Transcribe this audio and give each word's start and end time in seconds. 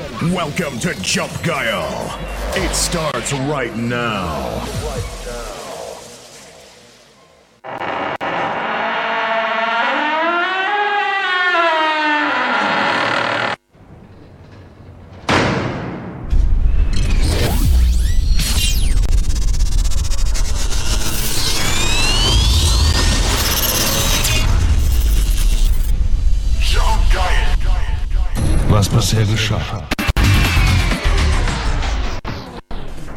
Welcome 0.00 0.78
to 0.78 0.94
Jump 1.02 1.30
Guile. 1.42 2.18
It 2.54 2.74
starts 2.74 3.34
right 3.34 3.76
now. 3.76 4.64
Was 28.70 28.88
bisher 28.88 29.26
geschah. 29.26 29.79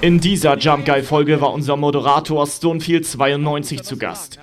In 0.03 0.19
dieser 0.19 0.57
Jump 0.57 0.85
Guy 0.85 1.01
Folge 1.01 1.39
war 1.39 1.53
unser 1.53 1.77
Moderator 1.77 2.45
Stonefield 2.45 3.07
92 3.07 3.83
zu 3.83 3.95
Gast. 3.95 4.37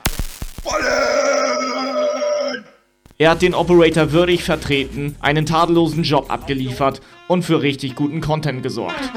Er 3.19 3.31
hat 3.31 3.43
den 3.43 3.53
Operator 3.53 4.11
würdig 4.11 4.43
vertreten, 4.43 5.17
einen 5.21 5.45
tadellosen 5.45 6.03
Job 6.03 6.31
abgeliefert 6.31 7.03
und 7.29 7.43
für 7.43 7.61
richtig 7.61 7.95
guten 7.95 8.23
Content 8.23 8.63
gesorgt. 8.63 9.11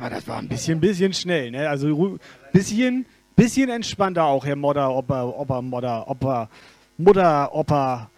Ah, 0.00 0.10
Das 0.10 0.26
war 0.26 0.38
ein 0.38 0.48
bisschen, 0.48 0.80
bisschen 0.80 1.12
schnell, 1.12 1.52
ne? 1.52 1.68
Also 1.68 2.18
bisschen, 2.52 3.06
bisschen 3.36 3.70
entspannter 3.70 4.24
auch, 4.24 4.44
Herr 4.44 4.56
Modder, 4.56 4.90
Opa, 4.90 5.22
Opa, 5.22 5.62
Modder, 5.62 6.10
Opa, 6.10 6.48
Mutter, 6.96 7.54
Opa. 7.54 8.10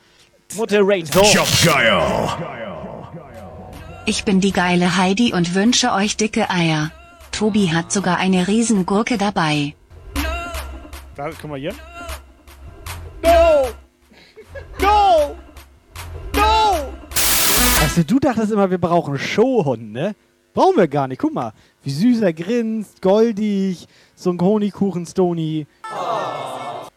Moderator. 0.56 1.24
Ich 4.06 4.24
bin 4.24 4.40
die 4.40 4.52
geile 4.52 4.96
Heidi 4.96 5.32
und 5.32 5.54
wünsche 5.54 5.92
euch 5.92 6.16
dicke 6.16 6.50
Eier. 6.50 6.90
Tobi 7.32 7.72
hat 7.72 7.92
sogar 7.92 8.18
eine 8.18 8.48
Riesengurke 8.48 9.16
dabei. 9.18 9.74
Da, 11.14 11.30
guck 11.30 11.50
mal 11.50 11.58
hier. 11.58 11.74
No! 13.22 13.68
No! 14.80 15.36
No! 16.34 16.92
Also 17.82 18.02
du 18.02 18.18
dachtest 18.18 18.52
immer, 18.52 18.70
wir 18.70 18.78
brauchen 18.78 19.18
Showhund, 19.18 19.92
ne? 19.92 20.14
Brauchen 20.52 20.76
wir 20.76 20.88
gar 20.88 21.06
nicht. 21.06 21.20
Guck 21.20 21.32
mal, 21.32 21.52
wie 21.84 21.90
süß 21.90 22.22
er 22.22 22.32
grinst, 22.32 23.02
goldig, 23.02 23.86
so 24.16 24.30
ein 24.30 24.40
Honigkuchen 24.40 25.06
Stony. 25.06 25.66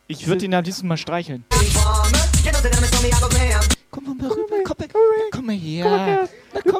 Ich 0.07 0.27
würde 0.27 0.45
ihn 0.45 0.53
am 0.53 0.63
liebsten 0.63 0.87
mal 0.87 0.97
streicheln. 0.97 1.45
Komm 3.91 4.05
mal 4.05 4.29
rüber, 4.29 4.55
komm 4.63 4.77
mal, 4.79 4.87
Komm 5.31 5.45
mal 5.45 5.55
her. 5.55 5.83
komm 5.83 5.95
mal 5.97 6.05
her. 6.07 6.29
Komm 6.63 6.71
mal 6.71 6.79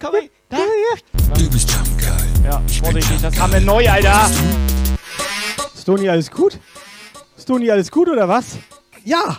Komm 0.00 0.10
mal 0.10 0.22
her. 0.58 1.38
Du 1.38 1.50
bist 1.50 1.70
Jump 1.70 1.86
Guy. 2.00 2.44
Ja, 2.44 2.60
vorsichtig, 2.82 3.22
das 3.22 3.38
haben 3.38 3.52
wir 3.52 3.60
neu, 3.60 3.88
Alter. 3.88 4.28
Stony, 5.80 6.08
alles 6.08 6.28
gut? 6.28 6.58
Stony, 7.38 7.70
alles 7.70 7.90
gut 7.92 8.08
oder 8.08 8.28
was? 8.28 8.58
Ja! 9.04 9.38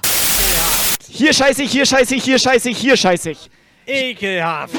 Hier 1.09 1.33
scheiße 1.33 1.63
ich, 1.63 1.71
hier 1.71 1.85
scheiße 1.85 2.15
ich, 2.15 2.23
hier 2.23 2.39
scheiße 2.39 2.69
ich, 2.69 2.77
hier 2.77 2.95
scheiße 2.95 3.31
ich. 3.31 3.49
Ekelhaft! 3.85 4.73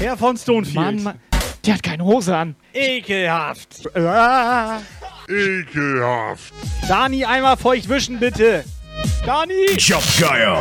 Herr 0.00 0.16
von 0.16 0.36
Stonefield. 0.36 0.74
Mann, 0.74 1.02
Mann, 1.02 1.20
der 1.64 1.74
hat 1.74 1.82
keine 1.84 2.04
Hose 2.04 2.36
an. 2.36 2.56
Ekelhaft! 2.72 3.86
Ah. 3.96 4.80
Ekelhaft. 5.28 6.52
Dani, 6.88 7.24
einmal 7.24 7.56
feucht 7.56 7.88
wischen, 7.88 8.18
bitte! 8.18 8.64
Dani! 9.26 9.66
Guile. 9.76 10.56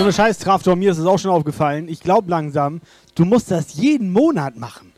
Ohne 0.00 0.12
Scheiß, 0.12 0.38
Traftor, 0.38 0.74
mir 0.74 0.90
ist 0.90 0.98
es 0.98 1.06
auch 1.06 1.18
schon 1.18 1.30
aufgefallen. 1.30 1.88
Ich 1.88 2.00
glaube 2.00 2.30
langsam, 2.30 2.80
du 3.14 3.24
musst 3.24 3.50
das 3.50 3.74
jeden 3.74 4.12
Monat 4.12 4.56
machen. 4.56 4.92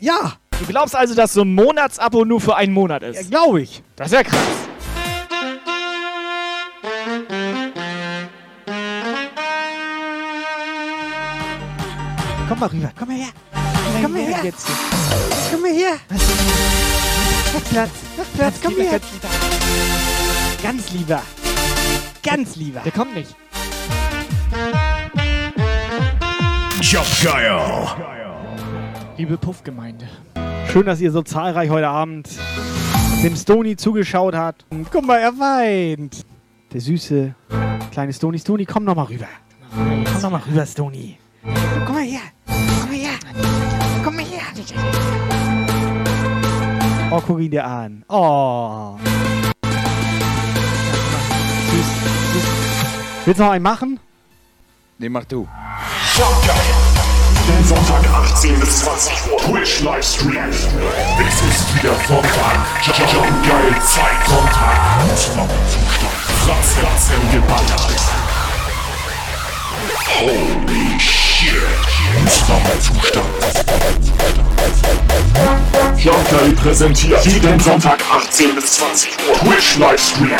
Ja, 0.00 0.34
Du 0.60 0.66
glaubst 0.66 0.94
also, 0.94 1.14
dass 1.14 1.32
so 1.32 1.40
ein 1.40 1.54
Monatsabo 1.54 2.26
nur 2.26 2.38
für 2.38 2.54
einen 2.54 2.74
Monat 2.74 3.00
ja 3.02 3.08
ist? 3.08 3.30
glaube 3.30 3.62
ich. 3.62 3.82
Das 3.96 4.08
ist 4.08 4.12
ja 4.12 4.22
krass. 4.22 4.38
Komm 12.46 12.58
mal 12.60 12.66
rüber, 12.66 12.90
komm 12.98 13.08
mal 13.08 13.16
her. 13.16 13.28
Komm 14.02 14.12
mal 14.12 14.20
her. 14.20 14.52
Komm 15.50 15.62
mal 15.62 15.72
her. 15.72 15.96
Mach 16.10 16.89
Platz, 17.58 17.90
mach 18.16 18.24
Platz, 18.36 18.54
komm 18.62 18.74
Lieber, 18.74 18.84
her. 18.84 19.00
ganz 19.00 19.12
lieber. 19.12 19.32
Ganz 20.62 20.90
lieber. 20.92 21.22
Ganz 22.22 22.56
lieber. 22.56 22.80
Der 22.80 22.92
kommt 22.92 23.14
nicht. 23.14 23.34
Guile. 27.22 27.60
Liebe 29.16 29.36
Puffgemeinde. 29.36 30.08
Schön, 30.72 30.86
dass 30.86 31.00
ihr 31.00 31.10
so 31.10 31.22
zahlreich 31.22 31.70
heute 31.70 31.88
Abend 31.88 32.28
dem 33.22 33.36
Stony 33.36 33.76
zugeschaut 33.76 34.34
habt. 34.34 34.64
Guck 34.90 35.04
mal, 35.04 35.18
er 35.18 35.38
weint. 35.38 36.24
Der 36.72 36.80
süße 36.80 37.34
kleine 37.90 38.12
Stony. 38.12 38.38
Stony, 38.38 38.64
komm 38.64 38.84
noch 38.84 38.94
mal 38.94 39.04
rüber. 39.04 39.28
Komm 39.74 40.22
noch 40.22 40.30
mal 40.30 40.42
rüber, 40.48 40.66
Stony. 40.66 41.18
Komm 41.84 41.94
mal 41.94 42.04
her. 42.04 42.20
Komm 42.46 42.90
mal 42.90 42.96
her. 42.96 43.18
Komm 44.04 44.16
mal 44.16 44.24
her. 44.24 45.29
Oh, 47.12 47.20
guck 47.26 47.40
ihn 47.40 47.50
dir 47.50 47.64
an. 47.64 48.04
Oh. 48.08 48.96
Süß, 51.70 51.86
süß. 52.32 52.44
Willst 53.24 53.40
du 53.40 53.44
noch 53.44 53.50
einen 53.50 53.64
machen? 53.64 53.98
Nee, 54.98 55.08
mach 55.08 55.24
du. 55.24 55.48
Jump 56.16 56.40
Guile. 56.46 56.76
Den 57.48 57.64
Sonntag 57.64 58.04
18 58.14 58.60
bis 58.60 58.84
20 58.84 59.32
Uhr. 59.32 59.38
Twitch 59.38 59.80
Livestream. 59.80 60.50
Es 60.50 61.42
ist 61.42 61.74
wieder 61.74 61.94
Sonntag. 62.06 62.66
Jump 62.84 63.42
Guile 63.42 63.80
Zeit. 63.80 64.28
Sonntag. 64.28 64.78
Ausnahmezustand. 65.12 66.12
Fratz, 66.44 66.74
Fratz 66.74 67.10
im 67.10 67.32
Geballert. 67.32 68.00
Holy 70.20 71.00
shit. 71.00 71.19
Guile 76.30 76.52
präsentiert 76.52 77.24
jeden 77.26 77.58
Sonntag 77.58 77.98
18 78.08 78.54
bis 78.54 78.72
20 78.72 79.10
Uhr. 79.28 79.34
Twitch 79.38 79.76
Livestream. 79.78 80.36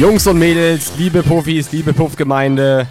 Jungs 0.00 0.26
und 0.26 0.38
Mädels, 0.38 0.92
liebe 0.96 1.22
Profis, 1.22 1.72
liebe 1.72 1.92
Puffgemeinde, 1.92 2.86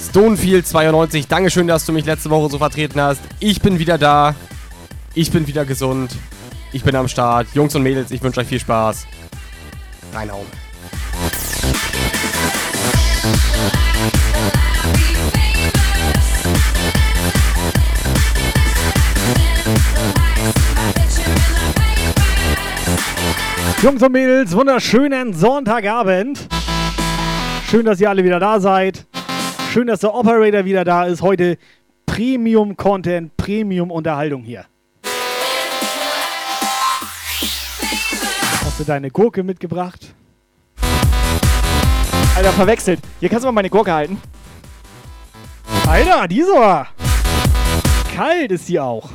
Stonefield 0.00 0.66
92, 0.66 1.28
Dankeschön, 1.28 1.66
dass 1.66 1.84
du 1.84 1.92
mich 1.92 2.06
letzte 2.06 2.30
Woche 2.30 2.48
so 2.48 2.56
vertreten 2.56 2.98
hast. 3.02 3.20
Ich 3.38 3.60
bin 3.60 3.78
wieder 3.78 3.98
da. 3.98 4.34
Ich 5.12 5.30
bin 5.30 5.46
wieder 5.46 5.66
gesund. 5.66 6.10
Ich 6.72 6.84
bin 6.84 6.96
am 6.96 7.06
Start. 7.06 7.48
Jungs 7.52 7.74
und 7.74 7.82
Mädels, 7.82 8.10
ich 8.12 8.22
wünsche 8.22 8.40
euch 8.40 8.46
viel 8.46 8.60
Spaß. 8.60 9.06
Reinhauen. 10.14 10.46
Jungs 23.82 24.00
und 24.00 24.12
Mädels, 24.12 24.54
wunderschönen 24.54 25.34
Sonntagabend. 25.34 26.46
Schön, 27.68 27.84
dass 27.84 28.00
ihr 28.00 28.08
alle 28.08 28.22
wieder 28.22 28.38
da 28.38 28.60
seid. 28.60 29.06
Schön, 29.72 29.88
dass 29.88 29.98
der 29.98 30.14
Operator 30.14 30.64
wieder 30.64 30.84
da 30.84 31.06
ist. 31.06 31.20
Heute 31.20 31.58
Premium-Content, 32.06 33.36
Premium-Unterhaltung 33.36 34.44
hier. 34.44 34.66
Hast 38.64 38.78
du 38.78 38.84
deine 38.84 39.10
Gurke 39.10 39.42
mitgebracht? 39.42 40.14
Alter, 42.36 42.52
verwechselt. 42.52 43.00
Hier 43.18 43.28
kannst 43.28 43.42
du 43.42 43.48
mal 43.48 43.52
meine 43.52 43.70
Gurke 43.70 43.92
halten. 43.92 44.20
Alter, 45.88 46.28
die 46.28 46.38
ist 46.38 46.50
aber 46.54 46.86
kalt 48.14 48.52
ist 48.52 48.66
sie 48.66 48.78
auch. 48.78 49.10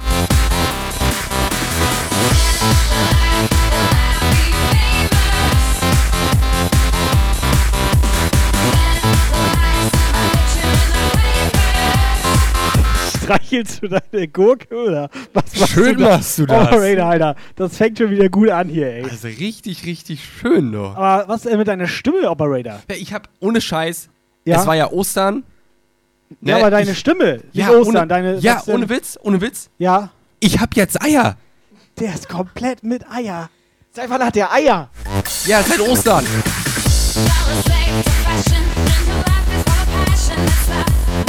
Streichelst 13.35 13.83
du 13.83 13.88
deine 13.89 14.27
Gurke 14.27 14.75
oder 14.75 15.09
was 15.33 15.44
machst 15.59 15.74
Schön 15.74 15.97
du 15.97 16.03
da? 16.03 16.09
machst 16.18 16.39
du 16.39 16.45
das. 16.45 16.68
Operator, 16.68 17.06
Alter. 17.06 17.35
Das 17.56 17.77
fängt 17.77 17.97
schon 17.97 18.09
wieder 18.12 18.29
gut 18.29 18.50
an 18.50 18.69
hier, 18.69 18.88
ey. 18.88 19.03
Also 19.03 19.27
richtig, 19.27 19.85
richtig 19.85 20.21
schön, 20.24 20.71
doch. 20.71 20.95
Aber 20.95 21.27
was 21.27 21.41
denn 21.44 21.57
mit 21.57 21.68
deiner 21.68 21.88
Stimme, 21.88 22.29
Operator? 22.29 22.79
Ja, 22.89 22.95
Ich 22.95 23.13
hab 23.13 23.29
ohne 23.39 23.62
Scheiß. 23.62 24.09
Ja? 24.45 24.62
Es 24.62 24.68
war 24.68 24.75
ja 24.75 24.89
Ostern. 24.91 25.44
Ja, 26.41 26.56
Ne, 26.56 26.56
aber 26.62 26.71
deine 26.71 26.91
ich, 26.91 27.00
Stimme. 27.00 27.41
Wie 27.53 27.59
ja, 27.59 27.69
Ostern, 27.71 27.95
ohne, 27.97 28.07
deine. 28.07 28.38
ja 28.39 28.62
ohne 28.68 28.89
Witz, 28.89 29.18
ohne 29.21 29.39
Witz. 29.41 29.69
Ja. 29.77 30.09
Ich 30.39 30.59
hab 30.59 30.75
jetzt 30.75 31.01
Eier. 31.01 31.38
Der 32.00 32.13
ist 32.13 32.27
komplett 32.29 32.83
mit 32.83 33.09
Eier. 33.09 33.50
Seit 33.91 34.09
wann 34.09 34.21
hat 34.24 34.35
der 34.35 34.51
Eier? 34.51 34.89
Ja, 35.45 35.63
seit 35.63 35.79
Ostern. 35.79 36.25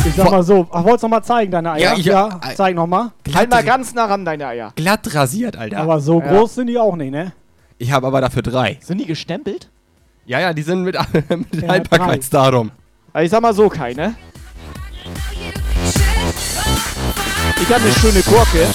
Ich 0.08 0.14
sag 0.14 0.30
mal 0.30 0.42
so. 0.42 0.66
Ach, 0.70 0.84
wollt's 0.84 1.02
noch 1.02 1.10
mal 1.10 1.22
zeigen, 1.22 1.50
deine 1.52 1.72
Eier? 1.72 1.80
Ja, 1.80 1.94
ich- 1.96 2.04
ja 2.06 2.40
zeig 2.56 2.74
noch 2.74 2.86
mal. 2.86 3.12
Halt 3.34 3.50
mal 3.50 3.62
ganz 3.62 3.94
nah 3.94 4.06
ran, 4.06 4.24
deine 4.24 4.46
Eier. 4.46 4.72
Glatt 4.76 5.14
rasiert, 5.14 5.56
Alter. 5.56 5.78
Aber 5.78 6.00
so 6.00 6.20
Ja. 6.20 6.28
groß 6.32 6.54
sind 6.56 6.66
die 6.68 6.78
auch 6.78 6.96
nicht, 6.96 7.10
ne? 7.10 7.32
ich 7.80 7.92
habe 7.92 8.06
aber 8.08 8.20
dafür 8.20 8.42
drei. 8.42 8.78
Sind 8.82 8.98
die 8.98 9.06
gestempelt? 9.06 9.68
Ja, 10.26 10.40
ja, 10.40 10.52
die 10.52 10.62
sind 10.62 10.82
mit, 10.82 10.96
mit 11.28 11.62
Ja, 11.62 11.68
Haltbarkeitsdatum. 11.68 12.70
Aber 13.12 13.22
ich 13.22 13.30
sag 13.30 13.40
mal 13.40 13.54
so, 13.54 13.68
Kai, 13.68 13.92
ne? 13.94 14.14
Ich 17.60 17.68
habe 17.74 17.82
eine 17.84 17.92
schöne 17.92 18.20
Gurke. 18.22 18.66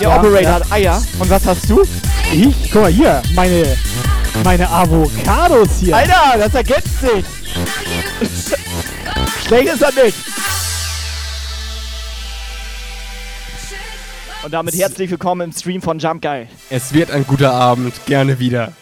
Der 0.00 0.08
Ja, 0.08 0.16
Operator 0.18 0.40
ja. 0.42 0.52
hat 0.54 0.72
Eier. 0.72 1.02
Und 1.18 1.30
was 1.30 1.46
hast 1.46 1.68
du? 1.70 1.82
Ich? 2.32 2.70
Guck 2.72 2.82
mal 2.82 2.90
hier. 2.90 3.22
Meine, 3.34 3.76
meine 4.42 4.68
Avocados 4.68 5.78
hier. 5.80 5.96
Alter, 5.96 6.38
das 6.38 6.54
ergänzt 6.54 7.00
sich. 7.00 7.24
Schlecht 9.46 9.74
ist 9.74 9.82
er 9.82 10.04
nicht. 10.04 10.16
Und 14.42 14.52
damit 14.52 14.74
herzlich 14.74 15.10
willkommen 15.10 15.40
im 15.42 15.52
Stream 15.52 15.80
von 15.80 15.98
Jump 15.98 16.20
Guy. 16.20 16.48
Es 16.68 16.92
wird 16.92 17.10
ein 17.10 17.26
guter 17.26 17.52
Abend. 17.52 17.94
Gerne 18.06 18.38
wieder. 18.38 18.72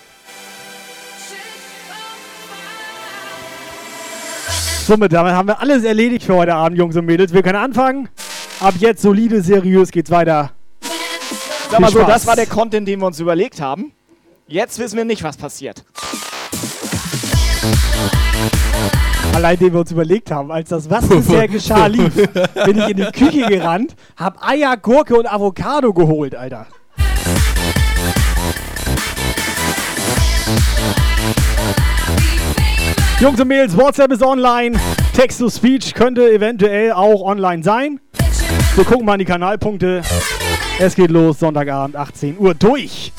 Somit, 4.87 5.13
damit 5.13 5.35
haben 5.35 5.47
wir 5.47 5.61
alles 5.61 5.85
erledigt 5.85 6.25
für 6.25 6.35
heute 6.35 6.55
Abend, 6.55 6.77
Jungs 6.77 6.97
und 6.97 7.07
Mädels. 7.07 7.33
Wir 7.33 7.43
können 7.43 7.59
anfangen. 7.59 8.09
Ab 8.59 8.75
jetzt 8.79 9.03
solide, 9.03 9.41
seriös 9.43 9.91
geht's 9.93 10.11
weiter. 10.11 10.51
Sag 11.71 11.81
mal 11.81 11.93
so, 11.93 12.03
das 12.03 12.27
war 12.27 12.35
der 12.35 12.47
Content, 12.47 12.89
den 12.89 13.01
wir 13.01 13.07
uns 13.07 13.21
überlegt 13.21 13.61
haben. 13.61 13.93
Jetzt 14.53 14.79
wissen 14.79 14.99
wir 14.99 15.07
nicht, 15.07 15.23
was 15.23 15.39
passiert. 15.39 15.83
Allein 19.33 19.59
den 19.59 19.73
wir 19.73 19.81
uns 19.81 19.91
überlegt 19.91 20.31
haben, 20.31 20.53
als 20.53 20.69
das 20.69 20.91
Was 20.91 21.09
bisher 21.09 21.49
geschah 21.49 21.87
lief, 21.87 22.15
bin 22.67 22.77
ich 22.77 22.89
in 22.91 22.97
die 22.99 23.11
Küche 23.13 23.47
gerannt, 23.47 23.97
hab 24.15 24.47
Eier, 24.47 24.77
Gurke 24.77 25.17
und 25.17 25.27
Avocado 25.27 25.95
geholt, 25.95 26.35
Alter. 26.35 26.67
Jungs 33.21 33.41
und 33.41 33.49
Mädels, 33.49 33.75
WhatsApp 33.75 34.13
ist 34.13 34.23
online. 34.23 34.79
Text-to-Speech 35.17 35.95
könnte 35.95 36.31
eventuell 36.31 36.93
auch 36.93 37.23
online 37.23 37.63
sein. 37.63 38.01
Wir 38.75 38.85
gucken 38.85 39.07
mal 39.07 39.15
in 39.15 39.21
die 39.21 39.25
Kanalpunkte. 39.25 40.03
Es 40.79 40.95
geht 40.95 41.11
los, 41.11 41.39
Sonntagabend, 41.39 41.97
18 41.97 42.37
Uhr, 42.39 42.55
durch. 42.55 43.15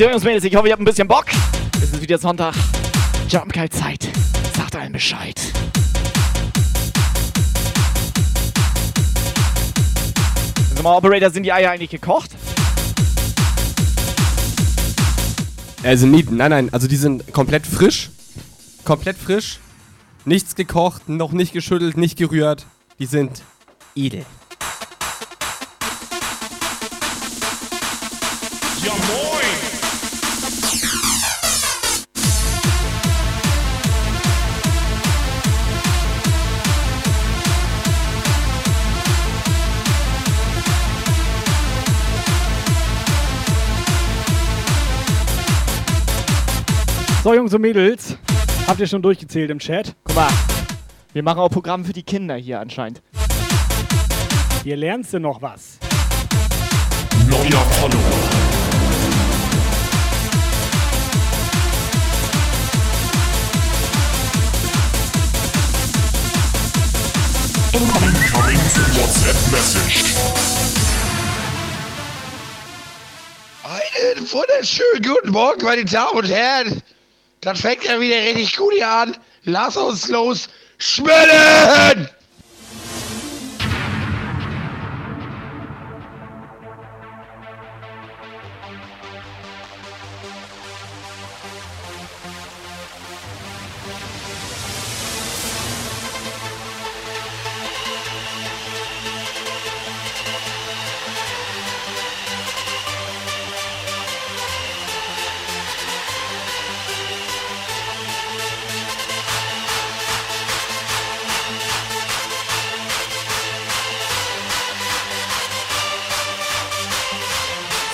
Jungs, 0.00 0.24
ich 0.24 0.56
hoffe, 0.56 0.66
ihr 0.66 0.72
habt 0.72 0.80
ein 0.80 0.86
bisschen 0.86 1.06
Bock. 1.06 1.26
Es 1.74 1.90
ist 1.92 2.00
wieder 2.00 2.16
Sonntag. 2.16 2.54
Jump 3.28 3.52
Guy 3.52 3.68
Zeit. 3.68 4.08
Sagt 4.56 4.74
allen 4.74 4.92
Bescheid. 4.92 5.38
Sag 10.74 10.82
mal, 10.82 10.96
Operator, 10.96 11.28
sind 11.28 11.42
die 11.42 11.52
Eier 11.52 11.72
eigentlich 11.72 11.90
gekocht? 11.90 12.30
Also 15.82 16.06
nicht, 16.06 16.30
nein, 16.30 16.50
nein, 16.50 16.72
also 16.72 16.88
die 16.88 16.96
sind 16.96 17.30
komplett 17.34 17.66
frisch. 17.66 18.08
Komplett 18.86 19.18
frisch. 19.18 19.58
Nichts 20.24 20.54
gekocht, 20.54 21.10
noch 21.10 21.32
nicht 21.32 21.52
geschüttelt, 21.52 21.98
nicht 21.98 22.16
gerührt. 22.16 22.64
Die 22.98 23.06
sind 23.06 23.42
edel. 23.94 24.24
So, 47.22 47.34
Jungs 47.34 47.52
und 47.52 47.60
Mädels, 47.60 48.16
habt 48.66 48.80
ihr 48.80 48.86
schon 48.86 49.02
durchgezählt 49.02 49.50
im 49.50 49.58
Chat? 49.58 49.94
Guck 50.04 50.16
mal, 50.16 50.30
wir 51.12 51.22
machen 51.22 51.40
auch 51.40 51.50
Programm 51.50 51.84
für 51.84 51.92
die 51.92 52.02
Kinder 52.02 52.34
hier 52.34 52.58
anscheinend. 52.60 53.02
Hier 54.64 54.78
lernst 54.78 55.12
du 55.12 55.20
noch 55.20 55.42
was. 55.42 55.78
Neuer 57.28 57.60
Follower. 57.72 58.00
Incoming 67.74 68.60
to 68.72 68.80
WhatsApp 68.98 69.52
Message. 69.52 70.14
Einen 73.62 74.32
wunderschönen 74.32 75.02
guten 75.02 75.32
Morgen, 75.32 75.62
meine 75.62 75.84
Damen 75.84 76.16
und 76.16 76.30
Herren. 76.30 76.82
Das 77.40 77.60
fängt 77.60 77.84
ja 77.84 77.98
wieder 78.00 78.16
richtig 78.16 78.56
gut 78.56 78.72
hier 78.74 78.88
an. 78.88 79.16
Lass 79.44 79.76
uns 79.76 80.08
los 80.08 80.48
schmellen! 80.78 82.08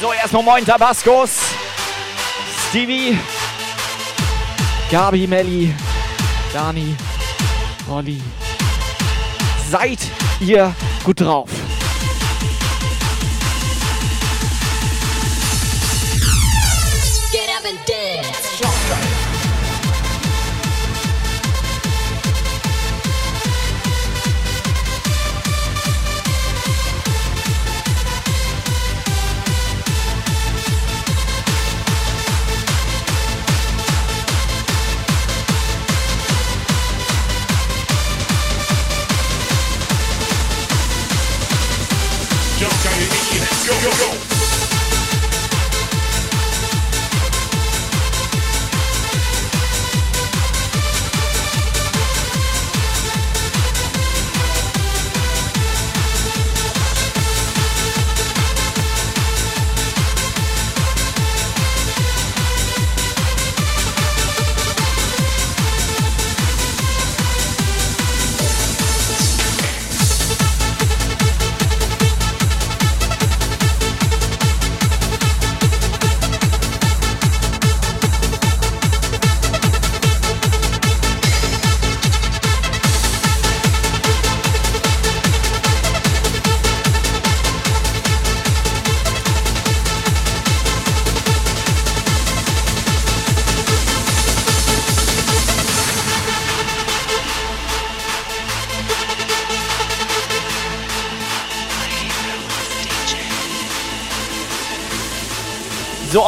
So, 0.07 0.13
erstmal 0.13 0.45
moin 0.45 0.65
Tabascos. 0.65 1.31
Stevie. 2.69 3.19
Gabi, 4.89 5.27
Melli. 5.27 5.75
Dani. 6.53 6.95
Olli. 7.91 8.23
Seid 9.69 9.99
ihr 10.39 10.73
gut 11.03 11.21
drauf? 11.21 11.51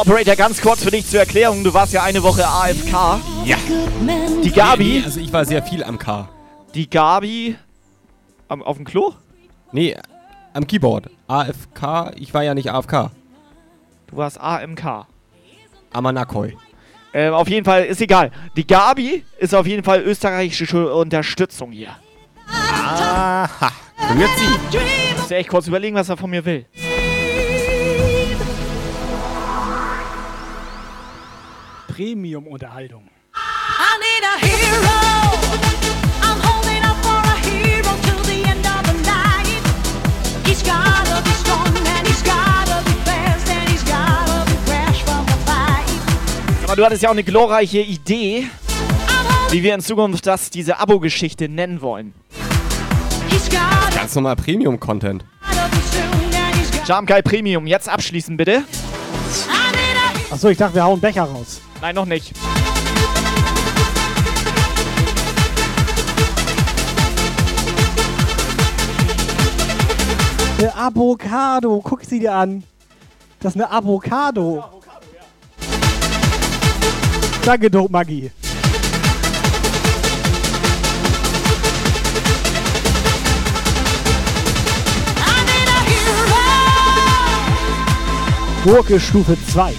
Operator, 0.09 0.35
ganz 0.35 0.59
kurz 0.59 0.83
für 0.83 0.89
dich 0.89 1.05
zur 1.05 1.19
Erklärung. 1.19 1.63
Du 1.63 1.71
warst 1.71 1.93
ja 1.93 2.01
eine 2.01 2.23
Woche 2.23 2.43
AFK. 2.43 3.21
Ja. 3.45 3.57
Die 4.43 4.51
Gabi, 4.51 5.03
Also 5.05 5.19
ich 5.19 5.31
war 5.31 5.45
sehr 5.45 5.61
viel 5.61 5.83
am 5.83 5.99
K. 5.99 6.27
die 6.73 6.89
Gabi 6.89 7.55
am, 8.47 8.63
auf 8.63 8.77
dem 8.77 8.85
Klo? 8.85 9.13
Nee, 9.71 9.95
am 10.53 10.65
Keyboard. 10.65 11.11
AFK, 11.27 12.13
ich 12.15 12.33
war 12.33 12.41
ja 12.41 12.55
nicht 12.55 12.71
AFK. 12.71 13.11
Du 14.07 14.17
warst 14.17 14.41
AMK. 14.41 15.05
Amanakoi. 15.93 16.57
Ähm, 17.13 17.35
auf 17.35 17.47
jeden 17.47 17.63
Fall, 17.63 17.85
ist 17.85 18.01
egal. 18.01 18.31
Die 18.57 18.65
Gabi 18.65 19.23
ist 19.37 19.53
auf 19.53 19.67
jeden 19.67 19.83
Fall 19.83 20.01
österreichische 20.01 20.91
Unterstützung 20.91 21.71
hier. 21.71 21.95
Aha. 22.47 23.47
Und 24.09 24.19
jetzt 24.19 24.39
sie. 24.39 24.77
Ich 25.11 25.17
muss 25.19 25.29
echt 25.29 25.49
kurz 25.49 25.67
überlegen, 25.67 25.95
was 25.95 26.09
er 26.09 26.17
von 26.17 26.31
mir 26.31 26.43
will. 26.43 26.65
Fight. 31.99 32.93
Aber 46.65 46.75
du 46.75 46.85
hattest 46.85 47.01
ja 47.01 47.09
auch 47.09 47.13
eine 47.13 47.23
glorreiche 47.23 47.79
Idee, 47.79 48.47
wie 49.49 49.63
wir 49.63 49.73
in 49.73 49.81
Zukunft 49.81 50.27
das, 50.27 50.51
diese 50.51 50.79
Abo-Geschichte 50.79 51.49
nennen 51.49 51.81
wollen. 51.81 52.13
Ganz 53.95 54.15
normal 54.15 54.35
Premium-Content. 54.35 55.25
Jamkai 56.85 57.21
Premium, 57.23 57.67
jetzt 57.67 57.89
abschließen 57.89 58.37
bitte. 58.37 58.63
Achso, 60.31 60.49
ich 60.49 60.57
dachte, 60.57 60.75
wir 60.75 60.83
hauen 60.83 61.01
Becher 61.01 61.23
raus. 61.23 61.59
Nein, 61.81 61.95
noch 61.95 62.05
nicht. 62.05 62.33
Eine 70.57 70.75
Avocado, 70.75 71.79
guck 71.81 72.03
sie 72.03 72.19
dir 72.19 72.33
an. 72.33 72.63
Das 73.39 73.55
ist 73.55 73.61
eine 73.61 73.71
Avocado. 73.71 74.81
Danke, 77.45 77.71
Dope 77.71 77.91
Magie. 77.91 78.29
Gurke 88.65 88.99
Stufe 88.99 89.37
2. 89.53 89.73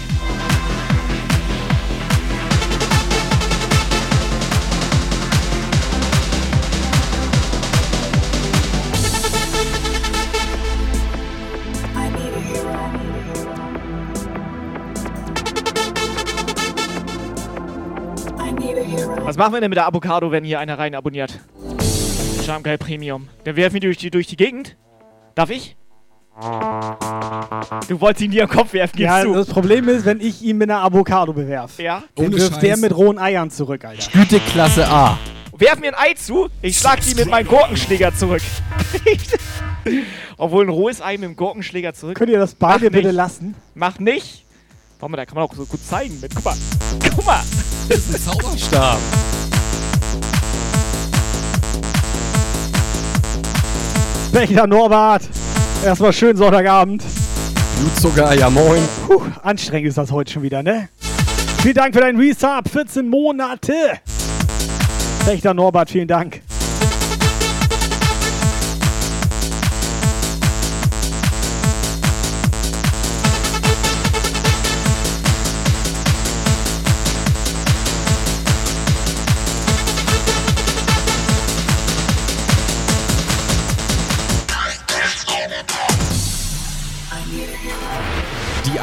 Was 19.31 19.37
machen 19.37 19.53
wir 19.53 19.61
denn 19.61 19.71
mit 19.71 19.77
der 19.77 19.87
Avocado, 19.87 20.33
wenn 20.33 20.43
hier 20.43 20.59
einer 20.59 20.77
rein 20.77 20.93
abonniert? 20.93 21.39
Jamkai 22.45 22.77
Premium. 22.77 23.29
Dann 23.45 23.55
werfen 23.55 23.75
wir 23.75 23.81
durch 23.81 23.97
die, 23.97 24.11
durch 24.11 24.27
die 24.27 24.35
Gegend. 24.35 24.77
Darf 25.37 25.51
ich? 25.51 25.77
Du 27.89 28.01
wolltest 28.01 28.23
ihn 28.25 28.33
dir 28.33 28.43
am 28.43 28.49
Kopf 28.51 28.73
werfen, 28.73 28.97
gibst 28.97 29.05
Ja, 29.07 29.23
du. 29.23 29.33
das 29.35 29.47
Problem 29.47 29.89
ist, 29.89 30.05
wenn 30.05 30.19
ich 30.19 30.43
ihn 30.43 30.59
mit 30.59 30.69
einer 30.69 30.83
Avocado 30.83 31.33
bewerfe, 31.33 31.81
Ja? 31.81 32.03
dann 32.17 32.33
wirft 32.33 32.61
der 32.61 32.77
mit 32.77 32.93
rohen 32.97 33.21
Eiern 33.21 33.53
zurück, 33.53 33.85
Alter. 33.85 34.11
Güteklasse 34.11 34.89
A. 34.89 35.17
Werf 35.57 35.79
mir 35.79 35.97
ein 35.97 36.11
Ei 36.11 36.15
zu, 36.15 36.49
ich 36.61 36.77
schlag 36.77 36.99
die 37.03 37.15
mit 37.15 37.31
meinem 37.31 37.47
Gurkenschläger 37.47 38.13
zurück. 38.13 38.43
Obwohl 40.39 40.65
ein 40.67 40.71
rohes 40.71 41.01
Ei 41.01 41.13
mit 41.19 41.23
dem 41.29 41.37
Gurkenschläger 41.37 41.95
zurück. 41.95 42.17
Könnt 42.17 42.31
ihr 42.31 42.39
das 42.41 42.57
beide 42.57 42.91
bitte 42.91 43.13
lassen? 43.13 43.55
Mach 43.77 44.01
nicht. 44.01 44.45
Warte 45.00 45.12
mal, 45.12 45.16
da 45.16 45.25
kann 45.25 45.37
man 45.37 45.45
auch 45.45 45.54
so 45.54 45.64
gut 45.64 45.80
zeigen 45.83 46.19
mit. 46.21 46.35
Guck 46.35 46.45
mal. 46.45 46.57
Guck 47.16 47.25
mal. 47.25 47.40
Zauberstab. 47.88 48.99
Becher 54.30 54.66
Norbert. 54.66 55.23
Erstmal 55.83 56.12
schön 56.12 56.37
Sonntagabend. 56.37 57.02
Blutzucker, 57.78 58.35
ja 58.35 58.50
moin. 58.50 58.83
Puh, 59.07 59.23
anstrengend 59.42 59.88
ist 59.88 59.97
das 59.97 60.12
heute 60.12 60.33
schon 60.35 60.42
wieder, 60.42 60.62
ne? 60.62 60.90
Vielen 61.62 61.75
Dank 61.75 61.95
für 61.95 62.02
deinen 62.02 62.21
Resub. 62.21 62.69
14 62.71 63.09
Monate. 63.09 63.73
Wächter 65.25 65.54
Norbert, 65.54 65.88
vielen 65.88 66.09
Dank. 66.09 66.42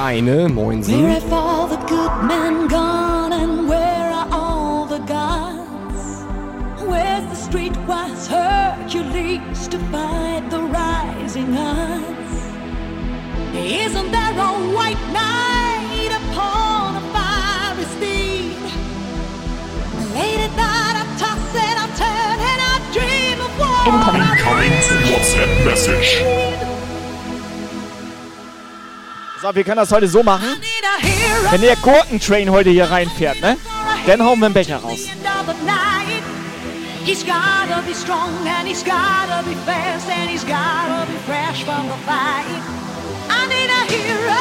Eine, 0.07 0.47
Moinsen. 0.47 1.03
Where 1.03 1.19
have 1.19 1.33
all 1.33 1.67
the 1.67 1.81
good 1.85 2.13
men 2.23 2.67
gone 2.69 3.33
and 3.33 3.67
where 3.67 4.09
are 4.19 4.27
all 4.31 4.85
the 4.85 4.99
gods? 4.99 6.23
Where's 6.89 7.25
the 7.31 7.39
streetwise 7.47 8.25
Hercules 8.27 9.67
to 9.67 9.77
fight 9.91 10.49
the 10.49 10.61
rising 10.61 11.57
odds? 11.57 12.35
Isn't 13.53 14.11
there 14.11 14.37
a 14.49 14.51
white 14.77 15.03
knight 15.11 16.11
upon 16.21 16.95
a 16.95 17.03
fiery 17.13 17.85
steed? 17.95 18.63
Late 20.15 20.41
at 20.47 20.53
night 20.55 20.95
I 21.01 21.05
toss 21.21 21.51
and 21.67 21.77
I 21.83 21.87
turn 22.01 22.37
and 22.51 22.61
I 22.71 22.75
dream 22.95 23.37
of 23.47 23.51
war. 23.59 23.83
Incoming 23.91 24.31
WhatsApp 25.11 25.51
message. 25.65 26.76
So, 29.47 29.55
wir 29.55 29.63
können 29.63 29.77
das 29.77 29.91
heute 29.91 30.07
so 30.07 30.23
machen. 30.23 30.47
Wenn 31.51 31.61
der 31.61 31.77
Gurkentrain 31.77 32.49
heute 32.49 32.69
hier 32.69 32.91
reinfährt, 32.91 33.39
ne? 33.41 33.55
Dann 34.05 34.21
hauen 34.21 34.39
wir 34.39 34.47
einen 34.47 34.53
Becher 34.53 34.77
raus. 34.77 34.99
He's 37.05 37.23
gotta 37.23 37.81
be 37.87 37.95
strong 37.95 38.29
and 38.45 38.67
he's 38.67 38.83
gotta 38.83 39.41
be 39.43 39.55
fast 39.65 40.09
and 40.09 40.29
he's 40.29 40.43
gotta 40.43 41.05
be 41.05 41.17
fresh 41.25 41.63
from 41.63 41.87
the 41.87 41.95
fight. 42.05 42.61
I 43.29 43.47
need 43.47 43.69
a 43.69 43.85
hero. 43.89 44.35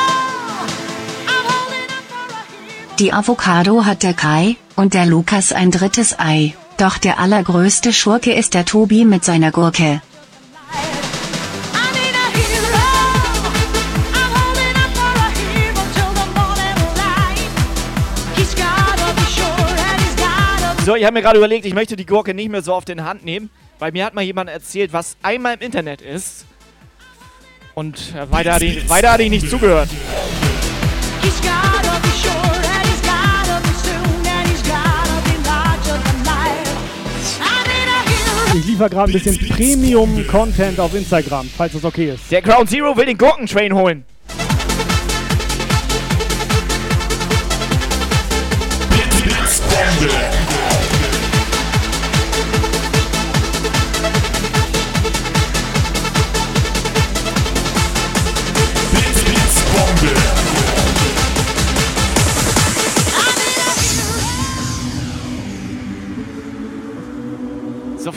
I'm 1.29 1.45
holding 1.53 1.89
up 1.89 2.03
for 2.09 2.27
a 2.29 2.43
hero. 2.51 2.97
Die 2.99 3.13
Avocado 3.13 3.85
hat 3.85 4.03
der 4.03 4.15
Kai 4.15 4.57
und 4.75 4.95
der 4.95 5.07
Lukas 5.07 5.53
ein 5.53 5.71
drittes 5.71 6.19
Ei. 6.19 6.55
Doch 6.79 6.99
der 6.99 7.21
allergrößte 7.21 7.93
Schurke 7.93 8.33
ist 8.33 8.55
der 8.55 8.65
Tobi 8.65 9.05
mit 9.05 9.25
seiner 9.25 9.53
Gurke. 9.53 10.03
So, 20.87 20.95
ich 20.95 21.03
habe 21.03 21.15
mir 21.15 21.23
gerade 21.23 21.37
überlegt, 21.37 21.67
ich 21.67 21.75
möchte 21.75 21.97
die 21.97 22.07
Gurke 22.07 22.33
nicht 22.33 22.49
mehr 22.49 22.63
so 22.63 22.73
auf 22.73 22.85
den 22.85 23.03
Hand 23.03 23.25
nehmen, 23.25 23.51
weil 23.81 23.91
mir 23.91 24.05
hat 24.05 24.15
mal 24.15 24.23
jemand 24.23 24.49
erzählt, 24.49 24.93
was 24.93 25.17
einmal 25.21 25.55
im 25.55 25.61
Internet 25.61 26.01
ist. 26.01 26.47
Und 27.75 28.15
äh, 28.15 28.31
weiter, 28.31 28.53
hat 28.53 28.63
ich, 28.63 28.89
weiter 28.89 29.11
hat 29.11 29.19
ich 29.19 29.29
nicht 29.29 29.51
zugehört. 29.51 29.89
Ich 38.55 38.65
liefere 38.65 38.89
gerade 38.89 39.11
ein 39.11 39.13
bisschen 39.13 39.49
Premium-Content 39.49 40.79
auf 40.79 40.95
Instagram, 40.95 41.51
falls 41.57 41.73
das 41.73 41.85
okay 41.85 42.11
ist. 42.11 42.31
Der 42.31 42.43
Ground 42.43 42.71
Zero 42.71 42.97
will 42.97 43.07
den 43.07 43.19
Gurkentrain 43.19 43.75
holen. 43.75 44.05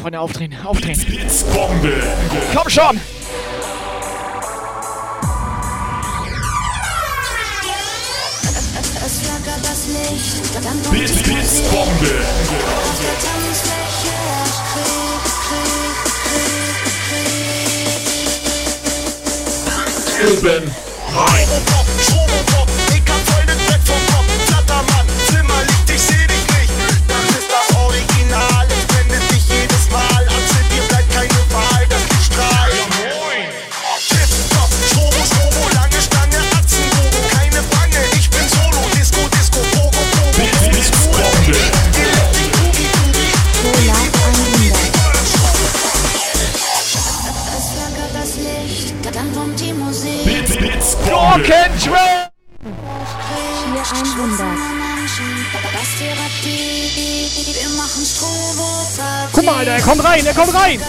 Freunde, 0.09 0.21
aufdrehen, 0.21 0.55
aufdrehen. 0.65 0.99
Blitzbombe. 1.05 1.93
Komm 2.55 2.67
schon! 2.69 2.99
Es 9.05 9.19
flackert 9.19 9.63
das 9.63 9.87
Licht, 9.87 10.55
dann 10.55 10.63
kommt 10.63 10.89
Blitz. 10.89 11.11
Blitzbombe. 11.21 11.91
Auf 11.91 12.99
der 12.99 13.15
Tanzfläche 13.21 14.13
herrscht 14.25 14.63
Krieg, 14.73 15.23
Krieg, 15.45 15.95
Krieg. 20.17 20.35
Urban 20.35 20.65
rein. 21.15 21.68
Blitzbombe. 51.49 52.29
Gurkentrain! 52.62 53.49
Hier 53.73 53.81
100. 53.81 54.39
Das 55.73 55.89
Therapie, 55.97 57.25
wir 57.53 57.69
machen 57.75 58.05
Strobo 58.05 58.69
Guck 59.33 59.45
mal, 59.45 59.55
Alter, 59.55 59.71
er 59.71 59.81
kommt 59.81 60.03
rein, 60.03 60.25
er 60.27 60.33
kommt 60.35 60.53
rein! 60.53 60.79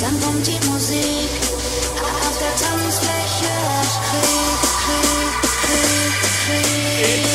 Dann 0.00 0.20
kommt 0.22 0.46
die 0.46 0.58
Musik. 0.70 1.28
Auf 2.00 2.38
der 2.38 2.54
Tanzfläche 2.66 3.52
herrscht 3.68 4.00
Krieg, 4.08 4.60
Krieg, 4.86 5.42
Krieg, 6.46 7.24
Krieg. 7.24 7.31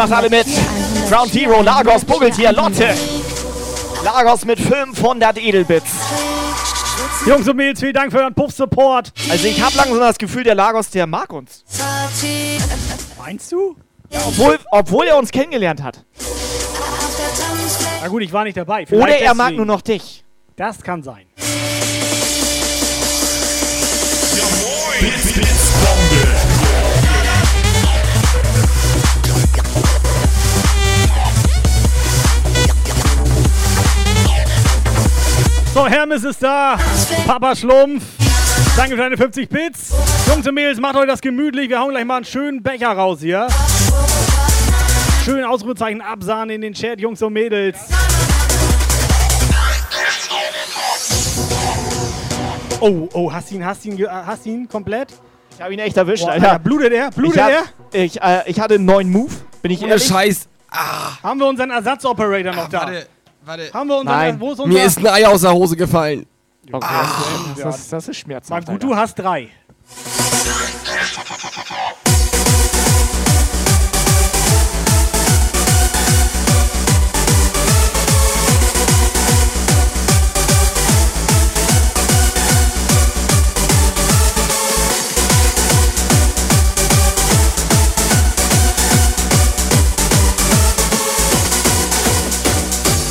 Macht 0.00 0.12
alle 0.12 0.30
mit. 0.30 0.46
Ground 1.10 1.30
Zero, 1.32 1.60
Lagos, 1.60 2.04
Buggeltier, 2.06 2.52
Lotte. 2.52 2.94
Lagos 4.02 4.46
mit 4.46 4.58
500 4.58 5.36
Edelbits. 5.36 5.90
Jungs 7.26 7.46
und 7.46 7.56
Mädels, 7.56 7.80
vielen 7.80 7.92
Dank 7.92 8.10
für 8.10 8.20
euren 8.20 8.32
Puff-Support. 8.34 9.12
Also 9.30 9.46
ich 9.46 9.60
habe 9.60 9.76
langsam 9.76 10.00
das 10.00 10.16
Gefühl, 10.16 10.42
der 10.44 10.54
Lagos, 10.54 10.88
der 10.88 11.06
mag 11.06 11.30
uns. 11.34 11.64
Meinst 13.18 13.52
du? 13.52 13.76
Obwohl, 14.26 14.58
obwohl 14.70 15.06
er 15.06 15.18
uns 15.18 15.30
kennengelernt 15.30 15.82
hat. 15.82 16.02
Na 18.00 18.08
gut, 18.08 18.22
ich 18.22 18.32
war 18.32 18.44
nicht 18.44 18.56
dabei. 18.56 18.86
Oder 18.90 19.04
Vielleicht 19.04 19.20
er 19.22 19.34
mag 19.34 19.48
deswegen. 19.48 19.56
nur 19.58 19.66
noch 19.66 19.82
dich. 19.82 20.24
Das 20.56 20.82
kann 20.82 21.02
sein. 21.02 21.26
So, 35.80 35.86
Hermes 35.88 36.24
ist 36.24 36.42
da. 36.42 36.76
Papa 37.26 37.56
Schlumpf. 37.56 38.02
Danke 38.76 38.96
für 38.96 39.00
deine 39.00 39.16
50 39.16 39.48
Bits. 39.48 39.94
Jungs 40.28 40.46
und 40.46 40.52
Mädels, 40.52 40.78
macht 40.78 40.94
euch 40.96 41.06
das 41.06 41.22
gemütlich. 41.22 41.70
Wir 41.70 41.80
hauen 41.80 41.88
gleich 41.88 42.04
mal 42.04 42.16
einen 42.16 42.26
schönen 42.26 42.62
Becher 42.62 42.88
raus 42.90 43.20
hier. 43.22 43.48
Schön 45.24 45.42
Ausrufezeichen 45.42 46.02
absahnen 46.02 46.50
in 46.56 46.60
den 46.60 46.74
Chat, 46.74 47.00
Jungs 47.00 47.22
und 47.22 47.32
Mädels. 47.32 47.78
Oh, 52.80 53.08
oh, 53.14 53.32
hast 53.32 53.50
ihn, 53.50 53.64
hast 53.64 53.82
ihn, 53.86 53.96
ge- 53.96 54.04
äh, 54.04 54.10
hast 54.10 54.44
ihn 54.44 54.68
komplett? 54.68 55.14
Ich 55.54 55.62
habe 55.62 55.72
ihn 55.72 55.78
echt 55.80 55.96
erwischt, 55.96 56.24
Boah, 56.24 56.32
Alter. 56.32 56.46
Alter, 56.50 56.58
blutet 56.58 56.92
er? 56.92 57.10
Blutet 57.10 57.36
ich, 57.36 57.42
hab, 57.42 57.50
er? 57.50 58.02
ich, 58.04 58.20
äh, 58.20 58.42
ich 58.50 58.60
hatte 58.60 58.74
einen 58.74 58.84
neuen 58.84 59.10
Move. 59.10 59.32
Bin 59.62 59.70
ich 59.70 59.80
Ohne 59.80 59.92
ehrlich? 59.92 60.06
Scheiß. 60.08 60.46
Haben 61.22 61.40
wir 61.40 61.46
unseren 61.48 61.70
Ersatzoperator 61.70 62.52
noch 62.52 62.68
da? 62.68 62.80
Warte, 62.82 63.06
warte. 63.50 63.72
Haben 63.72 63.88
wir 63.88 63.98
unseren, 63.98 64.16
Nein. 64.16 64.40
wo 64.40 64.52
ist 64.52 64.60
unser? 64.60 64.72
Mir 64.72 64.84
ist 64.84 64.98
ein 64.98 65.06
Ei 65.06 65.26
aus 65.26 65.40
der 65.42 65.52
Hose 65.52 65.76
gefallen. 65.76 66.26
Okay, 66.72 66.86
das, 67.56 67.78
ist, 67.80 67.92
das 67.92 68.08
ist 68.08 68.08
Mal 68.08 68.14
schmerzhaft. 68.14 68.68
gut, 68.68 68.82
du 68.82 68.94
hast 68.94 69.14
drei. 69.18 69.48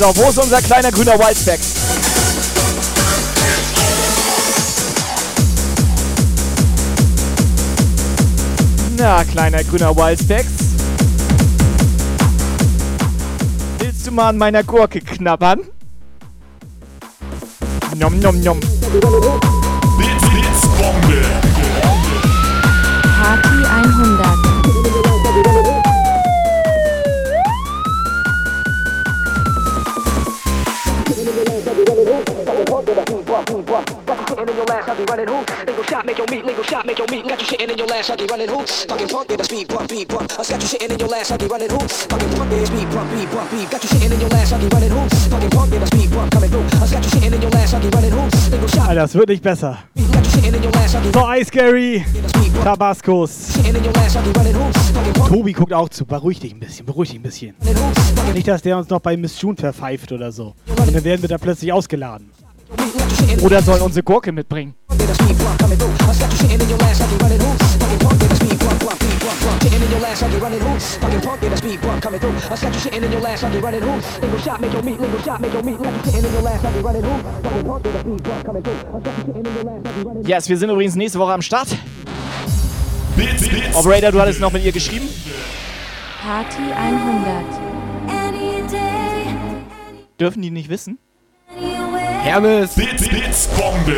So, 0.00 0.06
wo 0.16 0.30
ist 0.30 0.38
unser 0.38 0.62
kleiner 0.62 0.90
grüner 0.90 1.18
Wildback? 1.18 1.60
Na, 8.96 9.24
kleiner 9.24 9.62
grüner 9.62 9.94
Wildspecs. 9.94 10.46
Willst 13.78 14.06
du 14.06 14.12
mal 14.12 14.30
an 14.30 14.38
meiner 14.38 14.64
Gurke 14.64 15.02
knabbern? 15.02 15.60
Nom 17.98 18.18
nom 18.20 18.40
nom. 18.40 18.58
Alter, 48.88 49.02
das 49.02 49.14
wird 49.14 49.28
nicht 49.28 49.42
besser. 49.42 49.78
So, 51.12 51.32
Ice 51.32 51.50
Gary, 51.50 52.04
Tabascos. 52.64 53.48
Tobi 55.28 55.52
guckt 55.52 55.72
auch 55.72 55.88
zu. 55.88 56.06
Beruhig 56.06 56.40
dich 56.40 56.52
ein 56.52 56.60
bisschen, 56.60 56.86
beruhig 56.86 57.10
dich 57.10 57.18
ein 57.18 57.22
bisschen. 57.22 57.54
Nicht, 58.34 58.48
dass 58.48 58.62
der 58.62 58.78
uns 58.78 58.88
noch 58.88 59.00
bei 59.00 59.16
Miss 59.16 59.40
June 59.40 59.56
verpfeift 59.56 60.12
oder 60.12 60.32
so. 60.32 60.54
Und 60.66 60.94
dann 60.94 61.04
werden 61.04 61.22
wir 61.22 61.28
da 61.28 61.38
plötzlich 61.38 61.72
ausgeladen. 61.72 62.30
Oder 63.42 63.62
soll 63.62 63.80
unsere 63.80 64.02
Gurke 64.02 64.32
mitbringen? 64.32 64.74
Yes, 80.24 80.48
wir 80.48 80.56
sind 80.56 80.70
übrigens 80.70 80.94
nächste 80.96 81.18
Woche 81.18 81.32
am 81.32 81.42
Start. 81.42 81.68
Blitz, 83.16 83.48
Blitz. 83.48 83.74
Operator, 83.74 84.12
du 84.12 84.20
hattest 84.20 84.40
noch 84.40 84.52
mit 84.52 84.64
ihr 84.64 84.72
geschrieben. 84.72 85.08
Party 86.22 86.72
100. 86.72 87.70
Dürfen 90.18 90.42
die 90.42 90.50
nicht 90.50 90.68
wissen? 90.68 90.98
Hermes, 92.22 92.74
Blitz, 92.74 93.08
Blitzbombe. 93.08 93.96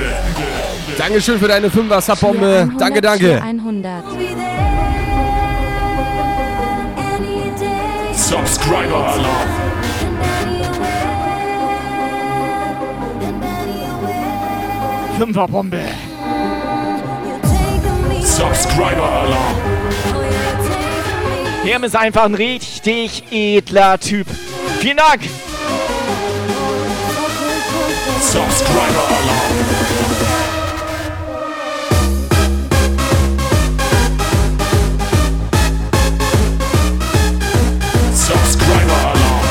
Dankeschön 0.96 1.38
für 1.38 1.48
deine 1.48 1.68
5er 1.68 2.00
Subbombe. 2.00 2.70
Danke, 2.78 3.00
danke. 3.00 3.42
100. 3.42 4.04
Subscriber 8.14 9.06
Alarm. 9.08 9.48
Fünferbombe. 15.18 15.80
Subscriber 18.22 19.08
Alarm. 19.08 19.56
Herm 21.64 21.85
ist 21.85 21.96
einfach 21.96 22.24
ein 22.24 22.35
richtig 22.35 23.24
edler 23.30 23.98
Typ. 24.00 24.26
Vielen 24.80 24.96
Dank. 24.96 25.20
Subscriber 28.22 29.06
Alarm. 29.08 29.92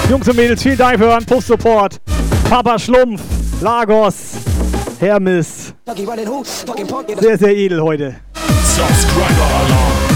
Jungs 0.10 0.28
und 0.28 0.36
Mädels, 0.36 0.64
vielen 0.64 0.78
Dank 0.78 0.98
für 0.98 1.06
euren 1.06 1.26
Puff-Support. 1.26 2.02
Papa 2.50 2.80
Schlumpf, 2.80 3.22
Lagos, 3.62 4.34
Hermes. 5.00 5.74
Sehr, 7.20 7.38
sehr 7.38 7.56
edel 7.56 7.82
heute. 7.82 8.16
Subscriber 8.64 9.48
Alarm. 9.66 10.11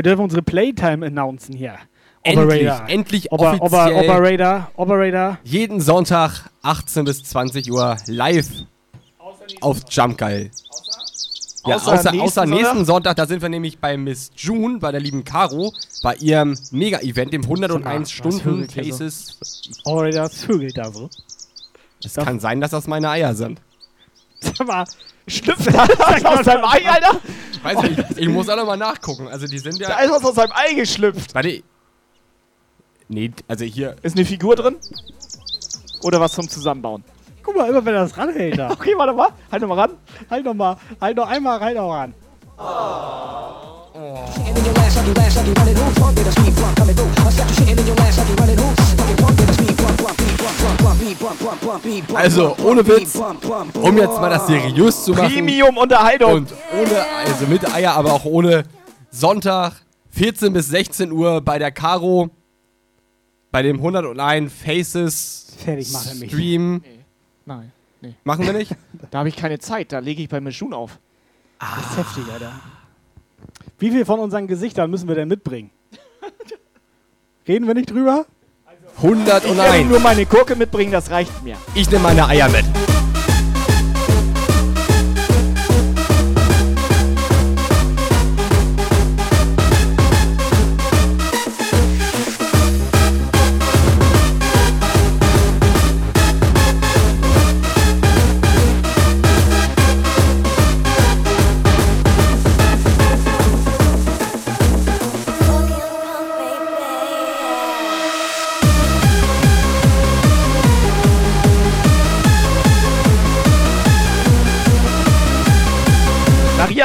Wir 0.00 0.02
dürfen 0.02 0.22
unsere 0.22 0.40
Playtime 0.40 1.04
announcen 1.04 1.54
hier. 1.54 1.74
Endlich, 2.22 2.46
Operator. 2.46 2.88
endlich 2.88 3.32
Ober, 3.32 3.54
Ober, 3.60 3.84
offiziell. 3.84 4.08
Operator, 4.08 4.70
Operator. 4.76 5.38
Jeden 5.44 5.82
Sonntag 5.82 6.50
18 6.62 7.04
bis 7.04 7.22
20 7.24 7.70
Uhr 7.70 7.98
live 8.06 8.48
auf 9.60 9.80
Jump 9.90 10.16
Geil. 10.16 10.50
Ja, 11.66 11.76
Außer 11.76 11.92
außer, 11.92 12.12
nächsten 12.12 12.20
außer 12.20 12.46
nächsten 12.46 12.64
Sonntag? 12.64 12.86
Sonntag, 12.86 13.16
da 13.16 13.26
sind 13.26 13.42
wir 13.42 13.50
nämlich 13.50 13.78
bei 13.78 13.98
Miss 13.98 14.30
June, 14.34 14.78
bei 14.78 14.90
der 14.90 15.02
lieben 15.02 15.22
Caro, 15.22 15.70
bei 16.02 16.14
ihrem 16.14 16.56
Mega-Event, 16.70 17.34
dem 17.34 17.42
101 17.42 17.84
was 18.00 18.10
Stunden 18.10 18.66
hier 18.72 18.94
so? 18.94 19.04
Operator, 19.84 20.12
das 20.12 20.44
vögelt 20.44 20.78
da 20.78 20.90
so. 20.90 21.10
Es 22.02 22.14
kann 22.14 22.40
sein, 22.40 22.62
dass 22.62 22.70
das 22.70 22.86
meine 22.86 23.10
Eier 23.10 23.34
sind. 23.34 23.60
Sag 24.42 24.66
mal, 24.66 24.84
Schlüpft 25.26 25.66
da 25.66 25.86
was 25.98 26.24
aus 26.24 26.44
seinem 26.44 26.64
Ei, 26.64 26.88
Alter? 26.88 27.20
Weiß 27.62 27.78
ich, 27.84 28.18
ich 28.18 28.28
muss 28.28 28.48
auch 28.48 28.56
nochmal 28.56 28.76
nachgucken. 28.76 29.28
Also 29.28 29.46
die 29.46 29.58
sind 29.58 29.80
Da 29.80 29.90
ja. 29.90 29.98
ist 29.98 30.10
was 30.10 30.24
aus 30.24 30.34
seinem 30.34 30.52
Ei 30.52 30.74
geschlüpft. 30.74 31.34
Warte. 31.34 31.62
Nee, 33.08 33.32
also 33.48 33.64
hier. 33.64 33.96
Ist 34.02 34.16
eine 34.16 34.24
Figur 34.24 34.56
drin? 34.56 34.76
Oder 36.02 36.20
was 36.20 36.32
zum 36.32 36.48
Zusammenbauen? 36.48 37.04
guck 37.50 37.56
mal, 37.56 37.68
immer 37.68 37.84
wenn 37.84 37.94
er 37.94 38.02
das 38.02 38.16
ranhält 38.16 38.58
da. 38.58 38.70
Okay, 38.72 38.94
warte 38.96 39.12
mal. 39.12 39.28
Halt 39.50 39.62
noch 39.62 39.68
mal 39.68 39.80
ran. 39.80 39.90
Halt 40.30 40.44
noch 40.44 40.54
mal, 40.54 40.76
halt 41.00 41.16
noch 41.16 41.28
einmal 41.28 41.58
rein 41.58 41.78
auch 41.78 41.92
ran. 41.92 42.14
Also, 52.14 52.56
ohne 52.64 52.86
Witz, 52.86 53.16
um 53.74 53.96
jetzt 53.96 54.20
mal 54.20 54.30
das 54.30 54.46
seriös 54.46 55.04
zu 55.04 55.12
machen. 55.12 55.32
Premium-Unterhaltung. 55.32 56.32
Und 56.32 56.54
ohne, 56.78 57.04
also 57.26 57.46
mit 57.46 57.72
Eier, 57.72 57.92
aber 57.94 58.12
auch 58.12 58.24
ohne 58.24 58.64
Sonntag, 59.10 59.72
14 60.10 60.52
bis 60.52 60.68
16 60.68 61.12
Uhr 61.12 61.40
bei 61.40 61.58
der 61.58 61.72
Caro, 61.72 62.30
bei 63.50 63.62
dem 63.62 63.76
101 63.76 64.52
Faces 64.52 65.56
Fertig 65.58 65.92
macht 65.92 66.06
er 66.06 66.14
mich. 66.16 66.30
Stream. 66.30 66.82
Nein, 67.46 67.72
nee. 68.00 68.14
Machen 68.24 68.46
wir 68.46 68.52
nicht? 68.52 68.74
Da 69.10 69.18
habe 69.20 69.28
ich 69.28 69.36
keine 69.36 69.58
Zeit. 69.58 69.92
Da 69.92 69.98
lege 69.98 70.22
ich 70.22 70.28
bei 70.28 70.40
Mischun 70.40 70.72
auf. 70.72 70.98
Das 71.58 71.90
ist 71.90 71.96
heftig, 71.98 72.32
Alter. 72.32 72.52
Wie 73.78 73.90
viel 73.90 74.04
von 74.04 74.20
unseren 74.20 74.46
Gesichtern 74.46 74.90
müssen 74.90 75.08
wir 75.08 75.14
denn 75.16 75.26
mitbringen? 75.26 75.70
Reden 77.48 77.66
wir 77.66 77.74
nicht 77.74 77.90
drüber? 77.90 78.26
Ich 79.02 79.26
werde 79.26 79.46
101. 79.46 79.88
nur 79.88 80.00
meine 80.00 80.26
Gurke 80.26 80.54
mitbringen, 80.56 80.92
das 80.92 81.10
reicht 81.10 81.42
mir. 81.42 81.56
Ich 81.74 81.90
nehme 81.90 82.02
meine 82.04 82.28
Eier 82.28 82.48
mit. 82.48 82.64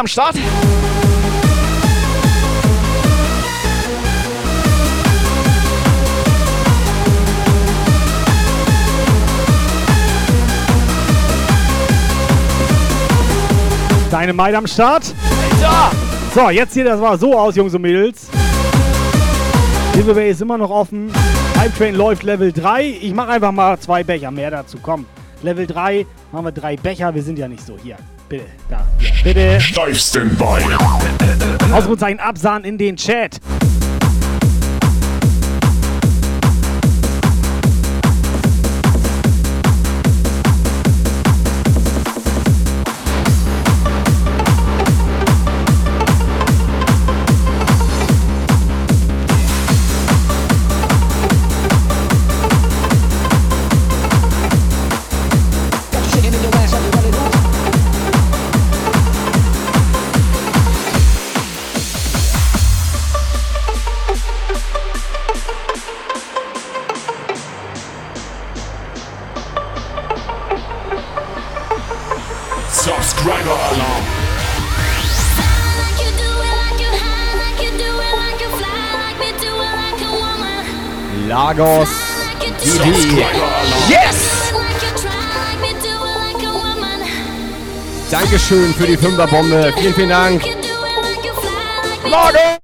Am 0.05 0.07
Start. 0.07 0.35
Deine 14.11 14.33
Maid 14.33 14.53
am 14.53 14.67
Start. 14.67 15.13
So, 16.35 16.49
jetzt 16.49 16.73
sieht 16.73 16.85
das 16.85 16.99
mal 16.99 17.17
so 17.17 17.37
aus, 17.37 17.55
Jungs 17.55 17.73
und 17.73 17.81
Mädels. 17.81 18.27
Giveaway 19.93 20.29
ist 20.29 20.41
immer 20.41 20.57
noch 20.57 20.69
offen. 20.69 21.11
Hype 21.57 21.75
Train 21.77 21.95
läuft 21.95 22.23
Level 22.23 22.51
3. 22.51 22.83
Ich 23.01 23.13
mache 23.13 23.29
einfach 23.29 23.51
mal 23.51 23.79
zwei 23.79 24.03
Becher 24.03 24.29
mehr 24.29 24.51
dazu. 24.51 24.77
Komm. 24.81 25.05
Level 25.41 25.65
3 25.65 26.05
machen 26.31 26.45
wir 26.45 26.51
drei 26.51 26.75
Becher. 26.75 27.15
Wir 27.15 27.23
sind 27.23 27.39
ja 27.39 27.47
nicht 27.47 27.65
so. 27.65 27.77
Hier. 27.81 27.97
Bitte. 28.27 28.45
Da. 28.69 28.85
Hier. 28.97 29.11
Bitte. 29.23 29.59
Live 29.75 29.99
Standby. 29.99 30.63
Ausrufezeichen 31.71 32.19
Absahn 32.19 32.63
in 32.63 32.77
den 32.77 32.95
Chat. 32.95 33.39
Lagos. 81.57 81.89
Subscriber 82.63 83.23
Alarm. 83.23 83.89
Yes! 83.89 84.51
Dankeschön 88.11 88.73
für 88.73 88.87
die 88.87 88.97
Fünferbombe. 88.97 89.73
Vielen, 89.77 89.93
vielen 89.93 90.09
Dank. 90.09 90.43
Lager! 92.09 92.57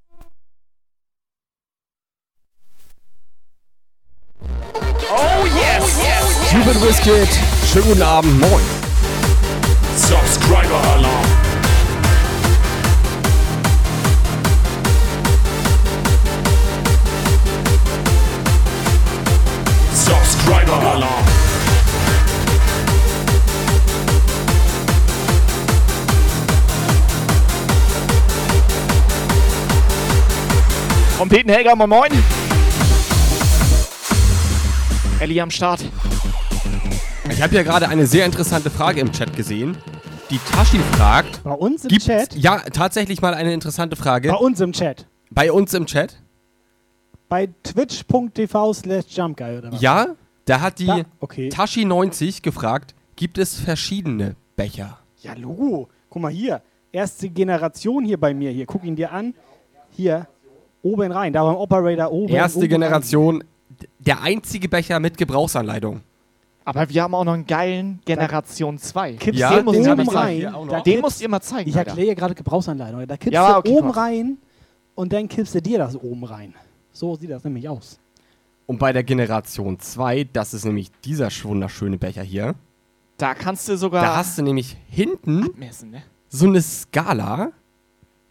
Oh 5.09 5.45
yes! 5.45 6.49
Cuban 6.49 6.81
Whisket. 6.81 7.29
Schönen 7.71 7.85
guten 7.85 8.01
Abend. 8.01 8.39
Moin. 8.39 8.61
Subscriber 9.95 10.81
Trompetenhelger, 31.31 31.77
moin 31.77 31.89
moin. 31.89 32.11
Ellie 35.21 35.39
am 35.41 35.49
Start. 35.49 35.79
Ich 37.29 37.41
habe 37.41 37.55
ja 37.55 37.63
gerade 37.63 37.87
eine 37.87 38.05
sehr 38.05 38.25
interessante 38.25 38.69
Frage 38.69 38.99
im 38.99 39.13
Chat 39.13 39.33
gesehen. 39.33 39.77
Die 40.29 40.39
Tashi 40.39 40.79
fragt, 40.97 41.41
Bei 41.45 41.53
uns 41.53 41.85
im 41.85 41.89
Chat. 41.99 42.35
ja 42.35 42.57
tatsächlich 42.73 43.21
mal 43.21 43.33
eine 43.33 43.53
interessante 43.53 43.95
Frage 43.95 44.27
Bei 44.27 44.35
uns 44.35 44.59
im 44.59 44.73
Chat. 44.73 45.07
bei 45.29 45.53
uns 45.53 45.73
im 45.73 45.85
Chat. 45.85 46.17
Bei 47.29 47.47
twitch.tv 47.63 48.73
slash 48.73 49.05
jumpguy 49.11 49.57
oder 49.59 49.71
was? 49.71 49.79
Ja, 49.81 50.07
da 50.43 50.59
hat 50.59 50.79
die 50.79 50.87
Da- 50.87 51.03
okay. 51.21 51.47
Tashi90 51.47 52.41
gefragt, 52.41 52.93
gibt 53.15 53.37
es 53.37 53.55
verschiedene 53.57 54.35
Becher? 54.57 54.97
Ja, 55.21 55.31
Logo. 55.35 55.87
Guck 56.09 56.21
mal 56.23 56.29
hier. 56.31 56.61
Erste 56.91 57.29
Generation 57.29 58.03
hier 58.03 58.19
bei 58.19 58.33
mir. 58.33 58.51
Hier, 58.51 58.65
guck 58.65 58.83
ihn 58.83 58.97
dir 58.97 59.13
an. 59.13 59.33
Hier, 59.91 60.27
oben 60.83 61.11
rein. 61.11 61.33
Da 61.33 61.43
beim 61.43 61.55
Operator 61.55 62.11
oben. 62.11 62.33
Erste 62.33 62.59
oben 62.59 62.67
Generation, 62.69 63.43
d- 63.69 63.87
der 63.99 64.21
einzige 64.21 64.67
Becher 64.69 64.99
mit 64.99 65.17
Gebrauchsanleitung. 65.17 66.01
Aber 66.63 66.87
wir 66.89 67.01
haben 67.03 67.15
auch 67.15 67.23
noch 67.23 67.33
einen 67.33 67.47
geilen 67.47 67.99
Generation 68.05 68.77
2. 68.77 68.99
Rein. 69.01 69.17
Kippst 69.19 69.39
Ja, 69.39 69.57
du 69.57 69.63
muss 69.63 69.75
ich 69.77 69.87
oben 69.89 70.09
rein. 70.09 70.53
Da 70.69 70.81
Den 70.81 71.01
musst 71.01 71.19
ihr 71.21 71.27
mal 71.29 71.41
zeigen. 71.41 71.69
Ich 71.69 71.75
erkläre 71.75 72.15
gerade 72.15 72.35
Gebrauchsanleitung. 72.35 73.07
Da 73.07 73.17
kippst 73.17 73.33
Ja, 73.33 73.53
du 73.53 73.57
okay, 73.59 73.69
oben 73.71 73.87
mach. 73.87 73.97
rein 73.97 74.37
und 74.95 75.11
dann 75.11 75.27
kippst 75.27 75.55
du 75.55 75.61
dir 75.61 75.79
das 75.79 75.95
oben 75.95 76.23
rein. 76.23 76.53
So 76.91 77.15
sieht 77.15 77.31
das 77.31 77.43
nämlich 77.43 77.67
aus. 77.67 77.99
Und 78.67 78.77
bei 78.77 78.93
der 78.93 79.03
Generation 79.03 79.79
2, 79.79 80.27
das 80.31 80.53
ist 80.53 80.63
nämlich 80.65 80.91
dieser 81.03 81.27
sch- 81.27 81.45
wunderschöne 81.45 81.97
Becher 81.97 82.21
hier. 82.21 82.53
Da 83.17 83.33
kannst 83.33 83.67
du 83.67 83.75
sogar 83.75 84.03
Da 84.03 84.15
hast 84.17 84.37
du 84.37 84.43
nämlich 84.43 84.77
hinten 84.87 85.49
messen, 85.57 85.89
ne? 85.91 86.03
so 86.29 86.45
eine 86.47 86.61
Skala, 86.61 87.51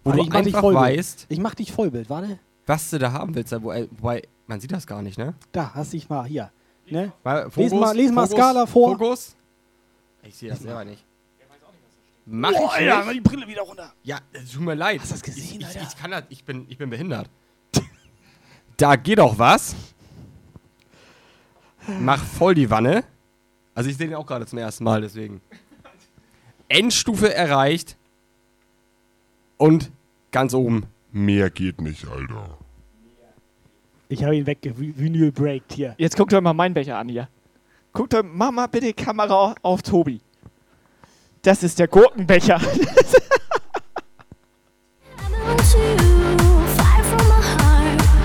wo 0.05 0.11
Warte, 0.11 0.19
du 0.19 0.25
ich 0.25 0.31
mach 0.33 0.39
dich 0.41 0.47
einfach 0.49 0.61
Vollbild. 0.61 0.99
weißt, 0.99 1.27
Ich 1.29 1.39
mach 1.41 1.55
dich 1.55 1.73
Vollbild, 1.73 2.11
warte. 2.11 2.39
was 2.67 2.91
du 2.91 2.99
da 2.99 3.13
haben 3.13 3.35
willst. 3.35 3.53
Wo- 3.63 3.73
Wobei, 3.99 4.23
man 4.47 4.61
sieht 4.61 4.73
das 4.73 4.87
gar 4.87 5.03
nicht, 5.03 5.19
ne? 5.19 5.35
Da, 5.53 5.73
hast 5.75 5.93
dich 5.93 6.09
mal 6.09 6.25
hier. 6.27 6.51
Ne? 6.89 7.13
Weil, 7.23 7.49
Lies 7.55 7.73
mal- 7.73 7.97
lies 7.97 8.11
mal 8.11 8.27
Skala 8.27 8.67
vor. 8.67 8.93
Fokus. 8.99 9.37
Ich 10.23 10.35
sehe 10.35 10.51
das 10.51 10.61
selber 10.61 10.85
nicht. 10.85 11.05
Mach 12.27 12.53
Oh, 12.55 12.71
ich 12.79 12.93
Alter, 12.93 13.13
die 13.13 13.21
Brille 13.21 13.47
wieder 13.49 13.63
runter. 13.63 13.93
Ja, 14.03 14.19
tut 14.53 14.61
mir 14.63 14.75
leid. 14.75 15.01
Hast 15.01 15.11
du 15.11 15.15
das 15.15 15.23
gesehen, 15.23 15.61
ich, 15.61 15.67
Alter? 15.67 15.83
ich, 15.83 15.89
ich 15.89 15.97
kann 15.97 16.11
das, 16.11 16.25
ich 16.29 16.45
bin, 16.45 16.67
ich 16.69 16.79
bin 16.79 16.91
behindert. 16.91 17.29
da 18.77 18.97
geht 18.97 19.19
doch 19.19 19.39
was. 19.39 19.75
Mach 22.01 22.23
voll 22.23 22.55
die 22.55 22.71
Wanne. 22.71 23.05
Also 23.75 23.89
ich 23.91 23.97
sehe 23.97 24.07
den 24.09 24.17
auch 24.17 24.27
gerade 24.27 24.47
zum 24.47 24.59
ersten 24.59 24.85
Mal, 24.85 25.01
deswegen. 25.01 25.41
Endstufe 26.69 27.33
erreicht. 27.35 27.97
Und 29.61 29.93
ganz 30.31 30.55
oben. 30.55 30.87
Mehr 31.13 31.51
geht 31.51 31.83
nicht, 31.83 32.09
Alter. 32.09 32.57
Ich 34.09 34.25
habe 34.25 34.35
ihn 34.35 34.47
weggevinyl 34.47 35.33
breakt 35.33 35.75
hier. 35.75 35.95
Jetzt 35.99 36.17
guckt 36.17 36.33
euch 36.33 36.41
mal 36.41 36.55
meinen 36.55 36.73
Becher 36.73 36.97
an 36.97 37.11
hier. 37.11 37.29
Guckt 37.93 38.15
euch, 38.15 38.25
mach 38.25 38.53
mal 38.53 38.69
bitte 38.69 38.95
Kamera 38.95 39.55
auf 39.61 39.83
Tobi. 39.83 40.23
Das 41.43 41.63
ist 41.63 41.79
der 41.79 41.89
Gurkenbecher. 41.89 42.59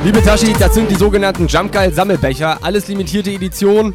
Liebe 0.06 0.24
Tashi, 0.24 0.54
das 0.58 0.74
sind 0.74 0.90
die 0.90 0.96
sogenannten 0.96 1.48
Jump 1.48 1.74
Guy 1.74 1.92
Sammelbecher. 1.92 2.64
Alles 2.64 2.88
limitierte 2.88 3.32
Edition. 3.32 3.94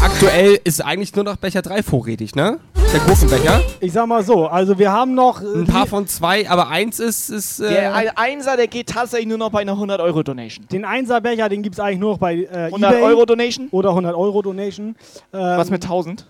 Aktuell 0.00 0.58
ist 0.64 0.84
eigentlich 0.84 1.14
nur 1.14 1.22
noch 1.24 1.36
Becher 1.36 1.62
3 1.62 1.84
vorrätig, 1.84 2.34
ne? 2.34 2.58
Der 2.92 3.00
Gurkenbecher. 3.00 3.60
Ich 3.80 3.92
sag 3.92 4.06
mal 4.06 4.22
so, 4.22 4.46
also 4.46 4.78
wir 4.78 4.90
haben 4.92 5.14
noch. 5.14 5.42
äh, 5.42 5.44
Ein 5.58 5.66
paar 5.66 5.86
von 5.86 6.06
zwei, 6.06 6.48
aber 6.48 6.68
eins 6.68 6.98
ist. 7.00 7.28
ist 7.30 7.60
äh, 7.60 7.68
Der 7.68 7.94
ein- 7.94 8.10
Einser, 8.16 8.56
der 8.56 8.68
geht 8.68 8.88
tatsächlich 8.88 9.28
nur 9.28 9.38
noch 9.38 9.50
bei 9.50 9.60
einer 9.60 9.74
100-Euro-Donation. 9.74 10.66
Den 10.68 10.84
Einserbecher, 10.84 11.48
den 11.48 11.62
gibt 11.62 11.74
es 11.74 11.80
eigentlich 11.80 11.98
nur 12.00 12.12
noch 12.12 12.18
bei 12.18 12.34
äh, 12.36 12.46
100 12.66 12.92
eBay 12.92 13.02
Euro 13.02 13.26
Donation? 13.26 13.68
oder 13.70 13.90
100 13.90 14.14
Euro 14.14 14.40
Donation. 14.42 14.96
Ähm, 15.32 15.40
Was 15.40 15.68
mit 15.70 15.82
1000? 15.84 16.26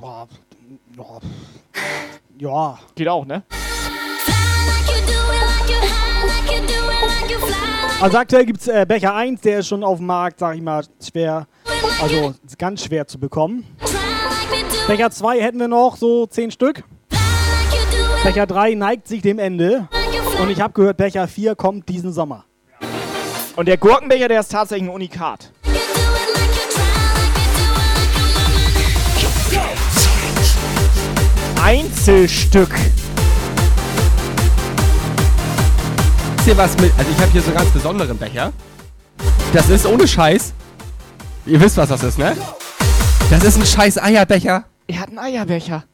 Boah, 0.00 0.26
ja, 2.38 2.78
Geht 2.94 3.08
auch, 3.08 3.26
ne? 3.26 3.42
also 8.00 8.16
aktuell 8.16 8.46
gibt 8.46 8.60
es 8.62 8.68
äh, 8.68 8.86
Becher 8.88 9.14
1, 9.14 9.42
der 9.42 9.58
ist 9.60 9.68
schon 9.68 9.84
auf 9.84 9.98
dem 9.98 10.06
Markt, 10.06 10.38
sag 10.40 10.56
ich 10.56 10.62
mal, 10.62 10.82
schwer, 11.06 11.46
also 12.00 12.34
ganz 12.58 12.84
schwer 12.84 13.06
zu 13.06 13.18
bekommen. 13.18 13.64
Becher 14.86 15.10
2 15.10 15.40
hätten 15.40 15.60
wir 15.60 15.68
noch, 15.68 15.96
so 15.96 16.26
10 16.26 16.50
Stück. 16.50 16.82
Becher 18.24 18.46
3 18.46 18.74
neigt 18.74 19.08
sich 19.08 19.22
dem 19.22 19.38
Ende. 19.38 19.88
Und 20.40 20.50
ich 20.50 20.60
habe 20.60 20.72
gehört, 20.72 20.96
Becher 20.96 21.28
4 21.28 21.54
kommt 21.54 21.88
diesen 21.88 22.12
Sommer. 22.12 22.44
Und 23.56 23.66
der 23.66 23.76
Gurkenbecher, 23.76 24.28
der 24.28 24.40
ist 24.40 24.50
tatsächlich 24.50 24.88
ein 24.88 24.94
Unikat. 24.94 25.52
Einzelstück. 31.62 32.74
Wisst 36.36 36.48
ihr 36.48 36.56
was 36.56 36.76
mit. 36.78 36.90
Also 36.96 37.10
ich 37.10 37.18
habe 37.18 37.30
hier 37.32 37.42
so 37.42 37.48
einen 37.48 37.56
ganz 37.58 37.70
besonderen 37.70 38.16
Becher. 38.16 38.52
Das 39.52 39.68
ist 39.68 39.84
ohne 39.84 40.08
Scheiß. 40.08 40.54
Ihr 41.44 41.60
wisst, 41.60 41.76
was 41.76 41.90
das 41.90 42.02
ist, 42.02 42.18
ne? 42.18 42.34
Das 43.28 43.44
ist 43.44 43.56
ein 43.56 43.66
scheiß 43.66 43.98
Eierbecher. 43.98 44.64
Er 44.90 44.98
hat 44.98 45.10
einen 45.10 45.20
Eierbecher. 45.20 45.84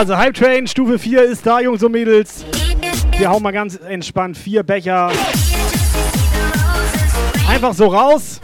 Also 0.00 0.16
Hype 0.16 0.32
Train 0.32 0.66
Stufe 0.66 0.98
4 0.98 1.24
ist 1.24 1.44
da, 1.44 1.60
Jungs 1.60 1.82
und 1.82 1.92
Mädels. 1.92 2.46
Wir 3.18 3.28
hauen 3.28 3.42
mal 3.42 3.50
ganz 3.50 3.76
entspannt 3.76 4.38
vier 4.38 4.62
Becher. 4.62 5.12
Einfach 7.46 7.74
so 7.74 7.88
raus. 7.88 8.40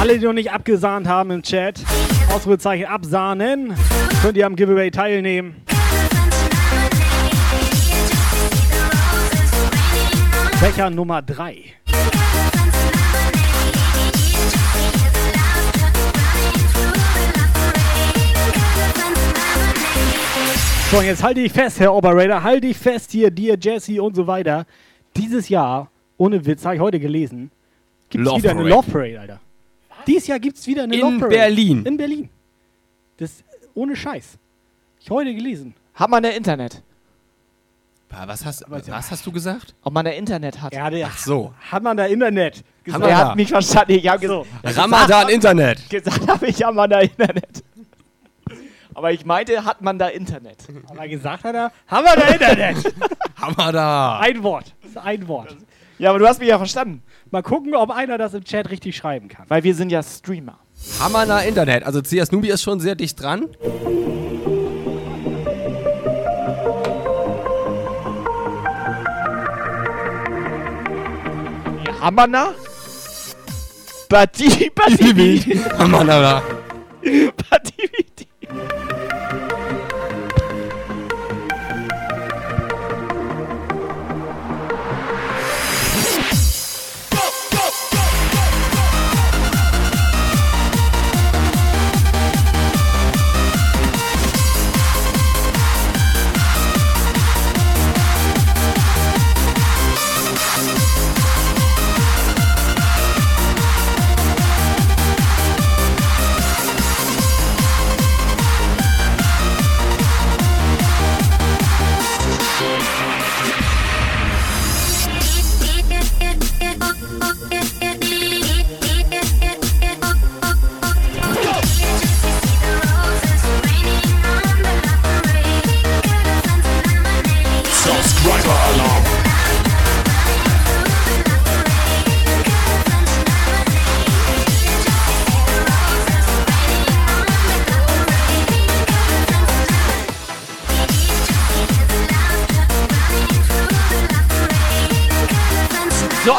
Alle, 0.00 0.18
die 0.18 0.24
noch 0.24 0.32
nicht 0.32 0.50
abgesahnt 0.50 1.06
haben 1.06 1.30
im 1.30 1.42
Chat, 1.44 1.84
Ausrufezeichen 2.34 2.86
absahnen, 2.86 3.74
könnt 4.22 4.36
ihr 4.36 4.44
am 4.44 4.56
Giveaway 4.56 4.90
teilnehmen. 4.90 5.54
Becher 10.60 10.90
Nummer 10.90 11.22
3. 11.22 11.74
So, 20.94 21.00
und 21.00 21.06
jetzt 21.06 21.24
halte 21.24 21.40
ich 21.40 21.52
fest, 21.52 21.80
Herr 21.80 21.92
Operator, 21.92 22.40
halte 22.44 22.68
ich 22.68 22.76
fest 22.78 23.10
hier, 23.10 23.28
dir, 23.28 23.56
Jesse 23.60 24.00
und 24.00 24.14
so 24.14 24.28
weiter. 24.28 24.64
Dieses 25.16 25.48
Jahr, 25.48 25.90
ohne 26.18 26.46
Witz, 26.46 26.64
habe 26.64 26.76
ich 26.76 26.80
heute 26.80 27.00
gelesen, 27.00 27.50
gibt 28.08 28.24
es 28.24 28.32
wieder 28.36 28.50
eine. 28.52 28.62
Love 28.62 28.88
Parade, 28.92 29.18
Alter. 29.20 29.40
Dieses 30.06 30.28
Jahr 30.28 30.38
gibt 30.38 30.56
es 30.56 30.64
wieder 30.68 30.84
eine 30.84 30.94
In 30.94 31.00
Love 31.00 31.18
Parade. 31.18 31.34
Berlin. 31.36 31.84
In 31.84 31.96
Berlin. 31.96 32.28
Das 33.16 33.42
ohne 33.74 33.96
Scheiß. 33.96 34.38
Ich 35.00 35.10
heute 35.10 35.34
gelesen. 35.34 35.74
Hat 35.94 36.10
man 36.10 36.22
der 36.22 36.36
Internet? 36.36 36.80
Was 38.08 38.44
hast, 38.44 38.64
was 38.68 39.10
hast 39.10 39.26
du 39.26 39.32
gesagt? 39.32 39.74
Ob 39.82 39.92
man 39.92 40.04
der 40.04 40.16
Internet 40.16 40.62
hat? 40.62 40.72
Ja, 40.72 40.88
der, 40.90 41.08
Ach 41.08 41.18
so. 41.18 41.52
Hat 41.72 41.82
man 41.82 41.96
da 41.96 42.06
Internet? 42.06 42.62
Haben 42.88 43.02
Er 43.02 43.16
hat 43.16 43.28
da. 43.30 43.34
mich 43.34 43.48
verstanden. 43.48 43.92
Ich 43.94 44.06
habe 44.06 44.24
So. 44.28 44.46
gesagt, 44.62 44.78
Ramadan 44.78 45.28
Internet. 45.28 45.90
gesagt 45.90 46.28
habe 46.28 46.46
ich, 46.46 46.62
hat 46.62 46.72
man 46.72 46.88
da 46.88 47.00
Internet. 47.00 47.64
Aber 48.94 49.10
ich 49.12 49.24
meinte, 49.24 49.64
hat 49.64 49.82
man 49.82 49.98
da 49.98 50.08
Internet? 50.08 50.58
Aber 50.88 51.08
gesagt 51.08 51.44
hat 51.44 51.54
er, 51.54 51.72
haben 51.88 52.04
wir 52.06 52.16
da 52.16 52.28
Internet? 52.28 52.94
Hammer 53.36 53.72
da. 53.72 54.18
ein 54.20 54.42
Wort. 54.42 54.74
Das 54.82 54.92
ist 54.92 54.96
ein 54.98 55.28
Wort. 55.28 55.56
Ja, 55.98 56.10
aber 56.10 56.18
du 56.18 56.26
hast 56.26 56.40
mich 56.40 56.48
ja 56.48 56.58
verstanden. 56.58 57.02
Mal 57.30 57.42
gucken, 57.42 57.74
ob 57.74 57.90
einer 57.90 58.18
das 58.18 58.34
im 58.34 58.42
Chat 58.42 58.70
richtig 58.70 58.96
schreiben 58.96 59.28
kann. 59.28 59.44
Weil 59.48 59.62
wir 59.62 59.74
sind 59.74 59.90
ja 59.90 60.02
Streamer. 60.02 60.58
Hammer 60.98 61.24
da 61.24 61.40
Internet. 61.40 61.84
Also 61.84 62.02
CS 62.02 62.32
Nubi 62.32 62.48
ist 62.48 62.62
schon 62.62 62.80
sehr 62.80 62.94
dicht 62.96 63.20
dran. 63.20 63.46
Hamana? 72.00 72.54
Bati, 74.08 74.70
Bati, 74.74 75.58
Hammer 75.78 76.04
da. 76.04 76.42
Bati, 77.02 77.74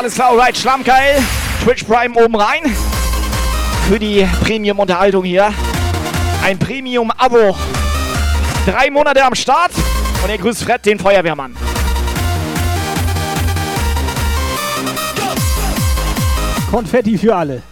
alles 0.05 0.13
klar, 0.13 0.29
alright, 0.29 0.55
Schlammkeil. 0.55 1.17
Twitch 1.63 1.83
Prime 1.83 2.13
oben 2.15 2.35
rein. 2.35 2.61
Für 3.87 3.97
die 3.97 4.23
Premium-Unterhaltung 4.43 5.23
hier. 5.23 5.51
Ein 6.43 6.59
Premium-Abo. 6.59 7.55
Drei 8.67 8.91
Monate 8.91 9.25
am 9.25 9.33
Start. 9.33 9.71
Und 10.23 10.29
ihr 10.29 10.37
grüßt 10.37 10.63
Fred, 10.63 10.85
den 10.85 10.99
Feuerwehrmann. 10.99 11.57
Konfetti 16.69 17.17
für 17.17 17.35
alle. 17.35 17.63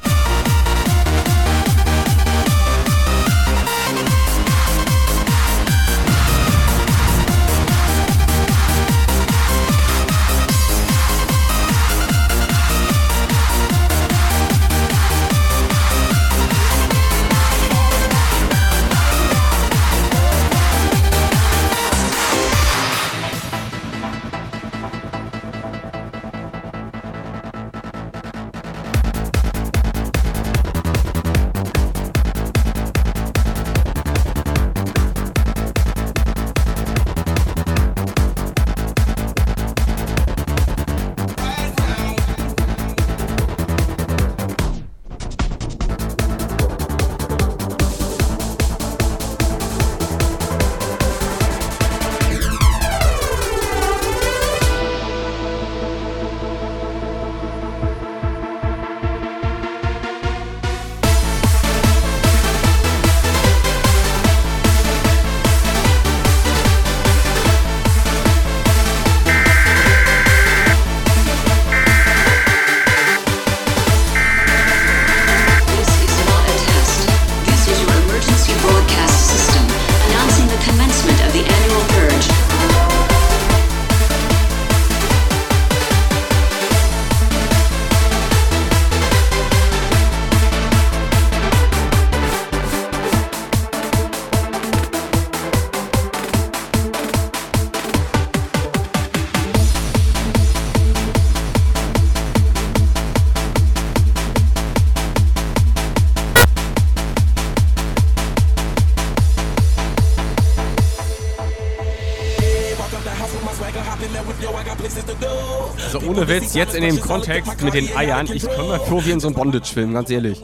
Witz, 116.34 116.56
jetzt 116.56 116.74
in 116.74 116.82
dem 116.82 117.00
Kontext 117.00 117.62
mit 117.62 117.76
den 117.76 117.96
Eiern, 117.96 118.28
ich 118.34 118.42
komme 118.50 118.70
mir 118.70 118.80
vor 118.80 119.06
wie 119.06 119.12
in 119.12 119.20
so 119.20 119.28
einem 119.28 119.36
Bondage-Film, 119.36 119.94
ganz 119.94 120.10
ehrlich. 120.10 120.42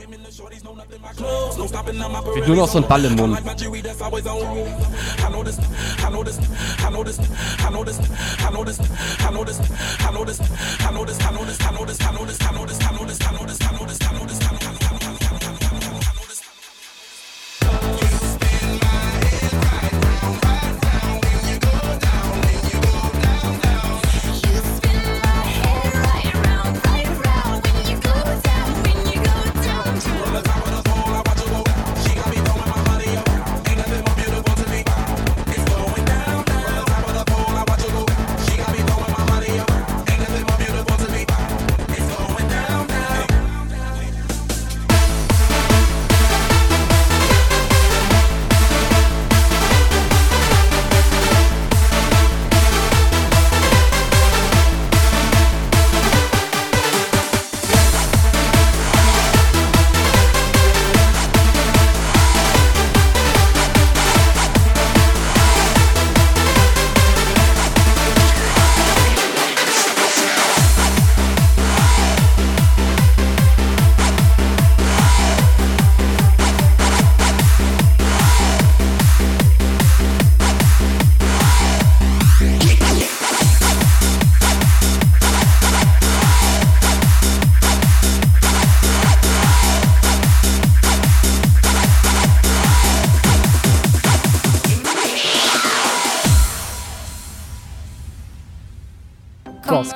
Wird 2.35 2.47
nur 2.47 2.55
noch 2.55 2.67
so 2.67 2.77
ein 2.77 2.87
Ball 2.87 3.05
im 3.05 3.15
Mund. 3.15 3.39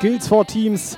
Skills 0.03 0.27
for 0.27 0.45
Teams. 0.45 0.97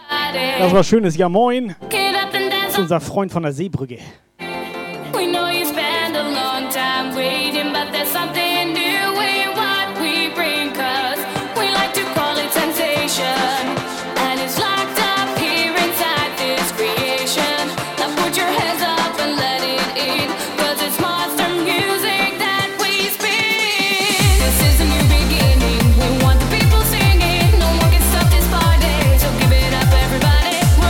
Das 0.58 0.74
war 0.74 0.84
schönes 0.84 1.16
Ja 1.16 1.30
Moin. 1.30 1.76
Das 1.92 2.72
ist 2.72 2.80
unser 2.80 3.00
Freund 3.00 3.32
von 3.32 3.44
der 3.44 3.52
Seebrücke. 3.52 4.00
We 4.40 5.28
know 5.32 5.48
you 5.48 5.64
spend 5.64 6.18
a 6.18 6.24
long 6.24 6.68
time 6.72 7.16
waiting, 7.16 7.72
but 7.72 7.94
there's 7.94 8.12
something 8.12 8.74
new 8.74 8.85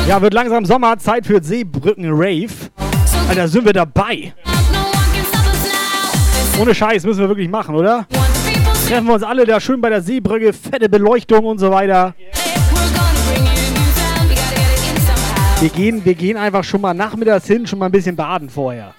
Ja, 0.08 0.22
wird 0.22 0.36
langsam 0.36 0.66
Sommer, 0.66 1.00
Zeit 1.00 1.26
für 1.26 1.44
Seebrücken 1.44 2.06
Rave. 2.12 2.54
Alter, 3.28 3.48
sind 3.48 3.66
wir 3.66 3.74
dabei. 3.74 4.34
Ohne 6.62 6.76
Scheiß 6.76 7.04
müssen 7.06 7.22
wir 7.22 7.28
wirklich 7.28 7.50
machen, 7.50 7.74
oder? 7.74 8.06
Treffen 8.88 9.08
wir 9.08 9.16
uns 9.16 9.24
alle 9.24 9.46
da 9.46 9.60
schön 9.60 9.82
bei 9.82 9.90
der 9.90 10.04
Seebrücke, 10.04 10.54
fette 10.54 10.90
Beleuchtung 10.90 11.46
und 11.46 11.58
so 11.58 11.72
weiter. 11.72 12.14
Wir 15.60 15.70
gehen, 15.70 16.06
wir 16.06 16.14
gehen 16.14 16.38
einfach 16.38 16.64
schon 16.64 16.82
mal 16.82 16.94
nachmittags 16.94 17.48
hin, 17.48 17.66
schon 17.66 17.80
mal 17.80 17.88
ein 17.88 17.92
bisschen 17.92 18.16
baden 18.16 18.48
vorher. 18.48 18.94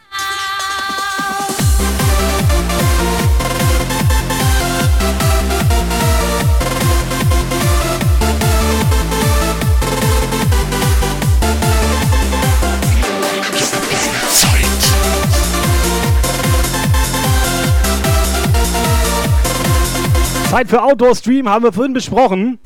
Zeit 20.57 20.69
für 20.71 20.83
Outdoor-Stream 20.83 21.51
haben 21.51 21.65
wir 21.65 21.73
vorhin 21.75 21.93
besprochen. 21.93 22.59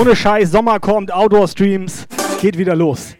Ohne 0.00 0.16
Scheiß, 0.16 0.50
Sommer 0.50 0.80
kommt, 0.80 1.12
Outdoor-Streams, 1.12 2.06
geht 2.40 2.56
wieder 2.56 2.74
los. 2.74 3.14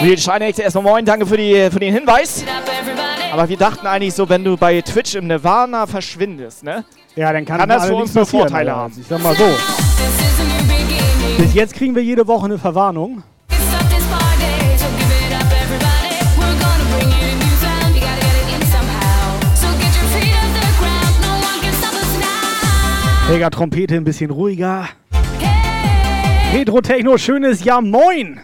Singing. 0.00 0.08
Real 0.08 0.18
Scheinex, 0.18 0.58
erstmal 0.58 0.84
moin, 0.84 1.04
danke 1.04 1.26
für, 1.26 1.36
die, 1.36 1.68
für 1.70 1.78
den 1.78 1.94
Hinweis. 1.94 2.44
Aber 3.32 3.48
wir 3.48 3.56
dachten 3.56 3.86
eigentlich 3.86 4.14
so, 4.14 4.28
wenn 4.28 4.42
du 4.42 4.56
bei 4.56 4.80
Twitch 4.80 5.14
im 5.14 5.26
Nirvana 5.26 5.86
verschwindest, 5.86 6.64
ne? 6.64 6.84
Ja, 7.16 7.32
dann 7.32 7.44
kann, 7.44 7.58
Kann 7.58 7.68
das 7.68 7.86
für 7.86 7.94
uns 7.94 8.14
nur 8.14 8.24
passieren, 8.24 8.48
Vorteile 8.48 8.74
haben. 8.74 8.94
Ich 8.98 9.06
sag 9.06 9.22
mal 9.22 9.34
so. 9.34 9.44
Bis 11.38 11.54
jetzt 11.54 11.74
kriegen 11.74 11.94
wir 11.94 12.02
jede 12.02 12.26
Woche 12.26 12.46
eine 12.46 12.58
Verwarnung. 12.58 13.22
Mega 23.28 23.48
Trompete 23.48 23.94
ein 23.94 24.02
bisschen 24.02 24.30
ruhiger. 24.32 24.88
Retro 26.52 26.80
Techno, 26.80 27.16
schönes 27.16 27.62
Ja 27.62 27.80
Moin! 27.80 28.40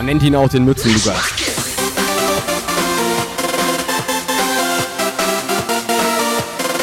Man 0.00 0.06
nennt 0.06 0.22
ihn 0.22 0.34
auch 0.34 0.48
den 0.48 0.64
Mützen-Lukas. 0.64 1.14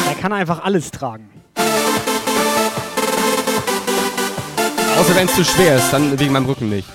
Er 0.07 0.15
kann 0.21 0.33
einfach 0.33 0.63
alles 0.63 0.91
tragen. 0.91 1.27
Außer 4.99 5.15
wenn 5.15 5.27
es 5.27 5.33
zu 5.33 5.43
schwer 5.43 5.77
ist, 5.77 5.91
dann 5.91 6.19
wegen 6.19 6.31
meinem 6.31 6.45
Rücken 6.45 6.69
nicht. 6.69 6.87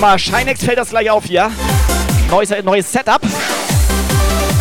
Guck 0.00 0.08
mal, 0.08 0.18
Shinex 0.18 0.64
fällt 0.64 0.78
das 0.78 0.88
gleich 0.88 1.10
auf 1.10 1.26
hier. 1.26 1.50
Neues, 2.30 2.50
neues 2.64 2.90
Setup. 2.90 3.20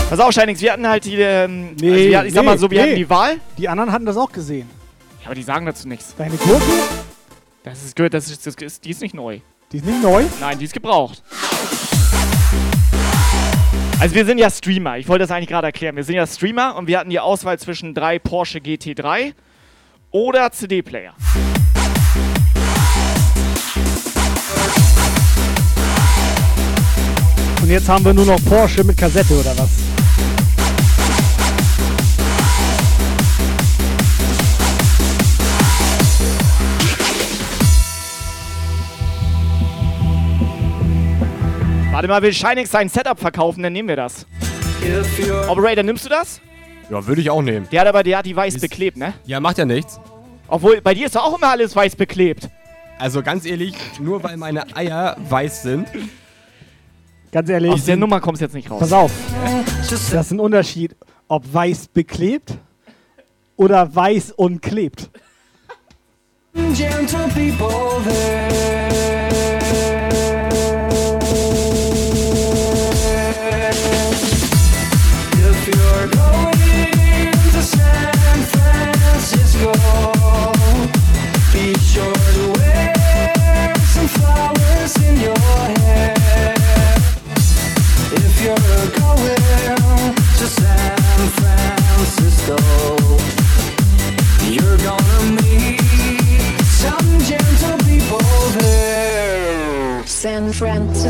Pass 0.09 0.19
auf, 0.19 0.33
Shinex, 0.33 0.59
wir 0.59 0.73
hatten 0.73 0.85
halt 0.85 1.05
die, 1.05 1.15
ähm, 1.15 1.69
also 1.75 1.85
wir, 1.85 2.25
ich 2.25 2.33
sag 2.33 2.43
mal 2.43 2.57
so, 2.57 2.69
wir 2.69 2.81
hatten 2.81 2.95
die 2.95 3.09
Wahl. 3.09 3.37
Die 3.57 3.69
anderen 3.69 3.89
hatten 3.89 4.05
das 4.05 4.17
auch 4.17 4.33
gesehen. 4.33 4.69
Ja, 5.21 5.27
aber 5.27 5.35
die 5.35 5.43
sagen 5.43 5.65
dazu 5.65 5.87
nichts. 5.87 6.13
Deine 6.17 6.35
Gurke? 6.35 6.61
Das 7.63 7.85
ist 7.85 7.95
gut, 7.95 8.13
das 8.13 8.29
ist, 8.29 8.45
das 8.45 8.55
ist, 8.55 8.83
die 8.83 8.89
ist 8.89 9.01
nicht 9.01 9.13
neu. 9.13 9.39
Die 9.71 9.77
ist 9.77 9.85
nicht 9.85 10.03
neu? 10.03 10.25
Nein, 10.41 10.59
die 10.59 10.65
ist 10.65 10.73
gebraucht. 10.73 11.23
Also 13.97 14.15
wir 14.15 14.25
sind 14.25 14.39
ja 14.39 14.49
Streamer, 14.49 14.97
ich 14.97 15.07
wollte 15.07 15.23
das 15.23 15.31
eigentlich 15.31 15.47
gerade 15.47 15.67
erklären. 15.67 15.95
Wir 15.95 16.03
sind 16.03 16.15
ja 16.15 16.27
Streamer 16.27 16.75
und 16.75 16.87
wir 16.87 16.99
hatten 16.99 17.11
die 17.11 17.19
Auswahl 17.21 17.57
zwischen 17.57 17.93
drei 17.93 18.19
Porsche 18.19 18.59
GT3 18.59 19.31
oder 20.11 20.51
CD-Player. 20.51 21.13
Und 27.69 27.73
jetzt 27.73 27.87
haben 27.87 28.03
wir 28.03 28.15
nur 28.15 28.25
noch 28.25 28.43
Porsche 28.45 28.83
mit 28.83 28.97
Kassette 28.97 29.31
oder 29.31 29.55
was? 29.55 29.69
Warte 41.91 42.07
mal, 42.07 42.23
will 42.23 42.33
Shinex 42.33 42.71
sein 42.71 42.89
Setup 42.89 43.19
verkaufen, 43.19 43.61
dann 43.61 43.73
nehmen 43.73 43.87
wir 43.87 43.97
das. 43.97 44.25
Operator, 45.47 45.83
nimmst 45.83 46.05
du 46.05 46.09
das? 46.09 46.41
Ja, 46.89 47.05
würde 47.05 47.21
ich 47.21 47.29
auch 47.29 47.43
nehmen. 47.43 47.67
Der 47.71 47.81
hat 47.81 47.87
aber, 47.87 48.01
der 48.01 48.17
hat 48.17 48.25
die 48.25 48.35
weiß 48.35 48.59
beklebt, 48.59 48.97
ne? 48.97 49.13
Ja, 49.27 49.39
macht 49.39 49.59
ja 49.59 49.65
nichts. 49.65 49.99
Obwohl, 50.47 50.81
bei 50.81 50.95
dir 50.95 51.05
ist 51.05 51.15
doch 51.15 51.23
auch 51.23 51.37
immer 51.37 51.49
alles 51.49 51.75
weiß 51.75 51.95
beklebt. 51.95 52.49
Also 52.97 53.21
ganz 53.21 53.45
ehrlich, 53.45 53.75
nur 53.99 54.23
weil 54.23 54.37
meine 54.37 54.75
Eier 54.75 55.17
weiß 55.29 55.61
sind. 55.61 55.87
Ganz 57.31 57.49
ehrlich. 57.49 57.71
Aus 57.71 57.85
der 57.85 57.97
Nummer 57.97 58.19
kommst 58.19 58.41
du 58.41 58.45
jetzt 58.45 58.53
nicht 58.53 58.69
raus. 58.69 58.79
Pass 58.79 58.93
auf. 58.93 59.11
Das 59.89 59.91
ist 59.91 60.31
ein 60.31 60.39
Unterschied, 60.39 60.95
ob 61.27 61.51
weiß 61.53 61.87
beklebt 61.89 62.57
oder 63.55 63.93
weiß 63.93 64.31
und 64.31 64.61
klebt. 64.61 65.09
Gentle 66.53 67.27
people 67.33 68.01
there. 68.05 69.68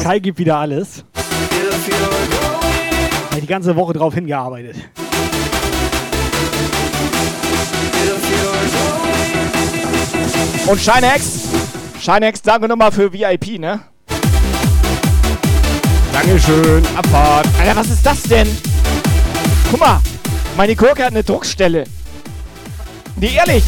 Kai 0.09 0.19
gibt 0.19 0.39
wieder 0.39 0.57
alles. 0.57 1.03
Hat 3.31 3.41
die 3.41 3.45
ganze 3.45 3.75
Woche 3.75 3.93
drauf 3.93 4.15
hingearbeitet. 4.15 4.75
Und 10.65 10.79
Shinex? 10.79 11.43
Shinex, 12.01 12.41
danke 12.41 12.67
nochmal 12.67 12.91
für 12.91 13.13
VIP, 13.13 13.59
ne? 13.59 13.79
Dankeschön, 16.11 16.83
Abfahrt. 16.95 17.47
Alter, 17.59 17.75
was 17.75 17.89
ist 17.89 18.03
das 18.05 18.23
denn? 18.23 18.47
Guck 19.69 19.79
mal, 19.79 20.01
meine 20.59 20.75
Gurke 20.75 21.05
hat 21.05 21.11
eine 21.11 21.23
Druckstelle. 21.23 21.85
Nee, 23.15 23.33
ehrlich. 23.33 23.63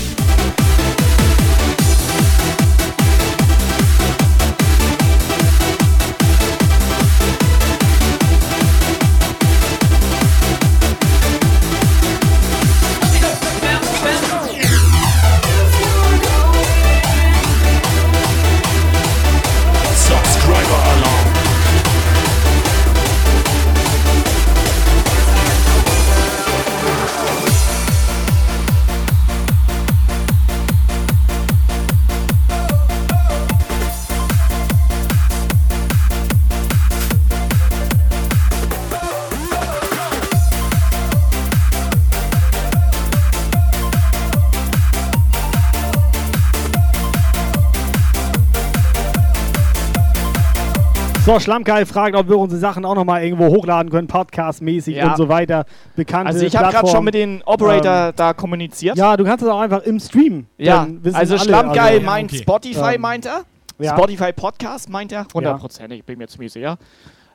So, 51.32 51.40
Schlammkeil 51.40 51.86
fragt, 51.86 52.14
ob 52.18 52.28
wir 52.28 52.38
unsere 52.38 52.60
Sachen 52.60 52.84
auch 52.84 52.94
nochmal 52.94 53.24
irgendwo 53.24 53.48
hochladen 53.48 53.90
können, 53.90 54.10
podcastmäßig 54.10 54.98
Ja. 54.98 55.12
und 55.12 55.16
so 55.16 55.30
weiter. 55.30 55.64
Bekannte 55.96 56.28
Also 56.28 56.46
ich 56.46 56.54
habe 56.58 56.74
gerade 56.74 56.90
schon 56.90 57.06
mit 57.06 57.14
den 57.14 57.42
Operator 57.46 58.08
Ähm, 58.10 58.14
da 58.18 58.34
kommuniziert. 58.34 58.98
Ja, 58.98 59.16
du 59.16 59.24
kannst 59.24 59.42
es 59.42 59.50
auch 59.50 59.62
einfach 59.62 59.82
im 59.84 59.98
Stream. 60.02 60.48
Ja, 60.58 60.86
also 61.14 61.38
Schlammgeil 61.38 61.94
also- 62.00 62.06
meint 62.06 62.34
okay. 62.34 62.42
Spotify, 62.42 62.96
Ähm, 62.96 63.02
meint 63.02 63.26
er. 63.26 63.44
ja. 63.80 63.94
Spotify 63.96 64.34
Podcast 64.34 64.90
meint 64.90 65.14
er. 65.14 65.26
Hundertprozentig, 65.34 66.04
bin 66.04 66.18
mir 66.18 66.28
ziemlich 66.28 66.52
sicher. 66.52 66.78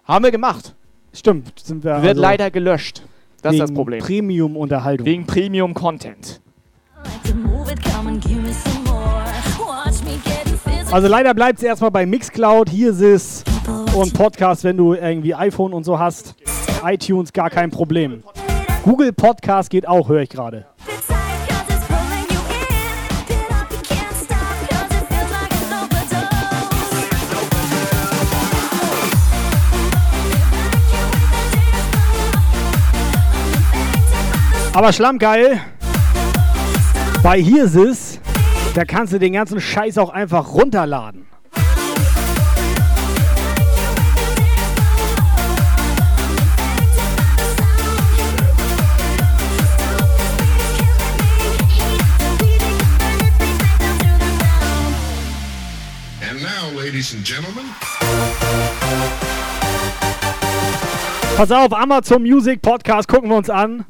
Haben 0.04 0.24
wir 0.26 0.30
gemacht. 0.30 0.74
Stimmt, 1.14 1.58
sind 1.58 1.82
wir 1.82 2.02
Wird 2.02 2.08
also 2.10 2.20
leider 2.20 2.50
gelöscht. 2.50 3.00
Das 3.40 3.54
ist 3.54 3.60
das 3.60 3.70
wegen 3.70 3.76
Problem. 3.76 4.00
Premium-Unterhaltung. 4.02 5.06
Wegen 5.06 5.24
Premium 5.24 5.72
Content. 5.72 6.42
Also 10.92 11.08
leider 11.08 11.32
bleibt 11.32 11.60
es 11.60 11.64
erstmal 11.64 11.90
bei 11.90 12.04
Mixcloud. 12.04 12.68
Hier 12.68 12.90
ist 12.90 13.00
es 13.00 13.44
und 13.94 14.12
Podcast, 14.14 14.64
wenn 14.64 14.76
du 14.76 14.94
irgendwie 14.94 15.34
iPhone 15.34 15.72
und 15.72 15.84
so 15.84 15.98
hast. 15.98 16.34
iTunes 16.84 17.32
gar 17.32 17.50
kein 17.50 17.70
Problem. 17.70 18.22
Google 18.82 19.12
Podcast 19.12 19.70
geht 19.70 19.88
auch, 19.88 20.08
höre 20.08 20.22
ich 20.22 20.28
gerade. 20.28 20.66
Aber 34.72 34.92
Schlammgeil, 34.92 35.58
bei 37.22 37.40
es, 37.40 38.20
da 38.74 38.84
kannst 38.84 39.14
du 39.14 39.18
den 39.18 39.32
ganzen 39.32 39.58
Scheiß 39.58 39.96
auch 39.96 40.10
einfach 40.10 40.52
runterladen. 40.52 41.25
Ladies 56.96 57.14
and 57.14 57.26
gentlemen, 57.26 57.64
Pass 61.36 61.50
auf, 61.50 61.74
Amazon 61.74 62.22
Music 62.22 62.62
Podcast 62.62 63.06
gucken 63.06 63.28
wir 63.28 63.36
uns 63.36 63.50
an. 63.50 63.84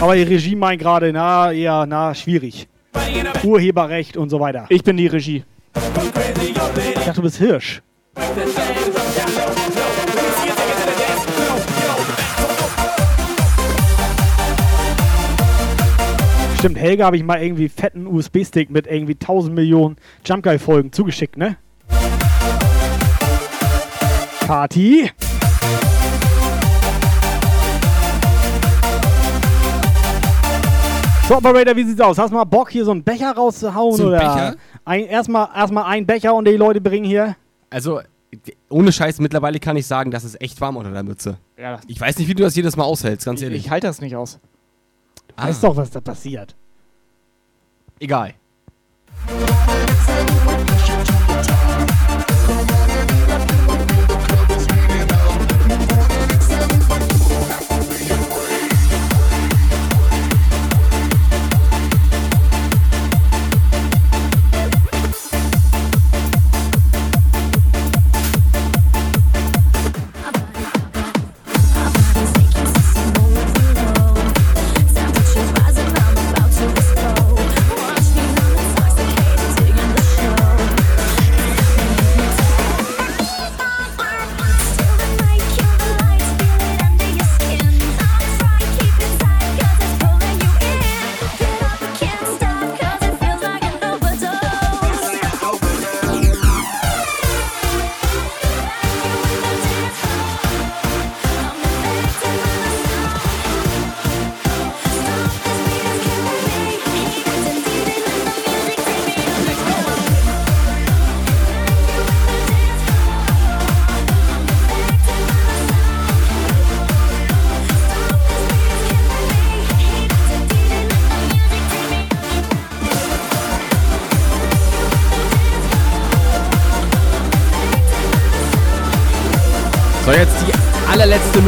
Aber 0.00 0.14
die 0.14 0.22
Regie 0.22 0.56
meint 0.56 0.80
gerade, 0.80 1.12
na, 1.12 1.52
eher, 1.52 1.84
na, 1.86 2.14
schwierig. 2.14 2.66
Urheberrecht 3.42 4.16
und 4.16 4.30
so 4.30 4.40
weiter. 4.40 4.64
Ich 4.70 4.82
bin 4.82 4.96
die 4.96 5.08
Regie. 5.08 5.44
Ich 5.74 7.04
dachte, 7.04 7.12
du 7.16 7.22
bist 7.22 7.36
Hirsch. 7.36 7.82
Stimmt, 16.64 16.78
Helga 16.78 17.04
habe 17.04 17.18
ich 17.18 17.22
mal 17.22 17.42
irgendwie 17.42 17.68
fetten 17.68 18.06
USB-Stick 18.06 18.70
mit 18.70 18.86
irgendwie 18.86 19.12
1000 19.12 19.54
Millionen 19.54 19.96
Jump 20.24 20.44
Guy 20.44 20.58
Folgen 20.58 20.92
zugeschickt, 20.92 21.36
ne? 21.36 21.58
Kati? 24.40 25.10
So, 31.28 31.36
Operator, 31.36 31.76
wie 31.76 31.84
sieht's 31.84 32.00
aus? 32.00 32.16
Hast 32.16 32.30
du 32.30 32.36
mal 32.36 32.44
Bock, 32.44 32.70
hier 32.70 32.86
so 32.86 32.92
einen 32.92 33.02
Becher 33.02 33.32
rauszuhauen? 33.32 33.96
So 33.96 34.06
oder 34.06 34.16
Becher? 34.20 34.56
Ein, 34.86 35.04
erstmal, 35.04 35.48
erstmal 35.54 35.84
einen 35.84 36.06
Becher 36.06 36.34
und 36.34 36.48
die 36.48 36.56
Leute 36.56 36.80
bringen 36.80 37.04
hier. 37.04 37.36
Also, 37.68 38.00
ohne 38.70 38.90
Scheiß, 38.90 39.20
mittlerweile 39.20 39.60
kann 39.60 39.76
ich 39.76 39.86
sagen, 39.86 40.10
das 40.10 40.24
ist 40.24 40.40
echt 40.40 40.62
warm 40.62 40.78
unter 40.78 40.92
der 40.92 41.02
Mütze. 41.02 41.36
Ja, 41.58 41.78
Ich 41.88 42.00
weiß 42.00 42.16
nicht, 42.16 42.28
wie 42.28 42.34
du 42.34 42.42
das 42.42 42.56
jedes 42.56 42.74
Mal 42.78 42.84
aushältst, 42.84 43.26
ganz 43.26 43.40
ich, 43.40 43.44
ehrlich. 43.44 43.66
ich 43.66 43.70
halte 43.70 43.86
das 43.86 44.00
nicht 44.00 44.16
aus. 44.16 44.40
Ah. 45.36 45.48
Weißt 45.48 45.64
doch, 45.64 45.76
was 45.76 45.90
da 45.90 46.00
passiert. 46.00 46.54
Egal. 47.98 48.34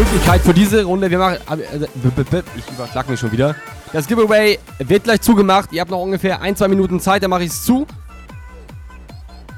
Möglichkeit 0.06 0.40
für 0.42 0.54
diese 0.54 0.84
Runde. 0.84 1.10
Wir 1.10 1.18
machen. 1.18 1.38
B- 1.48 2.22
b- 2.22 2.42
ich 2.56 2.70
überschlag 2.70 3.08
mich 3.08 3.18
schon 3.20 3.32
wieder. 3.32 3.54
Das 3.92 4.06
Giveaway 4.06 4.58
wird 4.78 5.04
gleich 5.04 5.20
zugemacht. 5.20 5.72
Ihr 5.72 5.80
habt 5.80 5.90
noch 5.90 6.00
ungefähr 6.00 6.40
ein, 6.40 6.54
zwei 6.56 6.68
Minuten 6.68 7.00
Zeit, 7.00 7.22
dann 7.22 7.30
mache 7.30 7.44
ich 7.44 7.50
es 7.50 7.64
zu. 7.64 7.86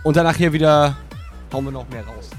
Und 0.05 0.17
danach 0.17 0.37
hier 0.37 0.53
wieder 0.53 0.97
hauen 1.53 1.65
wir 1.65 1.73
noch 1.73 1.89
mehr 1.91 2.05
raus. 2.07 2.31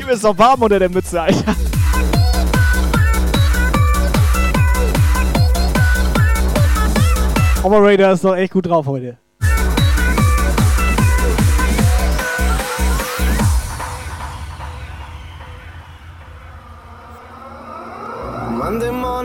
Ihm 0.00 0.08
ist 0.08 0.24
doch 0.24 0.36
warm 0.36 0.62
unter 0.62 0.78
der 0.78 0.88
Mütze, 0.88 1.20
Alter. 1.20 1.54
Operator 7.62 8.12
ist 8.12 8.24
doch 8.24 8.36
echt 8.36 8.52
gut 8.52 8.66
drauf 8.66 8.86
heute. 8.86 9.18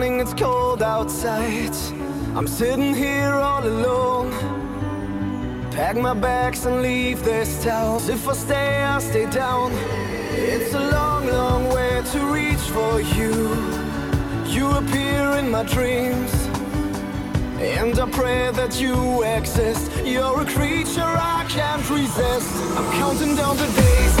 Morning, 0.02 0.20
it's 0.20 0.34
cold 0.34 0.82
outside. 0.82 1.76
I'm 2.34 2.48
sitting 2.48 2.92
here 2.92 3.34
all 3.34 3.64
alone. 3.64 4.32
Pack 5.70 5.96
my 5.96 6.12
bags 6.12 6.66
and 6.66 6.82
leave 6.82 7.22
this 7.22 7.62
town. 7.62 8.00
If 8.10 8.26
I 8.28 8.32
stay, 8.32 8.82
I'll 8.82 9.00
stay 9.00 9.30
down. 9.30 9.70
It's 10.32 10.74
a 10.74 10.90
long, 10.90 11.28
long 11.28 11.68
way 11.68 12.02
to 12.12 12.18
reach 12.34 12.64
for 12.74 13.00
you. 13.00 13.32
You 14.46 14.66
appear 14.72 15.38
in 15.38 15.52
my 15.52 15.62
dreams. 15.62 16.32
And 17.60 17.96
I 17.96 18.10
pray 18.10 18.50
that 18.54 18.80
you 18.80 19.22
exist. 19.22 19.88
You're 20.04 20.40
a 20.40 20.46
creature 20.46 21.12
I 21.36 21.46
can't 21.48 21.88
resist. 21.88 22.50
I'm 22.76 22.90
counting 22.98 23.36
down 23.36 23.56
the 23.56 23.68
days 23.80 24.16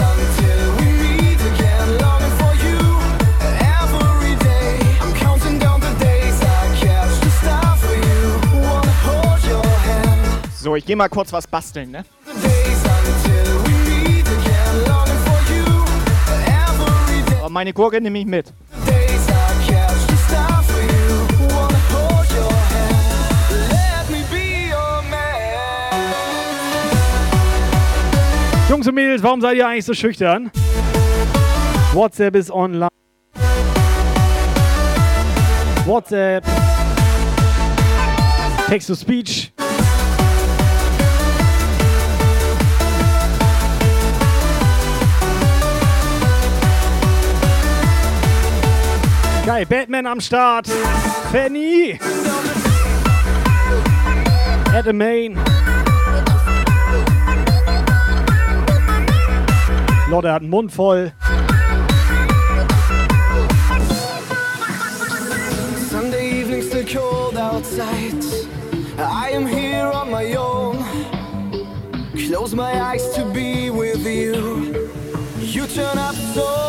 So, 10.62 10.76
ich 10.76 10.86
gehe 10.86 10.94
mal 10.94 11.08
kurz 11.08 11.32
was 11.32 11.44
basteln, 11.44 11.90
ne? 11.90 12.04
Aber 17.40 17.50
meine 17.50 17.72
Gurke 17.72 18.00
nehme 18.00 18.20
ich 18.20 18.26
mit. 18.26 18.52
Jungs 28.68 28.86
und 28.86 28.94
Mädels, 28.94 29.20
warum 29.24 29.40
seid 29.40 29.56
ihr 29.56 29.66
eigentlich 29.66 29.84
so 29.84 29.94
schüchtern? 29.94 30.52
WhatsApp 31.92 32.36
ist 32.36 32.52
online. 32.52 32.88
WhatsApp. 35.86 36.44
Text 38.68 38.88
Geil, 49.44 49.66
Batman 49.66 50.06
am 50.06 50.20
Start. 50.20 50.68
Fanny. 51.32 51.98
Adam 54.72 54.96
Main. 54.96 55.36
Lotte 60.08 60.30
hat 60.30 60.42
einen 60.42 60.50
Mund 60.50 60.72
voll. 60.72 61.12
Sunday 65.90 66.40
evening 66.40 66.62
still 66.62 66.84
cold 66.86 67.36
outside. 67.36 68.24
I 68.96 69.30
am 69.30 69.44
here 69.44 69.90
on 69.92 70.08
my 70.08 70.36
own. 70.36 70.84
Close 72.28 72.54
my 72.54 72.80
eyes 72.80 73.12
to 73.16 73.24
be 73.32 73.70
with 73.70 74.06
you. 74.06 74.72
You 75.40 75.66
turn 75.66 75.98
up 75.98 76.14
so 76.14 76.61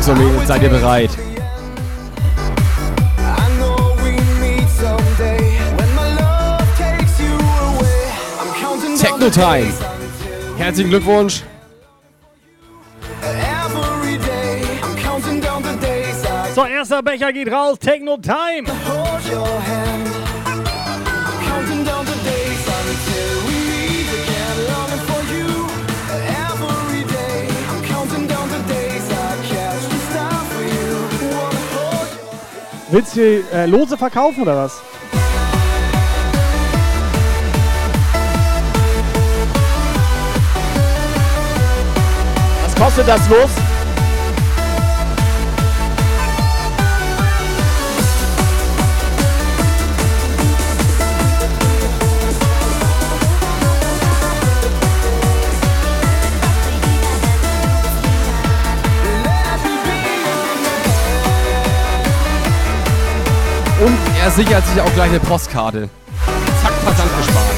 Jungs 0.00 0.08
und 0.08 0.18
Mädels, 0.18 0.48
seid 0.48 0.62
ihr 0.62 0.70
bereit? 0.70 1.10
Techno 8.98 9.28
Time. 9.28 9.72
Herzlichen 10.56 10.90
Glückwunsch. 10.90 11.42
So, 16.54 16.64
erster 16.64 17.02
Becher 17.02 17.32
geht 17.32 17.52
raus. 17.52 17.78
Techno 17.78 18.16
Time. 18.16 18.66
Willst 32.92 33.14
du 33.14 33.20
äh, 33.52 33.66
Lose 33.66 33.96
verkaufen 33.96 34.42
oder 34.42 34.56
was? 34.56 34.82
Was 42.64 42.74
kostet 42.74 43.06
das 43.06 43.28
los? 43.28 43.69
Und 63.80 63.96
er 64.22 64.30
sichert 64.30 64.66
sich 64.66 64.80
auch 64.80 64.92
gleich 64.92 65.08
eine 65.08 65.20
Postkarte. 65.20 65.88
Zack, 66.62 66.72
Versand 66.84 67.10
gespart. 67.16 67.49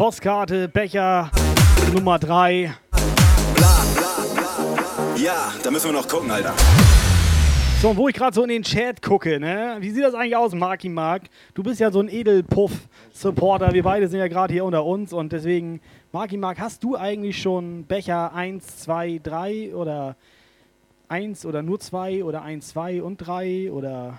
Postkarte, 0.00 0.66
Becher 0.66 1.30
Nummer 1.92 2.18
3. 2.18 2.72
Bla, 2.90 3.02
bla, 3.54 4.24
bla, 4.32 4.74
bla. 4.86 5.16
Ja, 5.22 5.52
da 5.62 5.70
müssen 5.70 5.90
wir 5.90 5.92
noch 5.92 6.08
gucken, 6.08 6.30
Alter. 6.30 6.54
So, 7.82 7.90
und 7.90 7.98
wo 7.98 8.08
ich 8.08 8.14
gerade 8.14 8.34
so 8.34 8.42
in 8.42 8.48
den 8.48 8.62
Chat 8.62 9.02
gucke, 9.02 9.38
ne? 9.38 9.76
Wie 9.80 9.90
sieht 9.90 10.02
das 10.02 10.14
eigentlich 10.14 10.36
aus, 10.36 10.54
Marky 10.54 10.88
Mark? 10.88 11.24
Du 11.52 11.62
bist 11.62 11.80
ja 11.80 11.90
so 11.90 12.00
ein 12.00 12.08
Edelpuff-Supporter. 12.08 13.74
Wir 13.74 13.82
beide 13.82 14.08
sind 14.08 14.20
ja 14.20 14.28
gerade 14.28 14.54
hier 14.54 14.64
unter 14.64 14.86
uns 14.86 15.12
und 15.12 15.32
deswegen, 15.32 15.82
Marky 16.12 16.38
Mark, 16.38 16.58
hast 16.60 16.82
du 16.82 16.96
eigentlich 16.96 17.42
schon 17.42 17.84
Becher 17.84 18.32
1, 18.32 18.78
2, 18.78 19.20
3 19.22 19.74
oder 19.74 20.16
1 21.08 21.44
oder 21.44 21.60
nur 21.60 21.78
2 21.78 22.24
oder 22.24 22.40
1, 22.40 22.68
2 22.68 23.02
und 23.02 23.18
3 23.18 23.70
oder 23.70 24.18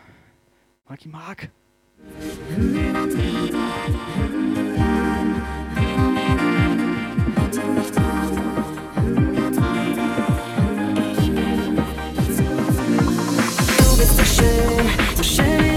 Marky 0.88 1.09
Mark? 1.09 1.49
Du 14.41 15.17
bist 15.17 15.35
so 15.35 15.70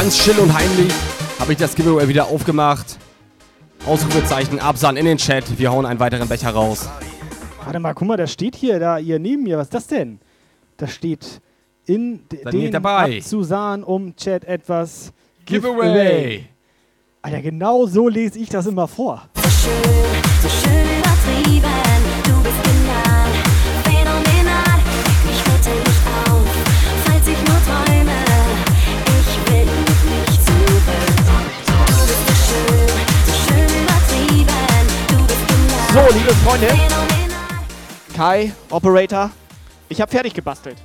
Ganz 0.00 0.16
still 0.16 0.38
und 0.38 0.54
heimlich 0.54 0.90
habe 1.38 1.52
ich 1.52 1.58
das 1.58 1.74
Giveaway 1.74 2.08
wieder 2.08 2.28
aufgemacht. 2.28 2.98
Ausrufezeichen, 3.84 4.58
Absahn 4.58 4.96
in 4.96 5.04
den 5.04 5.18
Chat. 5.18 5.58
Wir 5.58 5.70
hauen 5.70 5.84
einen 5.84 6.00
weiteren 6.00 6.26
Becher 6.26 6.52
raus. 6.52 6.88
Warte 7.62 7.80
mal, 7.80 7.92
guck 7.92 8.08
mal, 8.08 8.16
da 8.16 8.26
steht 8.26 8.56
hier, 8.56 8.80
da 8.80 8.96
ihr 8.96 9.18
neben 9.18 9.42
mir. 9.42 9.58
Was 9.58 9.66
ist 9.66 9.74
das 9.74 9.88
denn? 9.88 10.18
Da 10.78 10.86
steht 10.86 11.42
in 11.84 12.22
den 12.30 12.72
dabei. 12.72 13.18
Abzusahen 13.18 13.84
um 13.84 14.16
Chat 14.16 14.44
etwas 14.44 15.12
Giveaway. 15.44 15.92
Giveaway. 15.92 16.46
Alter, 17.20 17.42
genau 17.42 17.84
so 17.84 18.08
lese 18.08 18.38
ich 18.38 18.48
das 18.48 18.64
immer 18.64 18.88
vor. 18.88 19.28
So 19.34 19.50
schön, 19.50 20.22
so 20.40 20.48
schön 20.48 21.79
So, 35.92 35.98
liebe 36.12 36.32
Freunde, 36.44 36.68
Kai, 38.14 38.52
Operator, 38.70 39.30
ich 39.88 40.00
habe 40.00 40.08
fertig 40.08 40.32
gebastelt. 40.34 40.76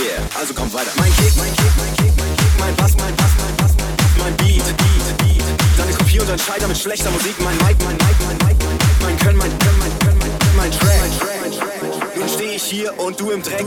Yeah, 0.00 0.38
also 0.38 0.54
komm 0.54 0.72
weiter. 0.72 0.90
Mein 0.96 1.12
Kick, 1.16 1.36
mein 1.36 1.52
Kick, 1.54 1.72
mein 1.76 1.94
Kick, 1.96 2.12
mein 2.16 2.36
Kick, 2.36 2.52
mein 2.58 2.74
Bass, 2.76 2.96
mein 2.96 3.14
Bass, 3.16 3.32
mein 3.38 3.56
Bass, 3.56 3.72
mein 3.78 3.96
Bass, 3.96 4.12
mein 4.18 4.36
Beat, 4.36 4.64
Beat, 4.64 5.18
Beat. 5.18 5.44
Deine 5.76 5.92
Kopie 5.92 6.20
und 6.20 6.30
ein 6.30 6.38
Scheiter 6.38 6.68
mit 6.68 6.78
schlechter 6.78 7.10
Musik, 7.10 7.34
mein 7.40 7.56
Mic, 7.58 7.76
mein 7.84 7.96
Mic, 7.96 8.16
mein 8.26 8.38
Mic, 8.48 8.56
mein 8.64 8.76
Mic, 8.76 8.88
mein 9.02 9.18
Können, 9.18 9.38
mein 9.38 9.58
Können, 9.58 9.78
mein 9.78 9.98
Können, 9.98 10.18
mein 10.18 10.38
Können, 10.38 10.56
mein 10.56 10.70
Track, 10.70 11.00
mein 11.00 11.12
Track, 11.18 11.80
mein 11.82 11.92
Track. 11.92 12.16
Nun 12.16 12.28
steh 12.28 12.54
ich 12.56 12.62
hier 12.62 12.98
und 12.98 13.20
du 13.20 13.30
im 13.30 13.42
Dreck. 13.42 13.66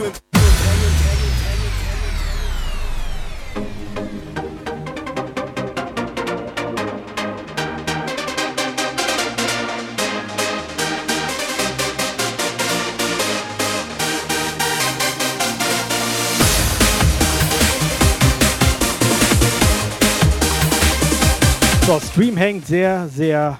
So, 21.86 22.00
Stream 22.00 22.38
hängt 22.38 22.66
sehr, 22.66 23.10
sehr, 23.10 23.60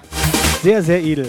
sehr, 0.62 0.82
sehr 0.82 1.02
edel. 1.02 1.28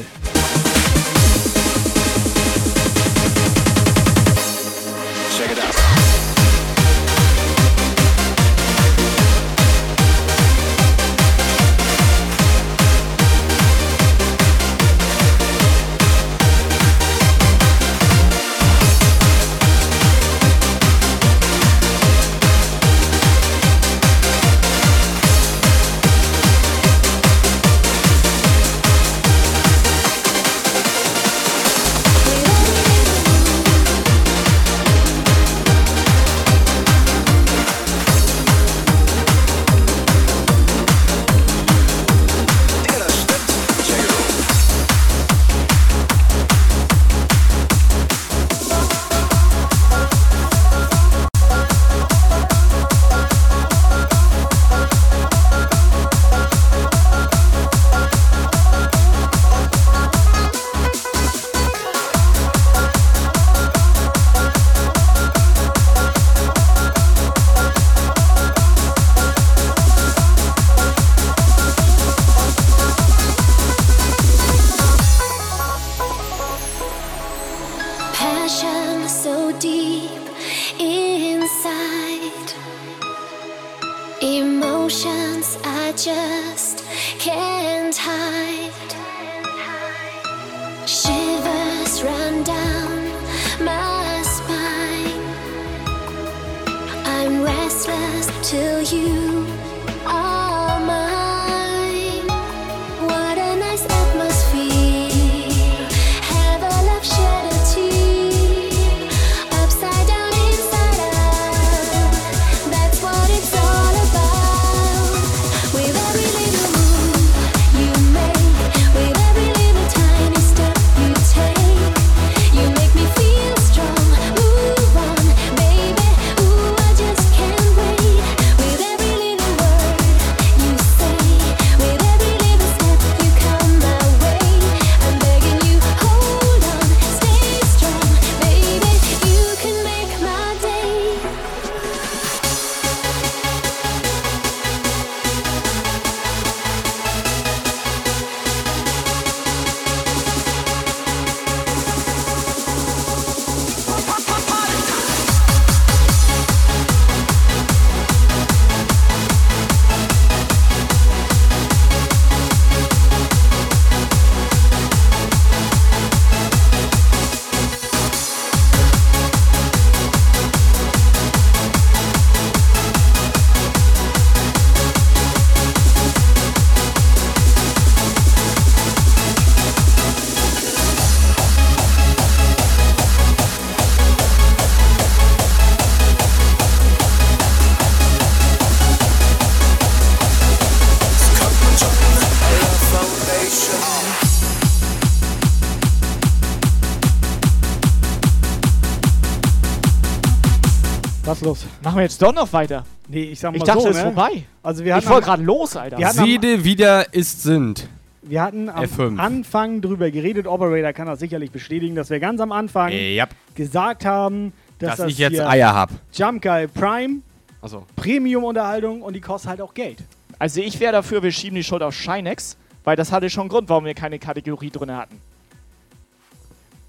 Los? 201.45 201.65
Machen 201.83 201.95
wir 201.97 202.03
jetzt 202.03 202.21
doch 202.21 202.33
noch 202.33 202.51
weiter? 202.51 202.83
Nee, 203.07 203.23
ich 203.23 203.39
sag 203.39 203.51
mal 203.51 203.57
Ich 203.57 203.63
dachte, 203.63 203.81
so, 203.81 203.89
es 203.89 203.97
ist 203.97 204.03
ne? 204.03 204.13
vorbei. 204.13 204.43
Also 204.61 204.83
wir 204.83 204.95
hatten 204.95 205.05
ich 205.05 205.09
wollte 205.09 205.25
gerade 205.27 205.43
los, 205.43 205.75
Alter. 205.75 205.97
Wir 205.97 206.11
Siede 206.11 206.63
wieder 206.63 207.13
ist 207.13 207.43
sind. 207.43 207.87
Wir 208.21 208.41
hatten 208.41 208.69
am 208.69 208.83
F5. 208.83 209.17
Anfang 209.19 209.81
drüber 209.81 210.09
geredet, 210.09 210.47
Operator 210.47 210.93
kann 210.93 211.05
das 211.05 211.19
sicherlich 211.19 211.51
bestätigen, 211.51 211.95
dass 211.95 212.09
wir 212.09 212.19
ganz 212.19 212.41
am 212.41 212.51
Anfang 212.51 212.91
ja. 212.91 213.27
gesagt 213.53 214.03
haben, 214.03 214.51
dass, 214.79 214.89
Dass 214.89 214.97
das 214.97 215.11
ich 215.11 215.19
jetzt 215.19 215.33
hier 215.33 215.47
Eier 215.47 215.73
hab. 215.73 215.91
Jump 216.11 216.41
Guy 216.41 216.67
Prime, 216.67 217.21
Achso. 217.61 217.85
Premium-Unterhaltung 217.95 219.03
und 219.03 219.13
die 219.13 219.21
kostet 219.21 219.51
halt 219.51 219.61
auch 219.61 219.73
Geld. 219.73 219.99
Also 220.39 220.59
ich 220.59 220.79
wäre 220.79 220.91
dafür, 220.91 221.23
wir 221.23 221.31
schieben 221.31 221.55
die 221.55 221.63
Schuld 221.63 221.83
auf 221.83 221.95
Shinex, 221.95 222.57
weil 222.83 222.95
das 222.95 223.11
hatte 223.11 223.29
schon 223.29 223.41
einen 223.41 223.49
Grund, 223.49 223.69
warum 223.69 223.85
wir 223.85 223.93
keine 223.93 224.19
Kategorie 224.19 224.71
drin 224.71 224.91
hatten. 224.91 225.21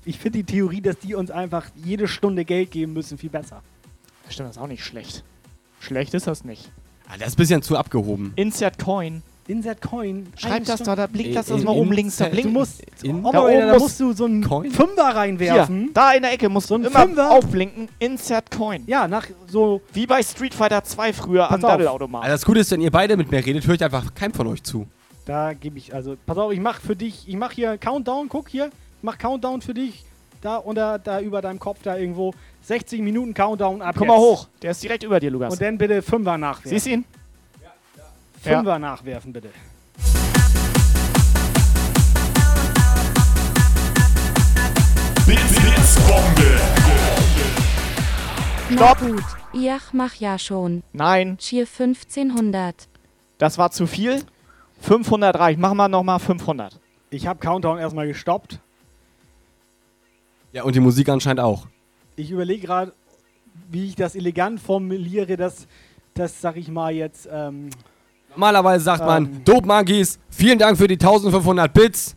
Ich 0.04 0.18
finde 0.18 0.38
die 0.38 0.44
Theorie, 0.44 0.80
dass 0.80 0.98
die 0.98 1.14
uns 1.14 1.30
einfach 1.30 1.66
jede 1.74 2.08
Stunde 2.08 2.44
Geld 2.44 2.70
geben 2.70 2.92
müssen, 2.92 3.18
viel 3.18 3.30
besser. 3.30 3.62
Stimmt, 4.28 4.48
das 4.48 4.56
ist 4.56 4.62
auch 4.62 4.66
nicht 4.66 4.84
schlecht. 4.84 5.22
Schlecht 5.80 6.14
ist 6.14 6.26
das 6.26 6.44
nicht. 6.44 6.70
Ah, 7.08 7.12
das 7.18 7.28
ist 7.28 7.34
ein 7.34 7.36
bisschen 7.38 7.62
zu 7.62 7.76
abgehoben. 7.76 8.32
Insert 8.36 8.78
Coin. 8.78 9.22
Insert 9.48 9.80
Coin. 9.80 10.26
Schreib 10.36 10.64
das 10.64 10.82
doch, 10.82 10.96
da 10.96 11.06
blinkt 11.06 11.36
das 11.36 11.48
In- 11.50 11.62
mal 11.62 11.70
oben 11.70 11.90
in- 11.90 11.96
links, 11.96 12.16
da 12.16 12.24
in- 12.24 12.30
blinkt. 12.32 12.48
Du 12.50 12.58
musst, 12.58 12.82
In- 13.04 13.22
Da 13.22 13.42
oben 13.44 13.58
da 13.60 13.72
muss- 13.74 13.82
musst 13.82 14.00
du 14.00 14.12
so 14.12 14.24
einen 14.24 14.42
Coin? 14.42 14.72
Fünfer 14.72 15.06
Hier, 15.10 15.16
reinwerfen. 15.16 15.90
da 15.94 16.12
in 16.14 16.22
der 16.22 16.32
Ecke 16.32 16.48
muss 16.48 16.66
So 16.66 16.74
ein 16.74 16.84
immer 16.84 17.02
Fünfer? 17.02 17.30
aufblinken. 17.30 17.88
Insert 18.00 18.50
Coin. 18.50 18.82
Ja, 18.88 19.06
nach 19.06 19.26
so. 19.46 19.82
Wie 19.92 20.04
bei 20.06 20.20
Street 20.24 20.52
Fighter 20.52 20.82
2 20.82 21.12
früher 21.12 21.48
am. 21.48 21.60
Double-Automat. 21.60 22.24
Also 22.24 22.34
das 22.34 22.44
Gute 22.44 22.58
ist, 22.60 22.70
wenn 22.72 22.80
ihr 22.80 22.90
beide 22.90 23.16
mit 23.16 23.30
mir 23.30 23.44
redet, 23.46 23.64
höre 23.68 23.76
ich 23.76 23.84
einfach 23.84 24.12
keinem 24.16 24.34
von 24.34 24.48
euch 24.48 24.64
zu. 24.64 24.88
Da 25.26 25.52
gebe 25.52 25.78
ich, 25.78 25.94
also, 25.94 26.16
pass 26.26 26.38
auf, 26.38 26.50
ich 26.52 26.60
mache 26.60 26.80
für 26.80 26.96
dich, 26.96 27.28
ich 27.28 27.36
mache 27.36 27.54
hier 27.54 27.78
Countdown, 27.78 28.28
guck 28.28 28.48
hier, 28.48 28.66
ich 28.66 29.02
mach 29.02 29.16
Countdown 29.18 29.60
für 29.62 29.74
dich. 29.74 30.04
Da 30.46 30.58
unter, 30.58 31.00
da 31.00 31.20
über 31.20 31.42
deinem 31.42 31.58
Kopf, 31.58 31.80
da 31.82 31.96
irgendwo. 31.96 32.32
60 32.62 33.00
Minuten 33.00 33.34
Countdown 33.34 33.82
ab 33.82 33.96
Komm 33.98 34.06
jetzt. 34.06 34.16
mal 34.16 34.20
hoch. 34.22 34.46
Der 34.62 34.70
ist 34.70 34.80
direkt 34.80 35.02
über 35.02 35.18
dir, 35.18 35.28
Lukas. 35.28 35.52
Und 35.54 35.60
dann 35.60 35.76
bitte 35.76 36.00
Fünfer 36.02 36.38
nachwerfen. 36.38 36.70
Siehst 36.70 36.86
du 36.86 36.90
ihn? 36.90 37.04
Fünfer 38.44 38.78
nachwerfen, 38.78 39.32
bitte. 39.32 39.48
Blitzbombe. 45.26 46.60
Na 48.70 48.94
gut, 48.94 49.24
ich 49.52 49.92
mach 49.92 50.14
ja 50.14 50.38
schon. 50.38 50.84
Nein, 50.92 51.38
Cheer 51.38 51.66
1500. 51.66 52.86
das 53.38 53.58
war 53.58 53.72
zu 53.72 53.88
viel. 53.88 54.22
500 54.82 55.36
reicht. 55.36 55.58
Machen 55.58 55.76
wir 55.78 55.88
nochmal 55.88 56.20
500. 56.20 56.78
Ich 57.10 57.26
habe 57.26 57.40
Countdown 57.40 57.78
erstmal 57.78 58.06
gestoppt. 58.06 58.60
Ja, 60.56 60.62
und 60.62 60.74
die 60.74 60.80
Musik 60.80 61.10
anscheinend 61.10 61.40
auch. 61.40 61.66
Ich 62.16 62.30
überlege 62.30 62.66
gerade, 62.66 62.94
wie 63.70 63.88
ich 63.88 63.94
das 63.94 64.14
elegant 64.14 64.58
formuliere, 64.58 65.36
dass 65.36 65.66
das, 66.14 66.40
sag 66.40 66.56
ich 66.56 66.68
mal 66.68 66.94
jetzt, 66.94 67.28
ähm, 67.30 67.68
Normalerweise 68.30 68.82
sagt 68.84 69.04
man, 69.04 69.26
Ähm. 69.26 69.44
Dope 69.44 69.66
Monkeys, 69.66 70.18
vielen 70.30 70.58
Dank 70.58 70.78
für 70.78 70.88
die 70.88 70.94
1500 70.94 71.70
Bits. 71.74 72.16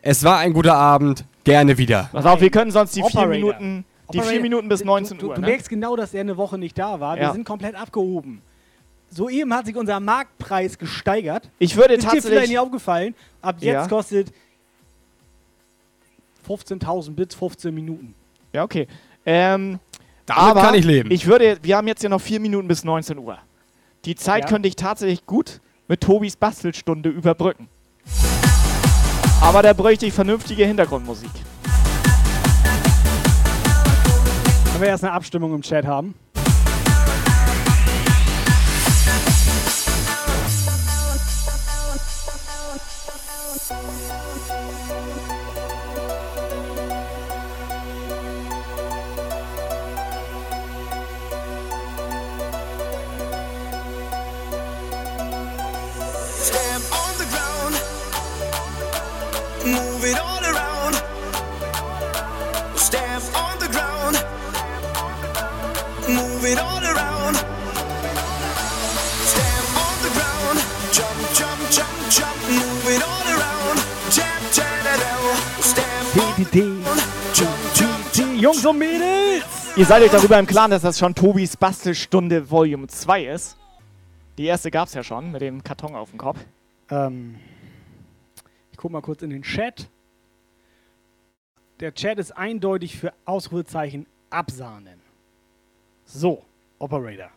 Es 0.00 0.22
war 0.22 0.38
ein 0.38 0.52
guter 0.52 0.76
Abend. 0.76 1.24
Gerne 1.42 1.76
wieder. 1.76 2.08
Pass 2.12 2.24
auf, 2.24 2.40
wir 2.40 2.50
können 2.50 2.70
sonst 2.70 2.94
die 2.94 3.00
vier 3.00 3.06
Operator. 3.06 3.28
Minuten, 3.30 3.84
die 4.12 4.18
Operator, 4.18 4.30
vier 4.30 4.40
Minuten 4.42 4.68
bis 4.68 4.80
du- 4.80 4.86
19 4.86 5.18
du, 5.18 5.28
Uhr. 5.30 5.34
Du 5.34 5.40
ne? 5.40 5.48
merkst 5.48 5.68
genau, 5.68 5.96
dass 5.96 6.14
er 6.14 6.20
eine 6.20 6.36
Woche 6.36 6.58
nicht 6.58 6.78
da 6.78 7.00
war. 7.00 7.16
Wir 7.16 7.22
Ja. 7.24 7.32
sind 7.32 7.44
komplett 7.44 7.74
abgehoben. 7.74 8.42
Soeben 9.10 9.52
hat 9.54 9.66
sich 9.66 9.74
unser 9.76 9.98
Marktpreis 9.98 10.78
gesteigert. 10.78 11.50
Ich 11.58 11.74
würde 11.76 11.94
Ist 11.94 12.04
dir 12.04 12.10
vielleicht 12.10 12.22
tatsächlich. 12.26 12.50
nicht 12.50 12.58
aufgefallen. 12.60 13.14
Ab 13.42 13.56
jetzt 13.58 13.72
Ja. 13.72 13.88
kostet 13.88 14.32
15.000 16.46 17.14
Bits 17.14 17.34
15 17.34 17.74
Minuten. 17.74 18.14
Ja, 18.52 18.62
okay. 18.64 18.86
Ähm, 19.24 19.78
Damit 20.26 20.42
aber 20.42 20.60
kann 20.62 20.74
ich 20.74 20.84
leben. 20.84 21.10
Ich 21.10 21.26
würde, 21.26 21.58
wir 21.62 21.76
haben 21.76 21.88
jetzt 21.88 22.02
ja 22.02 22.08
noch 22.08 22.20
vier 22.20 22.40
Minuten 22.40 22.68
bis 22.68 22.84
19 22.84 23.18
Uhr. 23.18 23.38
Die 24.04 24.14
Zeit 24.14 24.44
Ja. 24.44 24.48
könnte 24.48 24.68
ich 24.68 24.76
tatsächlich 24.76 25.26
gut 25.26 25.60
mit 25.88 26.00
Tobis 26.00 26.36
Bastelstunde 26.36 27.08
überbrücken. 27.08 27.68
Aber 29.40 29.62
da 29.62 29.72
bräuchte 29.72 30.06
ich 30.06 30.12
vernünftige 30.14 30.64
Hintergrundmusik. 30.64 31.30
Können 34.64 34.80
wir 34.80 34.88
erst 34.88 35.04
eine 35.04 35.12
Abstimmung 35.12 35.54
im 35.54 35.62
Chat 35.62 35.86
haben? 35.86 36.14
Jungs 78.38 78.66
und 78.66 78.78
Mädels! 78.78 79.72
Ihr 79.74 79.86
seid 79.86 80.02
euch 80.02 80.10
darüber 80.10 80.38
im 80.38 80.46
Klaren, 80.46 80.70
dass 80.70 80.82
das 80.82 80.98
schon 80.98 81.14
Tobis 81.14 81.56
Bastelstunde 81.56 82.50
Volume 82.50 82.86
2 82.86 83.24
ist. 83.24 83.56
Die 84.36 84.44
erste 84.44 84.70
gab 84.70 84.88
es 84.88 84.94
ja 84.94 85.02
schon 85.02 85.32
mit 85.32 85.40
dem 85.40 85.64
Karton 85.64 85.94
auf 85.94 86.10
dem 86.10 86.18
Kopf. 86.18 86.38
Ähm, 86.90 87.36
ich 88.70 88.76
guck 88.76 88.92
mal 88.92 89.00
kurz 89.00 89.22
in 89.22 89.30
den 89.30 89.42
Chat. 89.42 89.88
Der 91.80 91.94
Chat 91.94 92.18
ist 92.18 92.32
eindeutig 92.36 92.98
für 92.98 93.14
Ausrufezeichen 93.24 94.06
absahnen. 94.28 95.00
So, 96.04 96.44
Operator. 96.78 97.30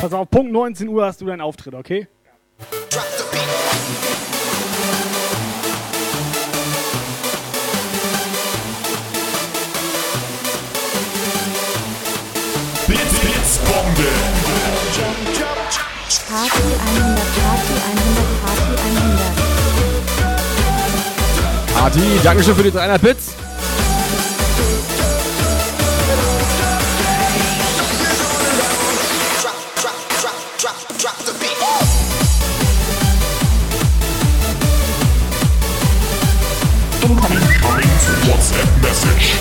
Pass 0.00 0.14
auf, 0.14 0.30
Punkt 0.30 0.50
19 0.50 0.88
Uhr 0.88 1.04
hast 1.04 1.20
du 1.20 1.26
deinen 1.26 1.42
Auftritt, 1.42 1.74
okay? 1.74 2.08
Blitzbombe. 12.86 14.08
Party 16.30 16.62
100, 16.96 17.18
Party 17.36 17.74
100, 17.90 18.24
Party 18.44 18.72
100. 21.74 21.74
Party, 21.74 22.20
Dankeschön 22.24 22.54
für 22.54 22.62
die 22.62 22.70
300 22.70 23.02
Bits. 23.02 23.34
To 38.30 38.36
WhatsApp 38.36 38.82
message. 38.82 39.38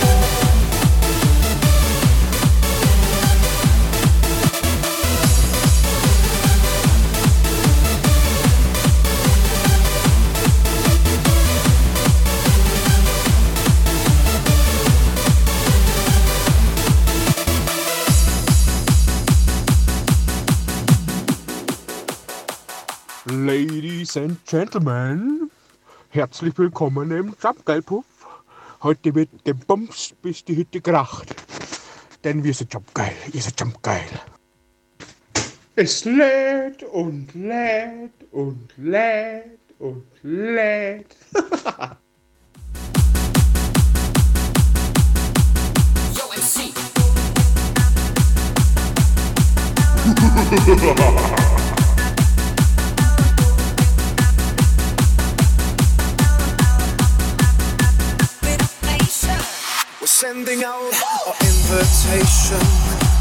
Ladies 23.26 24.16
and 24.18 24.38
Gentlemen, 24.46 25.52
herzlich 26.10 26.58
willkommen 26.58 27.12
im 27.12 27.36
Jump-Geil-Puff. 27.42 28.09
Heute 28.82 29.14
wird 29.14 29.44
gebumst, 29.44 30.22
bis 30.22 30.46
die 30.46 30.56
Hütte 30.56 30.80
kracht. 30.80 31.36
Denn 32.24 32.46
wir 32.46 32.54
sind 32.54 32.74
Jump-Geil, 32.74 33.12
ihr 33.34 33.42
seid 33.42 33.60
Jump-Geil. 33.60 34.08
Es 35.76 36.06
lädt 36.06 36.84
und 36.84 37.36
lädt 37.36 38.14
und 38.32 38.70
lädt 38.78 39.60
und 39.80 40.06
lädt. 40.24 41.14
sending 60.20 60.66
out 60.66 60.76
our 60.76 61.34
invitation 61.48 62.60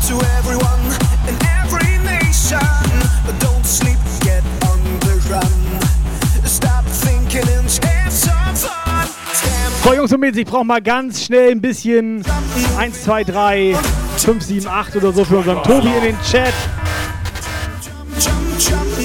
to 0.03 0.19
everyone 0.39 0.83
in 1.29 1.37
every 1.47 1.97
nation. 2.03 2.59
Don't 3.39 3.65
sleep, 3.65 3.99
get 4.23 4.43
on 4.67 4.83
the 5.07 5.15
run. 5.31 6.45
Stop 6.45 6.85
thinking 6.87 7.49
and 7.57 7.71
have 7.85 8.13
some 8.13 8.57
fun. 8.57 9.07
So, 9.85 9.95
Jungs 9.95 10.13
und 10.13 10.19
Mädels, 10.19 10.39
ich 10.39 10.47
brauche 10.47 10.65
mal 10.65 10.83
ganz 10.83 11.23
schnell 11.23 11.53
ein 11.53 11.61
bisschen 11.61 12.25
1, 12.77 13.05
2, 13.05 13.23
3, 13.23 13.77
5, 14.17 14.43
7, 14.43 14.67
8 14.67 14.97
oder 14.97 15.13
so 15.13 15.25
für 15.25 15.37
unseren 15.37 15.63
Tobi 15.63 15.95
in 15.99 16.03
den 16.03 16.23
Chat. 16.23 16.53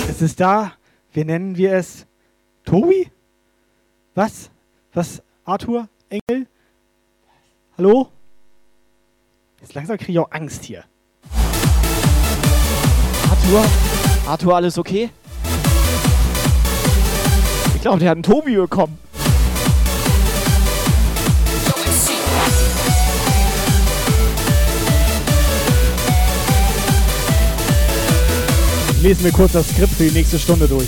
Es 0.10 0.20
ist 0.20 0.40
da. 0.40 0.74
Wie 1.14 1.24
nennen 1.24 1.56
wir 1.56 1.74
es? 1.74 2.08
Tobi? 2.66 3.12
Was? 4.16 4.50
Was? 4.96 5.22
Arthur? 5.46 5.88
Engel? 6.10 6.48
Hallo? 7.84 8.08
Jetzt 9.60 9.74
langsam 9.74 9.98
kriege 9.98 10.14
ich 10.14 10.20
auch 10.20 10.32
Angst 10.32 10.64
hier. 10.64 10.86
Arthur? 13.30 13.66
Arthur, 14.26 14.56
alles 14.56 14.78
okay? 14.78 15.10
Ich 17.76 17.82
glaube, 17.82 18.00
der 18.00 18.12
hat 18.12 18.16
einen 18.16 18.24
Tobi 18.24 18.56
bekommen. 18.56 18.98
Ich 28.92 29.02
lese 29.04 29.24
mir 29.24 29.34
kurz 29.34 29.52
das 29.52 29.68
Skript 29.68 29.92
für 29.92 30.06
die 30.06 30.12
nächste 30.12 30.40
Stunde 30.40 30.70
durch. 30.70 30.88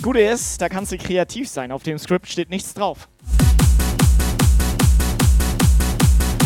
Das 0.00 0.06
Gute 0.06 0.20
ist, 0.20 0.62
da 0.62 0.70
kannst 0.70 0.92
du 0.92 0.96
kreativ 0.96 1.46
sein. 1.46 1.70
Auf 1.70 1.82
dem 1.82 1.98
Skript 1.98 2.26
steht 2.26 2.48
nichts 2.48 2.72
drauf. 2.72 3.06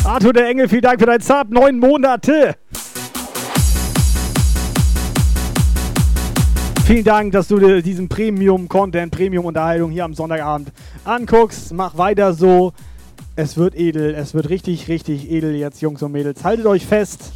Arthur 0.03 0.33
der 0.33 0.49
Engel, 0.49 0.69
vielen 0.69 0.83
Dank 0.83 0.99
für 0.99 1.07
dein 1.07 1.21
Sub. 1.21 1.51
Neun 1.51 1.79
Monate. 1.79 2.57
Vielen 6.85 7.05
Dank, 7.05 7.31
dass 7.31 7.47
du 7.47 7.61
dir 7.61 7.81
diesen 7.81 8.09
Premium-Content, 8.09 9.13
Premium-Unterhaltung 9.13 9.93
hier 9.93 10.05
am 10.05 10.15
Sonntagabend 10.15 10.73
anguckst. 11.05 11.73
Mach 11.73 11.97
weiter 11.97 12.35
so. 12.35 12.73
Es 13.37 13.57
wird 13.57 13.77
edel. 13.77 14.17
Es 14.17 14.35
wird 14.35 14.49
richtig, 14.49 14.89
richtig 14.89 15.31
edel 15.31 15.55
jetzt, 15.55 15.81
Jungs 15.81 16.03
und 16.03 16.11
Mädels. 16.11 16.43
Haltet 16.43 16.67
euch 16.67 16.85
fest. 16.85 17.31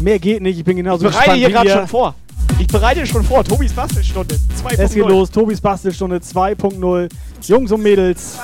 Mehr 0.00 0.20
geht 0.20 0.42
nicht. 0.42 0.58
Ich 0.58 0.64
bin 0.64 0.76
genauso 0.76 1.08
Ich 1.08 1.16
gespannt 1.16 1.38
hier 1.38 1.48
wie 1.48 1.52
gerade 1.52 1.70
schon 1.70 1.88
vor. 1.88 2.14
Ich 2.58 2.66
bereite 2.66 3.06
schon 3.06 3.24
vor. 3.24 3.44
Tobis 3.44 3.72
Bastelstunde 3.72 4.36
2.0. 4.62 4.78
Es 4.78 4.94
geht 4.94 5.06
los. 5.06 5.30
Tobis 5.30 5.60
Bastelstunde 5.60 6.18
2.0. 6.18 7.08
Jungs 7.42 7.72
und 7.72 7.82
Mädels. 7.82 8.38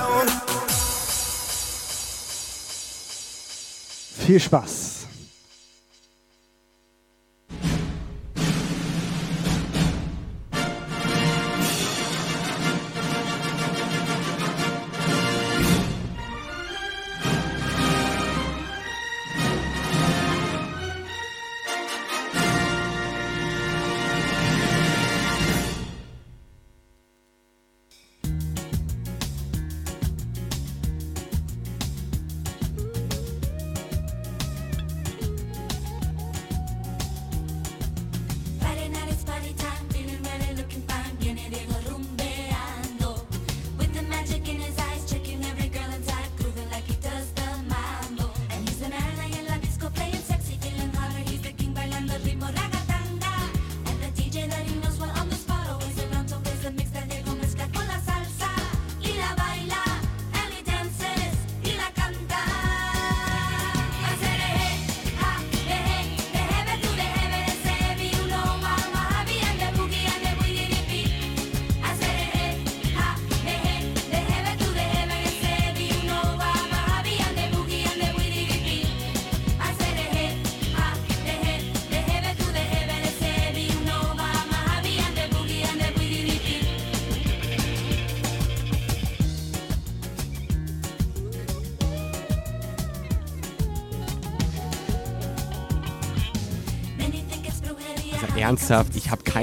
Viel 4.25 4.39
Spaß. 4.39 4.98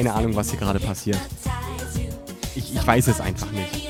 Keine 0.06 0.18
Ahnung, 0.18 0.36
was 0.36 0.50
hier 0.50 0.60
gerade 0.60 0.78
passiert. 0.78 1.18
Ich, 2.54 2.72
ich 2.72 2.86
weiß 2.86 3.08
es 3.08 3.20
einfach 3.20 3.50
nicht. 3.50 3.88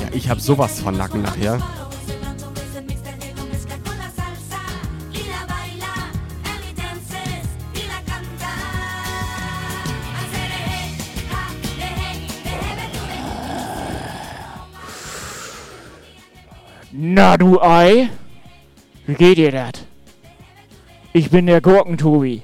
Ja, 0.00 0.08
ich 0.12 0.28
habe 0.28 0.40
sowas 0.40 0.80
von 0.80 0.96
Nacken 0.96 1.22
nachher. 1.22 1.60
Na 17.42 17.48
du 17.48 17.60
Ei, 17.60 18.08
wie 19.06 19.14
geht 19.14 19.36
dir 19.36 19.50
das? 19.50 19.72
Ich 21.12 21.28
bin 21.28 21.46
der 21.46 21.60
Gurkentobi. 21.60 22.42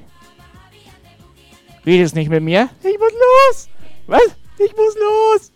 Redest 1.87 2.17
nicht 2.17 2.29
mit 2.29 2.43
mir? 2.43 2.69
Ich 2.83 2.99
muss 2.99 3.13
los. 3.13 3.69
Was? 4.09 4.37
Ich 4.59 4.73
muss 4.77 4.95
los. 4.97 5.53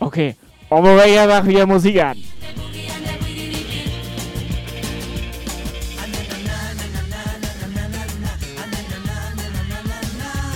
Okay. 0.00 0.36
Operator, 0.70 1.26
mach 1.26 1.46
wieder 1.46 1.66
Musik 1.66 2.02
an. 2.02 2.16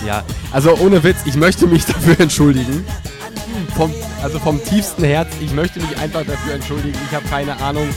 Ja, 0.07 0.23
also 0.51 0.75
ohne 0.77 1.03
Witz, 1.03 1.19
ich 1.25 1.35
möchte 1.35 1.67
mich 1.67 1.85
dafür 1.85 2.19
entschuldigen. 2.19 2.83
Also 4.21 4.37
vom 4.37 4.63
tiefsten 4.63 5.03
Herz, 5.03 5.29
ich 5.41 5.51
möchte 5.51 5.79
mich 5.79 5.97
einfach 5.97 6.23
dafür 6.23 6.53
entschuldigen. 6.53 6.97
Ich 7.09 7.15
habe 7.15 7.27
keine 7.27 7.57
Ahnung, 7.57 7.89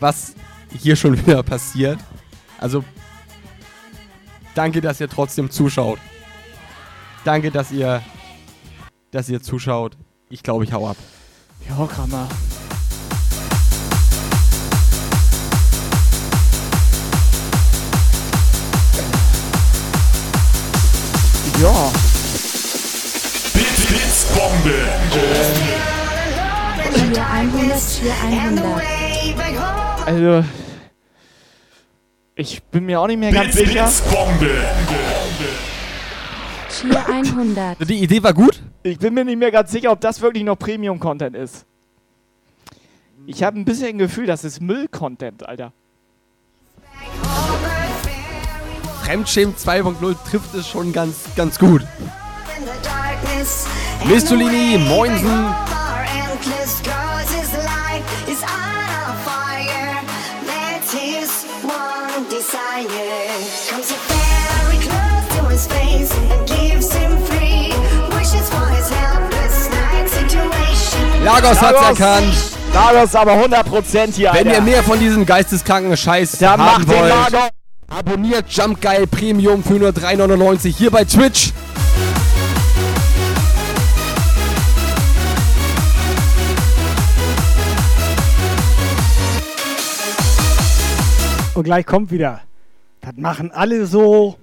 was 0.00 0.34
hier 0.76 0.96
schon 0.96 1.16
wieder 1.26 1.44
passiert. 1.44 1.98
Also, 2.58 2.82
danke, 4.56 4.80
dass 4.80 5.00
ihr 5.00 5.08
trotzdem 5.08 5.48
zuschaut. 5.48 6.00
Danke, 7.24 7.52
dass 7.52 7.70
ihr, 7.70 8.02
dass 9.12 9.28
ihr 9.28 9.40
zuschaut. 9.42 9.96
Ich 10.28 10.42
glaube, 10.42 10.64
ich 10.64 10.72
hau 10.72 10.88
ab. 10.88 10.96
Ja, 11.68 11.86
Krammer. 11.86 12.28
Ja. 21.62 22.09
Blitz, 24.62 25.10
Blitzbombe. 25.12 26.50
Tier 26.92 27.26
100, 27.26 27.80
Tier 27.88 28.12
100. 28.22 30.06
Also. 30.06 30.44
Ich 32.34 32.62
bin 32.64 32.86
mir 32.86 33.00
auch 33.00 33.06
nicht 33.06 33.18
mehr 33.18 33.32
ganz 33.32 33.54
sicher. 33.54 33.90
Tier 36.70 37.06
100. 37.06 37.88
Die 37.88 38.02
Idee 38.02 38.22
war 38.22 38.32
gut? 38.32 38.62
Ich 38.82 38.98
bin 38.98 39.14
mir 39.14 39.24
nicht 39.24 39.38
mehr 39.38 39.50
ganz 39.50 39.70
sicher, 39.72 39.92
ob 39.92 40.00
das 40.00 40.20
wirklich 40.20 40.44
noch 40.44 40.58
Premium-Content 40.58 41.36
ist. 41.36 41.66
Ich 43.26 43.42
habe 43.42 43.58
ein 43.58 43.64
bisschen 43.64 43.88
ein 43.88 43.98
Gefühl, 43.98 44.26
das 44.26 44.44
ist 44.44 44.60
Müll-Content, 44.60 45.46
Alter. 45.46 45.72
Fremdschämen 49.04 49.54
2.0 49.54 50.16
trifft 50.30 50.54
es 50.54 50.68
schon 50.68 50.92
ganz, 50.92 51.16
ganz 51.36 51.58
gut. 51.58 51.82
Mistolini, 54.04 54.78
Moinsen. 54.78 55.54
Lagos 71.24 71.60
hat's 71.60 71.80
erkannt. 71.80 72.34
Lagos 72.72 73.14
aber 73.14 73.32
100% 73.32 74.14
hier, 74.14 74.30
Wenn 74.32 74.46
Alter. 74.48 74.54
ihr 74.54 74.60
mehr 74.62 74.82
von 74.82 74.98
diesem 74.98 75.26
geisteskranken 75.26 75.96
Scheiß 75.96 76.38
Da 76.38 76.52
haben 76.52 76.64
macht 76.64 76.82
den 76.82 76.88
wollt, 76.88 77.08
Lagos. 77.08 77.48
abonniert 77.88 78.46
Jump 78.48 78.80
Geil 78.80 79.06
Premium 79.06 79.62
für 79.62 79.74
nur 79.74 79.90
3,99 79.90 80.74
hier 80.76 80.90
bei 80.90 81.04
Twitch. 81.04 81.52
Und 91.54 91.64
gleich 91.64 91.84
kommt 91.86 92.10
wieder. 92.10 92.40
Das 93.00 93.12
machen 93.16 93.50
alle 93.50 93.86
so. 93.86 94.36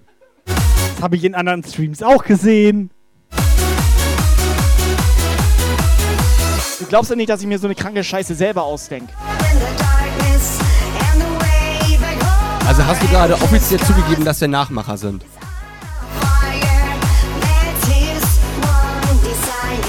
Das 0.45 1.01
habe 1.01 1.15
ich 1.15 1.23
in 1.23 1.35
anderen 1.35 1.63
Streams 1.63 2.01
auch 2.03 2.23
gesehen. 2.23 2.89
Du 6.79 6.85
glaubst 6.87 7.09
ja 7.09 7.15
nicht, 7.15 7.29
dass 7.29 7.41
ich 7.41 7.47
mir 7.47 7.59
so 7.59 7.67
eine 7.67 7.75
kranke 7.75 8.03
Scheiße 8.03 8.35
selber 8.35 8.63
ausdenke. 8.63 9.13
Also 12.67 12.85
hast 12.85 13.01
du 13.01 13.07
gerade 13.07 13.33
offiziell 13.35 13.79
zugegeben, 13.79 14.25
dass 14.25 14.41
wir 14.41 14.47
Nachmacher 14.47 14.97
sind. 14.97 15.23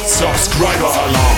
Subscriber 0.07 0.93
Alarm. 0.93 1.38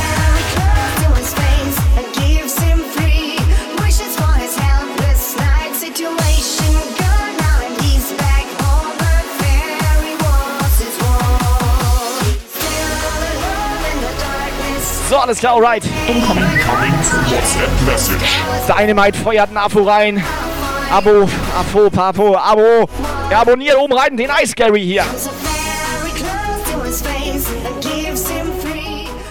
So, 15.11 15.17
alles 15.17 15.41
klar, 15.41 15.55
alright. 15.55 15.83
Incoming. 16.07 16.45
Dynamite 18.69 19.19
feuert 19.19 19.51
ein 19.51 19.57
Abo 19.57 19.83
rein. 19.83 20.23
Abo, 20.89 21.29
Abo, 21.53 21.91
Papo, 21.91 22.37
Abo. 22.37 22.89
Ja, 23.29 23.41
abonniert 23.41 23.77
oben 23.77 23.93
rein 23.93 24.17
den 24.17 24.31
Ice 24.41 24.55
Gary 24.55 24.81
hier. 24.83 25.05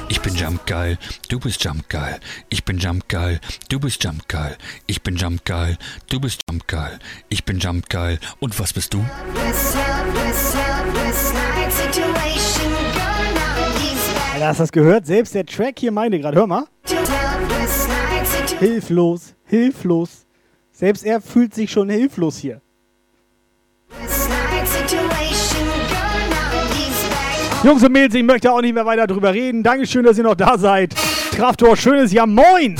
Ich 0.09 0.21
bin 0.21 0.35
Jump 0.35 0.65
geil, 0.65 0.97
du 1.29 1.39
bist 1.39 1.63
Jump 1.63 1.87
geil. 1.87 2.19
Ich 2.49 2.65
bin 2.65 2.77
Jump 2.77 3.07
geil, 3.07 3.39
du 3.69 3.79
bist 3.79 4.03
Jump 4.03 4.27
geil. 4.27 4.57
Ich 4.85 5.01
bin 5.01 5.15
Jump 5.15 5.45
geil, 5.45 5.77
du 6.09 6.19
bist 6.19 6.41
Jump 6.49 6.67
geil. 6.67 6.99
Ich 7.29 7.45
bin 7.45 7.59
Jump 7.59 7.87
geil. 7.87 8.19
Und 8.41 8.59
was 8.59 8.73
bist 8.73 8.93
du? 8.93 9.05
Alter, 14.39 14.47
hast 14.47 14.59
du 14.59 14.63
das 14.63 14.71
gehört? 14.71 15.05
Selbst 15.05 15.35
der 15.35 15.45
Track 15.45 15.79
hier 15.79 15.91
meinte 15.91 16.17
gerade. 16.17 16.37
Hör 16.37 16.47
mal. 16.47 16.63
Hilflos, 18.59 19.35
hilflos. 19.43 20.25
Selbst 20.71 21.05
er 21.05 21.19
fühlt 21.19 21.53
sich 21.53 21.69
schon 21.69 21.89
hilflos 21.89 22.37
hier. 22.37 22.61
Jungs 27.65 27.83
und 27.83 27.91
Mädels, 27.91 28.15
ich 28.15 28.23
möchte 28.23 28.49
auch 28.49 28.61
nicht 28.61 28.73
mehr 28.73 28.85
weiter 28.85 29.07
drüber 29.07 29.33
reden. 29.33 29.61
Dankeschön, 29.61 30.05
dass 30.05 30.17
ihr 30.17 30.23
noch 30.23 30.35
da 30.35 30.57
seid. 30.57 30.95
Kraftor, 31.31 31.75
schönes 31.75 32.13
Jahr. 32.13 32.25
Moin! 32.25 32.77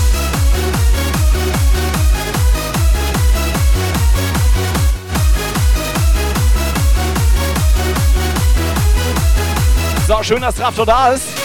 So, 10.08 10.24
schön, 10.24 10.42
dass 10.42 10.58
Raptor 10.58 10.86
da 10.86 11.12
ist. 11.12 11.39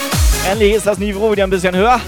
Endlich 0.50 0.74
ist 0.74 0.86
das 0.86 0.98
Niveau 0.98 1.32
wieder 1.32 1.44
ein 1.44 1.50
bisschen 1.50 1.74
höher. 1.74 2.00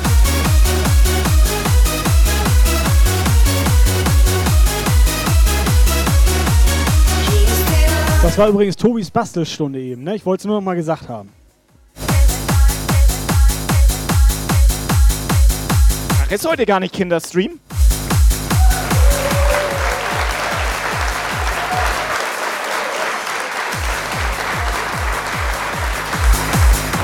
Das 8.23 8.37
war 8.39 8.49
übrigens 8.49 8.77
Tobis 8.77 9.11
Bastelstunde 9.11 9.81
eben, 9.81 10.05
ne? 10.05 10.17
Ich 10.17 10.27
wollte 10.27 10.43
es 10.43 10.47
nur 10.47 10.57
noch 10.57 10.63
mal 10.65 10.77
gesagt 10.77 11.09
haben. 11.09 11.31
Ach, 16.21 16.31
ist 16.31 16.47
heute 16.47 16.67
gar 16.67 16.81
nicht 16.81 16.93
Kinderstream. 16.93 17.59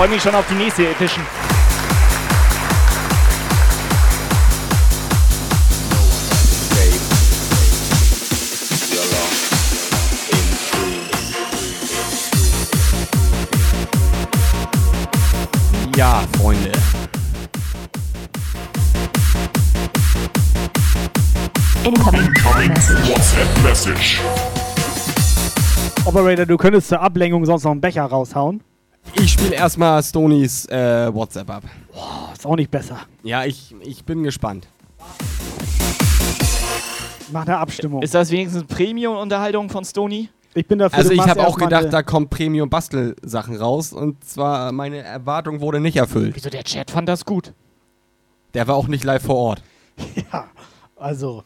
Freue 0.03 0.11
mich 0.11 0.23
schon 0.25 0.35
auf 0.35 0.45
die 0.49 0.55
nächste 0.57 0.89
Edition. 0.89 1.25
Ja, 15.95 16.25
Freunde. 16.37 16.73
Incoming 21.85 22.35
WhatsApp 23.07 23.63
Message. 23.63 24.21
Operator, 26.05 26.45
du 26.45 26.57
könntest 26.57 26.89
zur 26.89 27.01
Ablenkung 27.01 27.47
sonst 27.47 27.63
noch 27.63 27.71
einen 27.71 27.81
Becher 27.81 28.03
raushauen. 28.03 28.65
Ich 29.15 29.33
spiele 29.33 29.55
erstmal 29.55 30.03
Stonys 30.03 30.67
äh, 30.67 31.13
WhatsApp 31.13 31.51
ab. 31.51 31.65
Boah, 31.93 32.31
ist 32.33 32.47
auch 32.47 32.57
nicht 32.57 32.71
besser. 32.71 32.99
Ja, 33.23 33.45
ich, 33.45 33.75
ich 33.81 34.05
bin 34.05 34.23
gespannt. 34.23 34.69
Mach 37.33 37.47
eine 37.47 37.59
Abstimmung. 37.59 38.03
Ist 38.03 38.15
das 38.15 38.31
wenigstens 38.31 38.65
Premium-Unterhaltung 38.65 39.71
von 39.71 39.85
Stony? 39.85 40.29
Ich 40.55 40.67
bin 40.67 40.79
dafür. 40.79 40.99
Also 40.99 41.13
ich 41.13 41.21
habe 41.21 41.47
auch 41.47 41.57
gedacht, 41.57 41.89
da 41.91 42.03
kommt 42.03 42.31
Premium-Bastel-Sachen 42.31 43.57
raus 43.57 43.93
und 43.93 44.23
zwar 44.25 44.73
meine 44.73 44.99
Erwartung 44.99 45.61
wurde 45.61 45.81
nicht 45.81 45.97
erfüllt. 45.97 46.37
Wieso 46.37 46.51
der 46.51 46.65
Chat 46.65 46.91
fand 46.91 47.09
das 47.09 47.25
gut? 47.25 47.55
Der 48.55 48.69
war 48.69 48.77
auch 48.77 48.87
nicht 48.87 49.05
live 49.05 49.23
vor 49.23 49.37
Ort. 49.37 49.63
Ja, 50.33 50.49
also. 50.97 51.43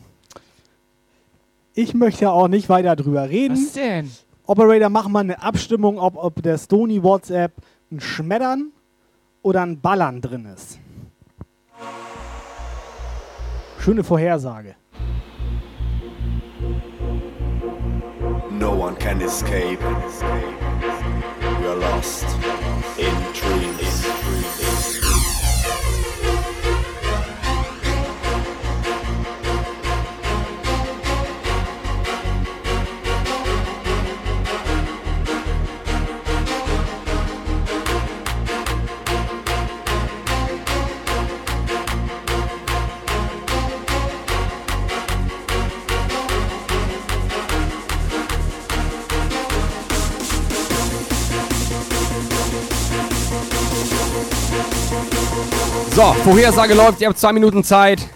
Ich 1.75 1.95
möchte 1.95 2.31
auch 2.31 2.49
nicht 2.49 2.69
weiter 2.69 2.97
drüber 2.97 3.29
reden. 3.29 3.57
Was 3.57 3.73
denn? 3.73 4.11
Operator, 4.47 4.89
mach 4.89 5.09
mal 5.09 5.21
eine 5.21 5.43
Abstimmung, 5.43 5.99
ob, 5.99 6.17
ob 6.17 6.43
der 6.43 6.57
Stony 6.57 7.03
WhatsApp 7.03 7.53
ein 7.91 8.01
Schmettern 8.01 8.73
oder 9.43 9.63
ein 9.63 9.81
Ballern 9.81 10.21
drin 10.21 10.47
ist. 10.47 10.79
Schöne 13.79 14.05
Vorhersage. 14.05 14.77
No 18.51 18.73
one 18.73 18.97
can 18.97 19.21
escape. 19.21 19.79
We 21.61 21.69
are 21.69 21.77
lost 21.77 22.25
in 22.99 23.13
dreams. 23.35 24.76
So, 55.97 56.15
Vorhersage 56.25 56.75
läuft, 56.75 57.01
ihr 57.01 57.09
habt 57.09 57.19
zwei 57.19 57.33
Minuten 57.33 57.65
Zeit. 57.65 58.07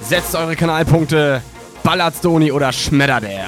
Setzt 0.00 0.34
eure 0.34 0.56
Kanalpunkte. 0.56 1.40
Ballert 1.84 2.16
Stony 2.16 2.50
oder 2.50 2.72
schmettert 2.72 3.22
er? 3.22 3.46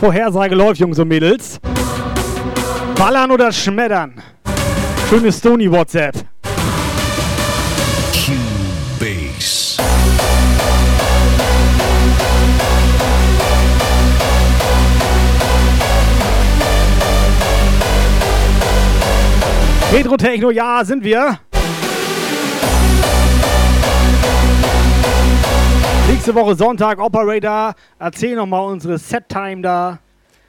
Vorhersage 0.00 0.54
läuft, 0.54 0.78
Jungs 0.78 0.98
und 1.00 1.08
Mädels. 1.08 1.58
Ballern 2.96 3.32
oder 3.32 3.50
schmettern? 3.50 4.22
Schönes 5.10 5.38
Stony 5.38 5.70
WhatsApp. 5.70 6.14
Bass. 9.00 9.76
Retro-Techno, 19.92 20.50
ja, 20.50 20.84
sind 20.84 21.02
wir. 21.02 21.40
Nächste 26.18 26.34
Woche 26.34 26.56
Sonntag, 26.56 26.98
Operator. 26.98 27.76
Erzähl 28.00 28.34
nochmal 28.34 28.72
unsere 28.72 28.98
Set-Time 28.98 29.62
da. 29.62 30.00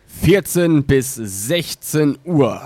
14 0.07 0.83
bis 0.83 1.13
16 1.13 2.17
Uhr. 2.25 2.59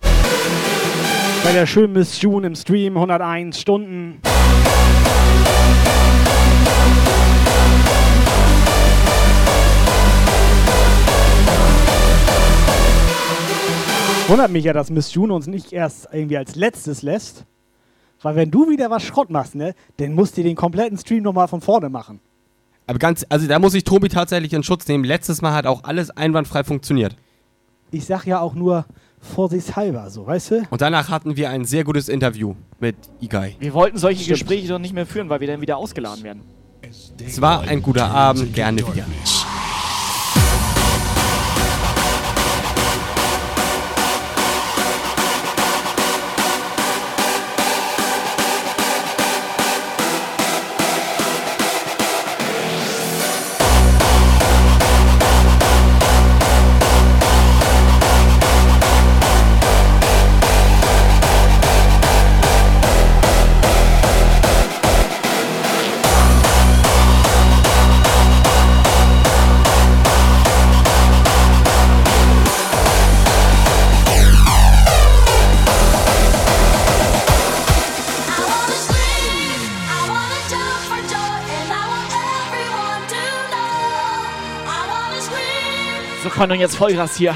Bei 0.00 1.52
der 1.52 1.66
schönen 1.66 1.92
Miss 1.92 2.18
June 2.22 2.46
im 2.46 2.54
Stream, 2.54 2.96
101 2.96 3.60
Stunden. 3.60 4.22
Wundert 14.28 14.50
mich 14.50 14.64
ja, 14.64 14.72
dass 14.72 14.88
Miss 14.88 15.12
June 15.12 15.34
uns 15.34 15.46
nicht 15.46 15.74
erst 15.74 16.08
irgendwie 16.10 16.38
als 16.38 16.54
letztes 16.56 17.02
lässt. 17.02 17.44
Weil 18.22 18.34
wenn 18.34 18.50
du 18.50 18.70
wieder 18.70 18.88
was 18.88 19.02
Schrott 19.02 19.28
machst, 19.28 19.54
ne, 19.54 19.74
dann 19.98 20.14
musst 20.14 20.38
du 20.38 20.42
den 20.42 20.56
kompletten 20.56 20.96
Stream 20.96 21.22
nochmal 21.22 21.48
von 21.48 21.60
vorne 21.60 21.90
machen. 21.90 22.18
Aber 22.86 22.98
ganz, 22.98 23.26
also 23.28 23.46
da 23.46 23.58
muss 23.58 23.74
ich 23.74 23.84
Tobi 23.84 24.08
tatsächlich 24.08 24.52
in 24.52 24.62
Schutz 24.62 24.86
nehmen. 24.86 25.04
Letztes 25.04 25.42
Mal 25.42 25.52
hat 25.52 25.66
auch 25.66 25.84
alles 25.84 26.10
einwandfrei 26.10 26.62
funktioniert. 26.64 27.16
Ich 27.90 28.04
sag 28.06 28.26
ja 28.26 28.40
auch 28.40 28.54
nur 28.54 28.84
vorsichtshalber, 29.20 30.10
so, 30.10 30.26
weißt 30.26 30.50
du? 30.52 30.62
Und 30.70 30.80
danach 30.80 31.08
hatten 31.08 31.36
wir 31.36 31.50
ein 31.50 31.64
sehr 31.64 31.84
gutes 31.84 32.08
Interview 32.08 32.54
mit 32.78 32.96
Igai. 33.20 33.56
Wir 33.58 33.74
wollten 33.74 33.98
solche 33.98 34.22
Stimmt. 34.22 34.40
Gespräche 34.40 34.68
doch 34.68 34.78
nicht 34.78 34.94
mehr 34.94 35.06
führen, 35.06 35.28
weil 35.28 35.40
wir 35.40 35.48
dann 35.48 35.60
wieder 35.60 35.76
ausgeladen 35.76 36.22
werden. 36.22 36.42
Es 37.24 37.40
war 37.40 37.62
ein 37.62 37.82
guter 37.82 38.06
Abend, 38.06 38.54
gerne 38.54 38.78
wieder. 38.78 39.04
Freunde, 86.36 86.54
und 86.54 86.60
jetzt 86.60 86.76
Vollgas 86.76 87.16
hier. 87.16 87.34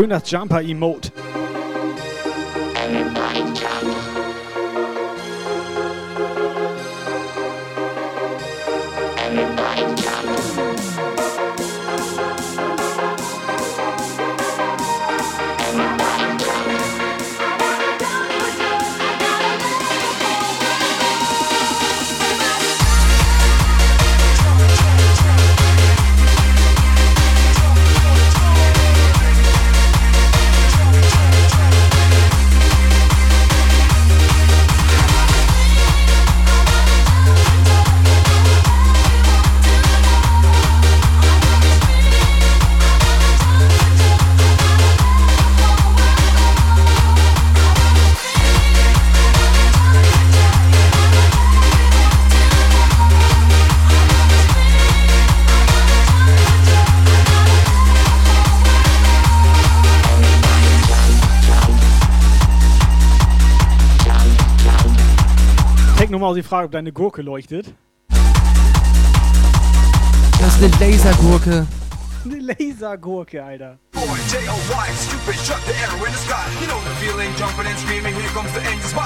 Schön 0.00 0.08
das 0.08 0.30
Jumper-Emote. 0.30 1.12
Technomausi 66.20 66.42
fragt, 66.42 66.66
ob 66.66 66.72
deine 66.72 66.92
Gurke 66.92 67.22
leuchtet. 67.22 67.72
Das 70.38 70.60
ist 70.60 70.62
eine 70.62 70.92
Lasergurke. 70.92 71.66
Eine 72.26 72.38
Lasergurke, 72.40 73.42
Alter. 73.42 73.78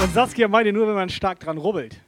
Und 0.01 0.15
Saskia 0.15 0.49
meinte 0.49 0.73
nur, 0.73 0.89
wenn 0.89 0.97
man 0.97 1.09
stark 1.09 1.39
dran 1.39 1.57
rubbelt. 1.57 2.01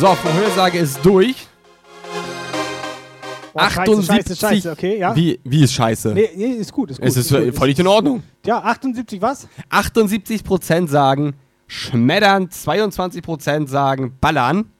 So, 0.00 0.14
Vorhersage 0.14 0.78
ist 0.78 1.04
durch. 1.04 1.46
Boah, 3.52 3.68
scheiße, 3.68 3.80
78. 3.80 4.06
scheiße, 4.06 4.36
scheiße, 4.36 4.70
okay, 4.70 4.98
ja. 4.98 5.14
Wie, 5.14 5.38
wie 5.44 5.62
ist 5.62 5.74
scheiße? 5.74 6.14
Nee, 6.14 6.30
nee, 6.34 6.52
ist 6.52 6.72
gut, 6.72 6.90
ist 6.90 7.00
gut. 7.00 7.06
es 7.06 7.18
ist 7.18 7.28
gut, 7.28 7.54
völlig 7.54 7.78
in 7.78 7.86
Ordnung. 7.86 8.22
Ja, 8.46 8.62
78 8.62 9.20
was? 9.20 9.46
78% 9.68 10.88
sagen 10.88 11.34
schmettern, 11.66 12.48
22% 12.48 13.68
sagen 13.68 14.16
ballern. 14.18 14.70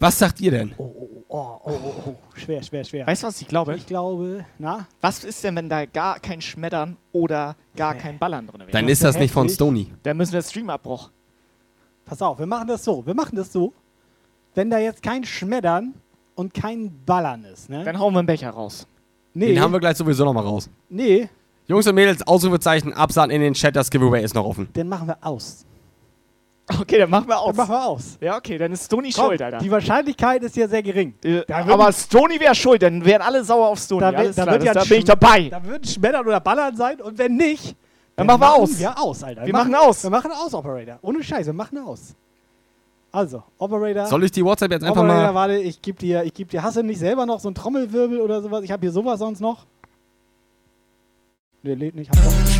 Was 0.00 0.18
sagt 0.18 0.40
ihr 0.40 0.52
denn? 0.52 0.72
Oh, 0.78 0.84
oh, 0.84 1.08
oh, 1.12 1.15
oh. 1.28 2.14
Schwer, 2.34 2.62
schwer, 2.62 2.84
schwer. 2.84 3.06
Weißt 3.06 3.22
du, 3.22 3.26
was 3.26 3.40
ich 3.40 3.48
glaube? 3.48 3.76
Ich 3.76 3.86
glaube, 3.86 4.44
na? 4.58 4.86
Was 5.00 5.24
ist 5.24 5.42
denn, 5.44 5.56
wenn 5.56 5.68
da 5.68 5.84
gar 5.86 6.20
kein 6.20 6.40
Schmettern 6.40 6.96
oder 7.12 7.56
gar 7.74 7.94
kein 7.94 8.18
Ballern 8.18 8.46
drin 8.46 8.60
wäre? 8.60 8.70
Dann 8.70 8.88
ist 8.88 9.02
das 9.02 9.18
nicht 9.18 9.32
von 9.32 9.48
Stony. 9.48 9.92
Dann 10.02 10.16
müssen 10.16 10.32
wir 10.32 10.42
Streamabbruch. 10.42 11.10
Pass 12.04 12.22
auf, 12.22 12.38
wir 12.38 12.46
machen 12.46 12.68
das 12.68 12.84
so. 12.84 13.04
Wir 13.04 13.14
machen 13.14 13.34
das 13.36 13.52
so. 13.52 13.72
Wenn 14.54 14.70
da 14.70 14.78
jetzt 14.78 15.02
kein 15.02 15.24
Schmettern 15.24 15.94
und 16.34 16.54
kein 16.54 16.92
Ballern 17.04 17.44
ist, 17.44 17.68
ne? 17.68 17.82
Dann 17.84 17.98
hauen 17.98 18.14
wir 18.14 18.20
einen 18.20 18.26
Becher 18.26 18.50
raus. 18.50 18.86
Nee, 19.34 19.48
Den 19.48 19.60
haben 19.60 19.72
wir 19.72 19.80
gleich 19.80 19.96
sowieso 19.96 20.24
nochmal 20.24 20.44
raus. 20.44 20.70
nee. 20.88 21.28
Jungs 21.68 21.84
und 21.88 21.96
Mädels, 21.96 22.24
Ausrufezeichen, 22.24 22.92
Absahn 22.92 23.28
in 23.28 23.40
den 23.40 23.52
Chat, 23.52 23.74
das 23.74 23.90
Giveaway 23.90 24.22
ist 24.22 24.36
noch 24.36 24.44
offen. 24.44 24.72
Den 24.72 24.88
machen 24.88 25.08
wir 25.08 25.18
aus. 25.20 25.65
Okay, 26.80 26.98
dann 26.98 27.10
machen 27.10 27.28
wir 27.28 27.38
aus. 27.38 27.50
Den 27.52 27.56
machen 27.56 27.70
wir 27.70 27.84
aus. 27.86 28.18
Ja, 28.20 28.36
okay, 28.36 28.58
dann 28.58 28.72
ist 28.72 28.84
Stony 28.84 29.12
Komm, 29.12 29.26
schuld, 29.26 29.42
Alter. 29.42 29.58
Die 29.58 29.70
Wahrscheinlichkeit 29.70 30.42
ist 30.42 30.56
ja 30.56 30.66
sehr 30.66 30.82
gering. 30.82 31.14
Äh, 31.24 31.42
aber 31.52 31.78
würden- 31.84 31.92
Stony 31.92 32.40
wäre 32.40 32.54
schuld, 32.56 32.82
dann 32.82 33.04
wären 33.04 33.22
alle 33.22 33.44
sauer 33.44 33.68
auf 33.68 33.78
Stony. 33.78 34.00
da, 34.00 34.08
wird- 34.10 34.18
Alles 34.18 34.36
da, 34.36 34.42
klar, 34.42 34.54
wird 34.54 34.64
ja 34.64 34.74
da 34.74 34.84
bin 34.84 34.98
ich 34.98 35.04
dabei. 35.04 35.48
Da 35.48 35.64
wird 35.64 35.86
Schmettern 35.88 36.26
oder 36.26 36.40
Ballern 36.40 36.76
sein 36.76 37.00
und 37.00 37.16
wenn 37.18 37.36
nicht, 37.36 37.76
Dann 38.16 38.26
machen 38.26 38.40
wir 38.40 38.52
aus. 38.54 38.78
Wir 38.78 38.98
aus, 38.98 39.22
Alter. 39.22 39.46
Wir 39.46 39.52
machen 39.52 39.74
aus. 39.74 40.02
Wir 40.02 40.10
machen 40.10 40.30
aus, 40.32 40.54
Operator. 40.54 40.98
Ohne 41.02 41.22
Scheiß, 41.22 41.46
wir 41.46 41.52
machen 41.52 41.78
aus. 41.78 42.14
Also, 43.12 43.42
Operator. 43.58 44.06
Soll 44.06 44.24
ich 44.24 44.32
die 44.32 44.44
WhatsApp 44.44 44.72
jetzt 44.72 44.82
einfach 44.84 45.02
Operator, 45.02 45.22
mal. 45.32 45.34
warte, 45.34 45.58
ich 45.58 45.80
geb 45.80 45.98
dir, 46.00 46.24
ich 46.24 46.34
geb 46.34 46.48
dir, 46.50 46.62
hast 46.62 46.76
du 46.76 46.82
nicht 46.82 46.98
selber 46.98 47.24
noch 47.26 47.38
so 47.40 47.48
einen 47.48 47.54
Trommelwirbel 47.54 48.20
oder 48.20 48.42
sowas? 48.42 48.64
Ich 48.64 48.70
habe 48.72 48.80
hier 48.80 48.90
sowas 48.92 49.18
sonst 49.20 49.40
noch. 49.40 49.66
Der 51.62 51.76
lädt 51.76 51.94
nicht. 51.94 52.10
Hab 52.10 52.16
doch. 52.24 52.55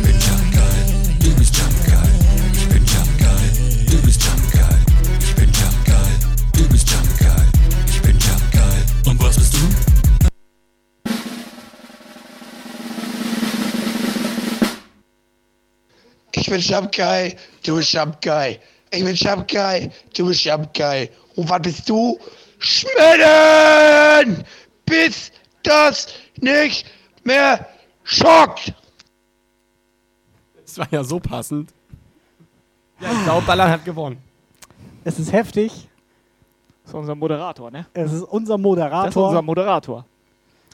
Ich 16.39 16.49
bin 16.49 16.59
Jumpgeil, 16.59 17.35
du 17.65 17.77
bist 17.77 17.93
Jumpgeil. 17.93 18.59
Ich 18.91 19.03
bin 19.03 19.15
Jumpgeil, 19.15 19.91
du 20.15 20.27
bist 20.27 20.45
Jumpgeil. 20.45 21.09
Und 21.35 21.49
was 21.49 21.61
bist 21.63 21.89
du? 21.89 22.19
Schmidden! 22.59 24.45
Bis 24.85 25.31
das 25.63 26.07
nicht 26.39 26.85
mehr 27.23 27.67
schockt! 28.03 28.73
Das 30.61 30.77
war 30.77 30.87
ja 30.91 31.03
so 31.03 31.19
passend. 31.19 31.73
Ja, 32.99 33.11
ich 33.11 33.23
glaube, 33.23 33.45
Ballern 33.45 33.71
hat 33.71 33.83
gewonnen. 33.83 34.21
Es 35.03 35.17
ist 35.17 35.31
heftig. 35.31 35.87
Das 36.83 36.91
ist 36.91 36.95
unser 36.95 37.15
Moderator, 37.15 37.71
ne? 37.71 37.87
Es 37.93 38.11
ist 38.11 38.23
unser 38.23 38.59
Moderator. 38.59 39.05
Das 39.05 39.15
ist 39.15 39.21
unser 39.21 39.41
Moderator. 39.41 40.05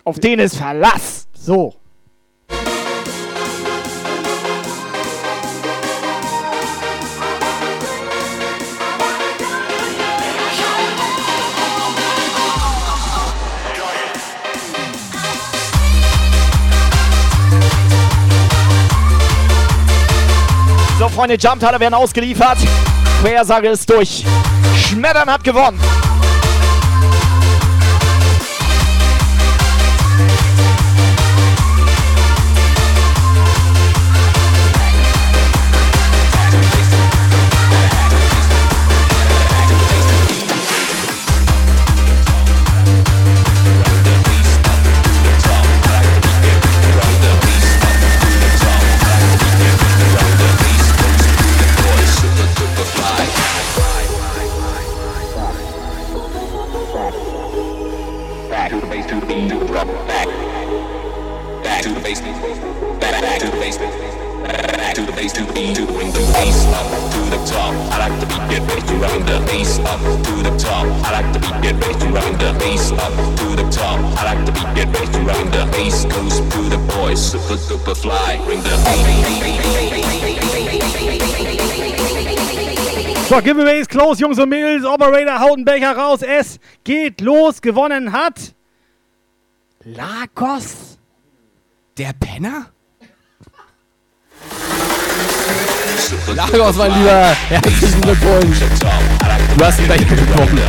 Auf 0.04 0.20
den 0.20 0.40
ist 0.40 0.58
Verlass. 0.58 1.28
So. 1.34 1.76
Freunde, 21.14 21.36
Jumptaler 21.36 21.80
werden 21.80 21.94
ausgeliefert. 21.94 22.58
Quersage 23.22 23.70
ist 23.70 23.88
durch. 23.88 24.26
Schmettern 24.76 25.30
hat 25.32 25.44
gewonnen. 25.44 25.80
Bass 75.84 76.06
goes 76.06 76.40
to 76.40 76.70
the 76.70 76.78
boys, 76.96 77.20
super 77.32 77.58
super 77.58 77.96
fly. 77.96 78.40
Bring 78.46 78.62
the 78.62 78.70
So, 83.28 83.42
Giveaway 83.42 83.80
ist 83.80 83.90
close, 83.90 84.20
Jungs 84.22 84.38
und 84.38 84.50
Mädels. 84.50 84.86
Operator 84.86 85.40
haut 85.40 85.56
einen 85.56 85.66
Becher 85.66 85.96
raus. 85.96 86.22
Es 86.22 86.60
geht 86.84 87.22
los. 87.22 87.62
Gewonnen 87.62 88.12
hat 88.12 88.54
Lagos. 89.86 90.98
Der 91.98 92.14
Penner? 92.14 92.68
Lagos, 96.36 96.76
mein 96.76 96.92
Lieber. 97.00 97.36
Herzlichen 97.50 98.02
Glückwunsch. 98.02 98.58
Du 99.58 99.66
hast 99.66 99.80
ihn 99.80 99.86
gleich 99.86 100.08
bekommen. 100.08 100.60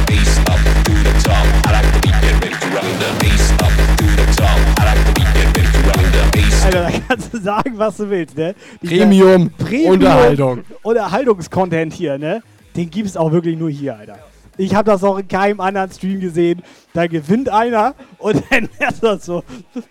Alter, 6.65 6.83
da 6.83 6.91
kannst 7.09 7.33
du 7.33 7.39
sagen, 7.39 7.73
was 7.77 7.97
du 7.97 8.09
willst, 8.11 8.37
ne? 8.37 8.55
Dieser 8.83 9.05
Premium 9.05 9.51
Unterhaltung. 9.87 10.65
Unterhaltungscontent 10.83 11.93
hier, 11.93 12.19
ne? 12.19 12.43
Den 12.77 12.91
gibt's 12.91 13.17
auch 13.17 13.31
wirklich 13.31 13.57
nur 13.59 13.71
hier, 13.71 13.97
Alter. 13.97 14.19
Ich 14.57 14.75
habe 14.75 14.91
das 14.91 15.03
auch 15.03 15.19
in 15.19 15.29
keinem 15.29 15.61
anderen 15.61 15.91
Stream 15.91 16.21
gesehen. 16.21 16.63
Da 16.93 17.07
gewinnt 17.07 17.49
einer 17.49 17.95
und 18.19 18.43
dann 18.51 18.69
ist 18.89 19.03
das 19.03 19.27
so, 19.27 19.45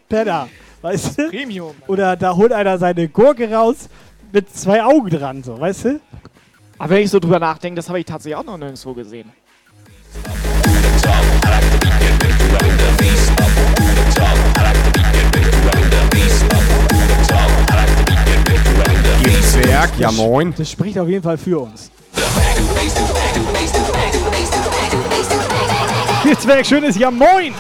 Penner, 0.10 0.50
weißt 0.82 1.20
du? 1.20 1.30
Premium. 1.30 1.76
Oder 1.88 2.16
da 2.16 2.36
holt 2.36 2.52
einer 2.52 2.78
seine 2.78 3.08
Gurke 3.08 3.52
raus 3.52 3.90
mit 4.32 4.54
zwei 4.56 4.84
Augen 4.84 5.10
dran, 5.10 5.44
so, 5.44 5.60
weißt 5.60 5.86
du? 5.86 6.00
Aber 6.78 6.90
wenn 6.90 7.04
ich 7.04 7.12
so 7.12 7.20
drüber 7.20 7.40
nachdenke, 7.40 7.76
das 7.76 7.88
habe 7.88 8.00
ich 8.00 8.06
tatsächlich 8.06 8.36
auch 8.36 8.44
noch 8.44 8.58
nirgendwo 8.58 8.94
gesehen. 8.94 9.32
Zwerg, 19.64 19.92
ja 19.98 20.12
moin. 20.12 20.54
Das 20.58 20.70
spricht 20.70 21.00
auf 21.00 21.08
jeden 21.08 21.24
Fall 21.24 21.38
für 21.38 21.60
uns. 21.60 21.90
Gitzwerk, 26.24 26.66
schönes 26.66 26.98
Ja 26.98 27.10
Moin! 27.10 27.54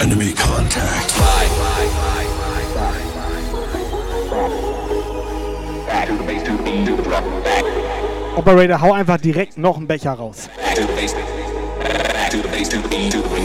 Enemy 0.00 0.32
contact. 0.32 1.14
Back 5.86 6.08
to 6.08 6.16
the 6.16 6.24
base, 6.24 6.42
to 6.44 6.56
the 6.56 6.62
beat, 6.62 6.86
to 6.86 6.96
the 6.96 7.02
back. 7.42 7.57
Operator, 8.38 8.80
hau 8.80 8.92
einfach 8.92 9.18
direkt 9.18 9.58
noch 9.58 9.76
einen 9.76 9.88
Becher 9.88 10.12
raus. 10.12 10.48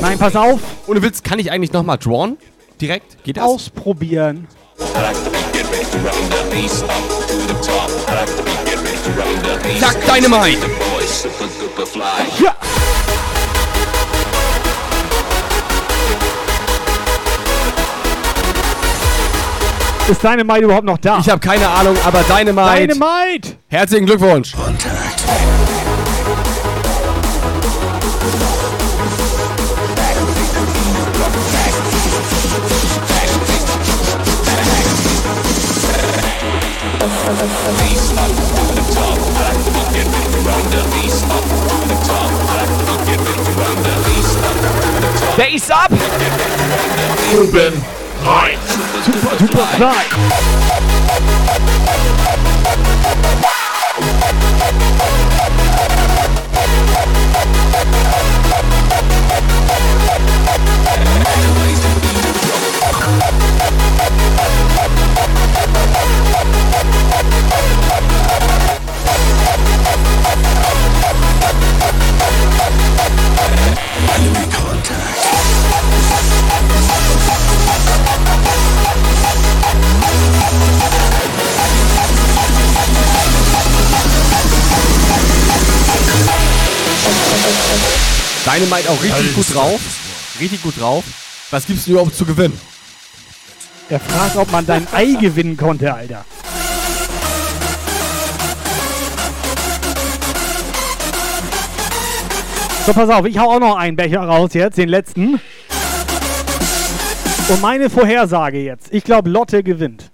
Nein, 0.02 0.20
pass 0.20 0.36
auf. 0.36 0.60
Ohne 0.86 1.02
Witz, 1.02 1.24
kann 1.24 1.40
ich 1.40 1.52
eigentlich 1.52 1.74
nochmal 1.74 1.98
drawn? 1.98 2.38
Direkt? 2.80 3.24
Geht 3.24 3.38
das? 3.38 3.44
Ausprobieren. 3.44 4.48
Sag 9.80 9.95
Dynamite! 10.06 10.61
Ja! 12.40 12.56
Ist 20.10 20.22
deine 20.22 20.44
Maid 20.44 20.64
überhaupt 20.64 20.86
noch 20.86 20.98
da? 20.98 21.20
Ich 21.20 21.30
habe 21.30 21.40
keine 21.40 21.66
Ahnung, 21.66 21.96
aber 22.06 22.24
Dynamite. 22.24 22.88
Dynamite! 22.88 23.58
Herzlichen 23.70 24.06
Glückwunsch. 24.06 24.54
Base 45.38 45.74
up! 45.74 45.92
Super 48.24 49.36
Tupac, 49.38 49.80
Here 74.16 74.32
we 74.32 74.52
go. 74.54 74.62
Dynamite 88.45 88.90
auch 88.90 89.02
richtig 89.02 89.36
gut 89.36 89.53
drauf. 89.53 89.80
Richtig 90.40 90.61
gut 90.61 90.80
drauf. 90.80 91.03
Was 91.52 91.65
gibt's 91.65 91.86
denn 91.86 91.94
überhaupt 91.94 92.15
zu 92.15 92.26
gewinnen? 92.26 92.60
Er 93.90 93.99
fragt, 93.99 94.36
ob 94.38 94.52
man 94.52 94.65
dein 94.65 94.88
Ei 94.91 95.14
gewinnen 95.20 95.56
konnte, 95.56 95.94
Alter. 95.94 96.26
So, 102.86 102.91
pass 102.91 103.10
auf, 103.10 103.26
ich 103.26 103.38
hau 103.38 103.49
auch 103.49 103.60
noch 103.60 103.78
einen 103.78 103.95
Becher 103.95 104.22
raus 104.22 104.49
jetzt, 104.53 104.78
den 104.78 104.90
letzten. 104.90 105.40
Und 107.48 107.61
meine 107.61 107.90
Vorhersage 107.90 108.60
jetzt. 108.60 108.88
Ich 108.91 109.06
glaube, 109.06 109.30
Lotte 109.30 109.64
gewinnt. 109.64 110.11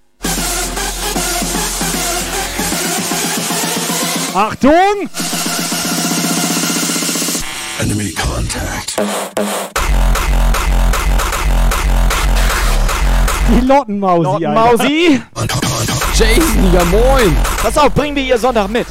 Achtung! 4.35 5.09
Enemy 7.79 8.11
contact. 8.11 8.97
Die 13.47 13.65
Lottenmausi, 13.65 14.23
Lottenmausi. 14.23 15.21
Jason, 16.13 16.73
ja 16.73 16.83
moin. 16.83 17.37
Pass 17.61 17.77
auf, 17.77 17.93
bringen 17.93 18.17
wir 18.17 18.23
ihr 18.23 18.37
Sonntag 18.37 18.69
mit. 18.69 18.85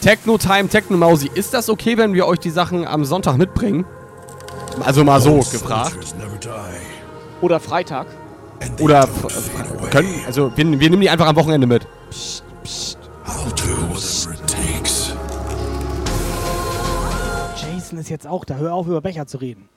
Techno 0.00 0.38
Time, 0.38 0.68
Techno 0.68 0.96
Mausi. 0.96 1.30
Ist 1.34 1.52
das 1.52 1.68
okay, 1.68 1.98
wenn 1.98 2.14
wir 2.14 2.26
euch 2.26 2.38
die 2.38 2.50
Sachen 2.50 2.86
am 2.86 3.04
Sonntag 3.04 3.36
mitbringen? 3.36 3.84
Also 4.84 5.04
mal 5.04 5.20
so 5.20 5.36
gefragt. 5.38 6.14
Oder 7.42 7.60
Freitag. 7.60 8.06
Oder 8.78 9.08
können, 9.90 10.08
also 10.26 10.50
wir, 10.56 10.80
wir 10.80 10.90
nehmen 10.90 11.02
die 11.02 11.10
einfach 11.10 11.26
am 11.26 11.36
Wochenende 11.36 11.66
mit. 11.66 11.86
It 14.32 14.38
takes. 14.46 15.12
Jason 17.56 17.98
ist 17.98 18.08
jetzt 18.08 18.26
auch 18.26 18.44
da. 18.44 18.56
Hör 18.56 18.74
auf, 18.74 18.86
über 18.86 19.00
Becher 19.00 19.26
zu 19.26 19.38
reden. 19.38 19.68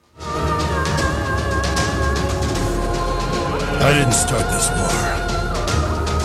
I 3.79 3.93
didn't 3.93 4.13
start 4.13 4.49
this 4.51 4.69
war. 4.69 4.89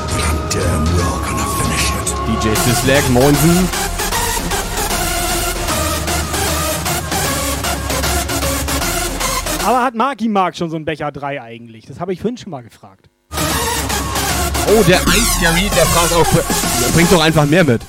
But 0.07 0.23
I'm 0.23 0.39
damn 0.51 0.85
well 0.97 1.19
gonna 1.27 1.47
finish 1.59 1.91
it. 1.91 2.07
DJ 2.29 2.55
Sislak, 2.55 3.09
Moinsen. 3.11 3.88
Aber 9.69 9.83
hat 9.83 9.95
Marky 9.95 10.31
Mark 10.31 10.57
schon 10.57 10.71
so 10.71 10.77
einen 10.77 10.87
Becher 10.87 11.13
3 11.13 11.43
eigentlich? 11.43 11.85
Das 11.85 12.01
habe 12.01 12.15
ich 12.15 12.23
vorhin 12.23 12.39
schon 12.39 12.51
mal 12.51 12.63
gefragt. 12.63 13.11
Oh, 13.31 14.83
der 14.89 14.99
Ice 14.99 15.41
Gary, 15.43 15.69
der 15.77 15.85
fragt 15.85 16.15
auch. 16.15 16.27
Der 16.33 16.89
bringt 16.95 17.13
doch 17.13 17.23
einfach 17.23 17.45
mehr 17.45 17.65
mit. 17.65 17.83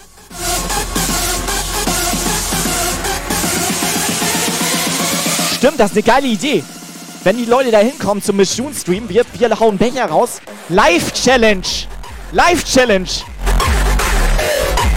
Stimmt, 5.55 5.79
das 5.79 5.91
ist 5.91 5.95
eine 5.95 6.03
geile 6.03 6.27
Idee. 6.27 6.65
Wenn 7.23 7.37
die 7.37 7.45
Leute 7.45 7.71
da 7.71 7.79
hinkommen 7.79 8.21
zum 8.21 8.35
Mission 8.35 8.73
Stream, 8.73 9.07
wir, 9.07 9.23
wir 9.37 9.57
hauen 9.57 9.77
Becher 9.77 10.07
raus. 10.07 10.41
Live 10.67 11.13
Challenge. 11.13 11.63
Live 12.33 12.65
Challenge. 12.65 13.07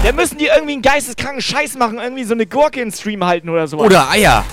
Da 0.02 0.10
müssen 0.10 0.36
die 0.36 0.46
irgendwie 0.46 0.72
einen 0.72 0.82
geisteskranken 0.82 1.42
Scheiß 1.42 1.76
machen, 1.76 2.00
irgendwie 2.00 2.24
so 2.24 2.34
eine 2.34 2.46
Gurke 2.46 2.80
in 2.80 2.88
den 2.88 2.92
Stream 2.92 3.24
halten 3.24 3.48
oder 3.50 3.68
so. 3.68 3.78
Oder 3.78 4.10
Eier. 4.10 4.44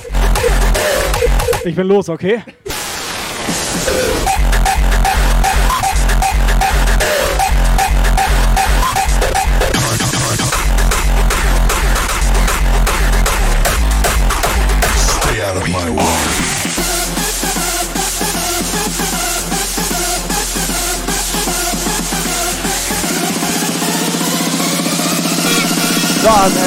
Ich 1.65 1.75
bin 1.75 1.87
los, 1.87 2.09
okay? 2.09 2.41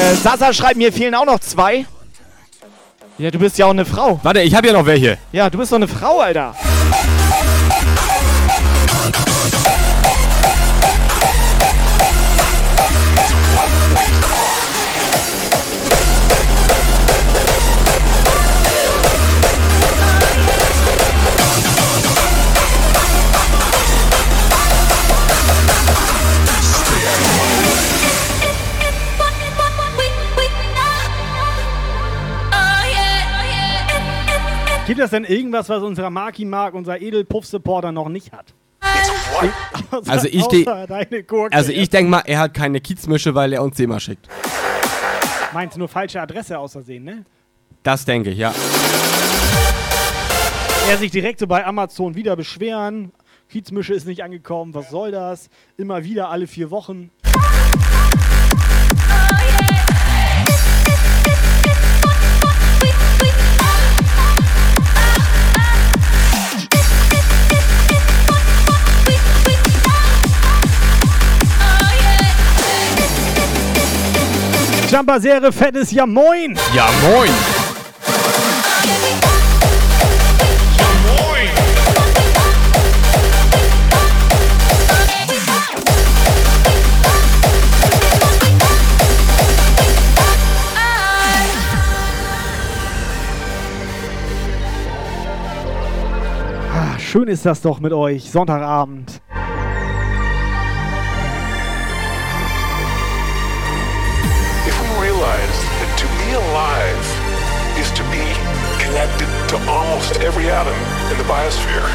Äh, 0.03 0.15
Sasa 0.17 0.53
schreibt, 0.53 0.77
mir 0.77 0.93
fehlen 0.93 1.15
auch 1.15 1.25
noch 1.25 1.39
zwei. 1.39 1.87
Ja, 3.19 3.31
du 3.31 3.39
bist 3.39 3.59
ja 3.59 3.67
auch 3.67 3.71
eine 3.71 3.85
Frau. 3.85 4.19
Warte, 4.23 4.41
ich 4.41 4.55
habe 4.55 4.67
ja 4.67 4.73
noch 4.73 4.87
welche. 4.87 5.19
Ja, 5.33 5.51
du 5.51 5.59
bist 5.59 5.71
doch 5.71 5.77
eine 5.77 5.89
Frau, 5.89 6.21
Alter. 6.21 6.55
Gibt 34.87 34.99
es 35.01 35.11
denn 35.11 35.25
irgendwas, 35.25 35.69
was 35.69 35.83
unser 35.83 36.11
Marky 36.11 36.45
Mark, 36.45 36.75
unser 36.75 37.01
Edelpuff-Supporter 37.01 37.93
noch 37.93 38.09
nicht 38.09 38.33
hat? 38.33 38.53
Außer- 39.91 40.11
Also 40.11 40.29
ich, 40.29 40.45
also 41.55 41.73
ich 41.73 41.89
denke 41.91 42.11
mal, 42.11 42.23
er 42.27 42.41
hat 42.41 42.55
keine 42.55 42.81
Kiezmische, 42.81 43.35
weil 43.35 43.53
er 43.53 43.63
uns 43.63 43.77
die 43.77 43.85
immer 43.85 44.01
schickt. 44.01 44.29
Meinst 45.53 45.77
du 45.77 45.79
nur 45.81 45.89
falsche 45.89 46.21
Adresse 46.21 46.59
aus 46.59 46.73
Versehen, 46.73 47.05
ne? 47.05 47.25
Das 47.83 48.05
denke 48.05 48.31
ich, 48.31 48.39
ja. 48.39 48.53
Er 50.89 50.97
sich 50.99 51.11
direkt 51.11 51.39
so 51.39 51.47
bei 51.47 51.65
Amazon 51.65 52.15
wieder 52.15 52.35
beschweren. 52.37 53.13
Kiezmische 53.51 53.95
ist 53.95 54.07
nicht 54.07 54.23
angekommen, 54.25 54.75
was 54.75 54.91
soll 54.91 55.11
das? 55.13 55.49
Immer 55.77 56.03
wieder 56.05 56.29
alle 56.31 56.47
vier 56.47 56.71
Wochen. 56.71 57.11
Jumper 74.93 75.19
Serie 75.19 75.51
fettes 75.51 75.91
Ja 75.91 76.05
Moin! 76.05 76.55
Ja 76.75 76.87
moin! 77.03 77.31
Ah, 96.75 96.99
schön 96.99 97.29
ist 97.29 97.47
das 97.47 97.63
doch 97.63 97.81
mit 97.81 97.95
euch, 97.95 98.31
Sonntagabend. 98.31 99.22
Connected 108.93 109.29
to 109.49 109.57
almost 109.71 110.21
every 110.21 110.51
atom 110.51 110.75
in 111.11 111.17
the 111.17 111.25
biosphere, 111.25 111.89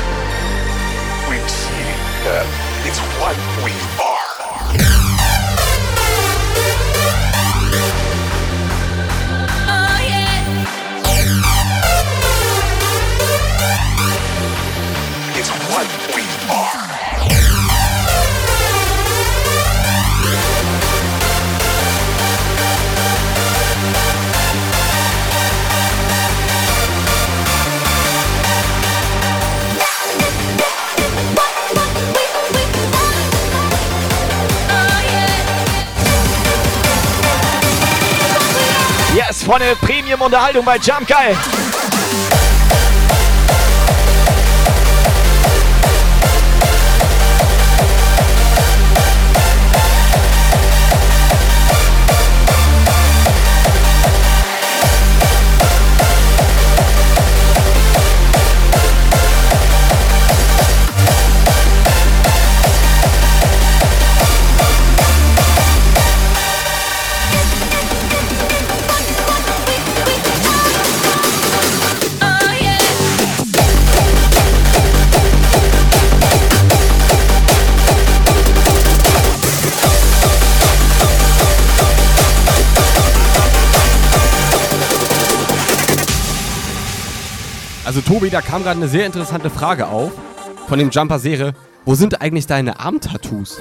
we'd 1.30 1.48
see 1.48 1.86
that 2.26 2.45
it's 2.88 2.98
what 3.22 3.38
we 3.64 3.72
are. 4.02 4.26
Oh, 9.69 10.02
it's 15.38 15.52
what 15.69 15.88
we 16.15 16.24
are. 16.52 16.87
Freunde. 39.48 39.78
Premium-Unterhaltung 39.80 40.65
bei 40.65 40.76
Jump 40.76 41.07
Geil. 41.07 41.34
Also 87.98 88.14
Tobi, 88.14 88.30
da 88.30 88.41
kam 88.41 88.61
gerade 88.61 88.78
eine 88.78 88.88
sehr 88.88 89.07
interessante 89.07 89.49
Frage 89.49 89.88
auf 89.88 90.11
von 90.68 90.78
dem 90.78 90.91
Jumper 90.91 91.18
Serie. 91.18 91.56
Wo 91.84 91.95
sind 91.95 92.22
eigentlich 92.22 92.45
deine 92.45 92.80
Armtattoos? 92.80 93.60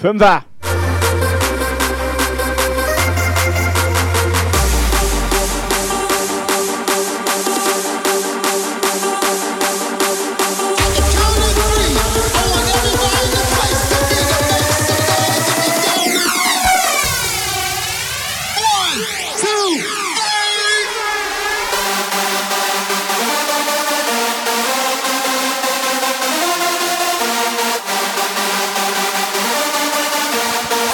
Fünfer. 0.00 0.44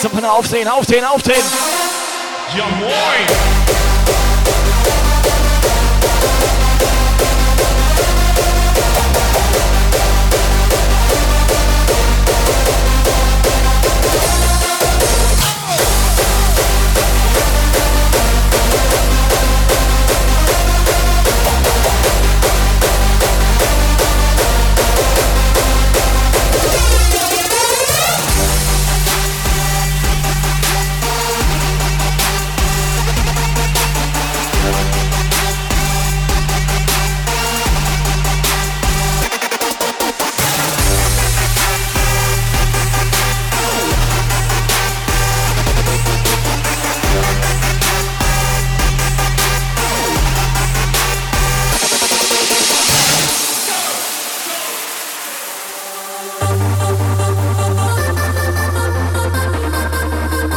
Zum 0.06 0.14
Penner 0.14 0.34
aufdrehen, 0.34 0.68
aufdrehen, 0.68 1.04
aufdrehen. 1.04 1.42
Ja 2.56 2.64
moin! 2.78 3.55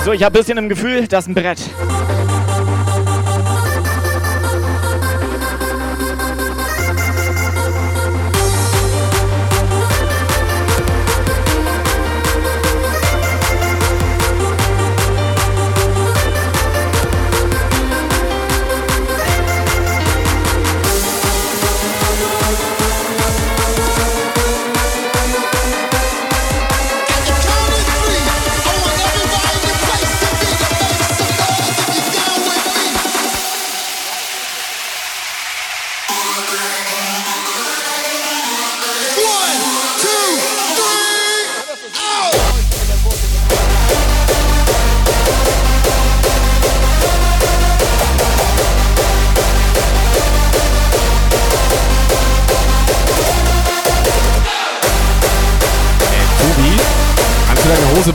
So, 0.10 0.14
ich 0.14 0.24
habe 0.24 0.36
ein 0.36 0.42
bisschen 0.42 0.58
im 0.58 0.70
Gefühl, 0.70 1.08
das 1.08 1.26
ist 1.26 1.30
ein 1.30 1.36
Brett. 1.36 1.60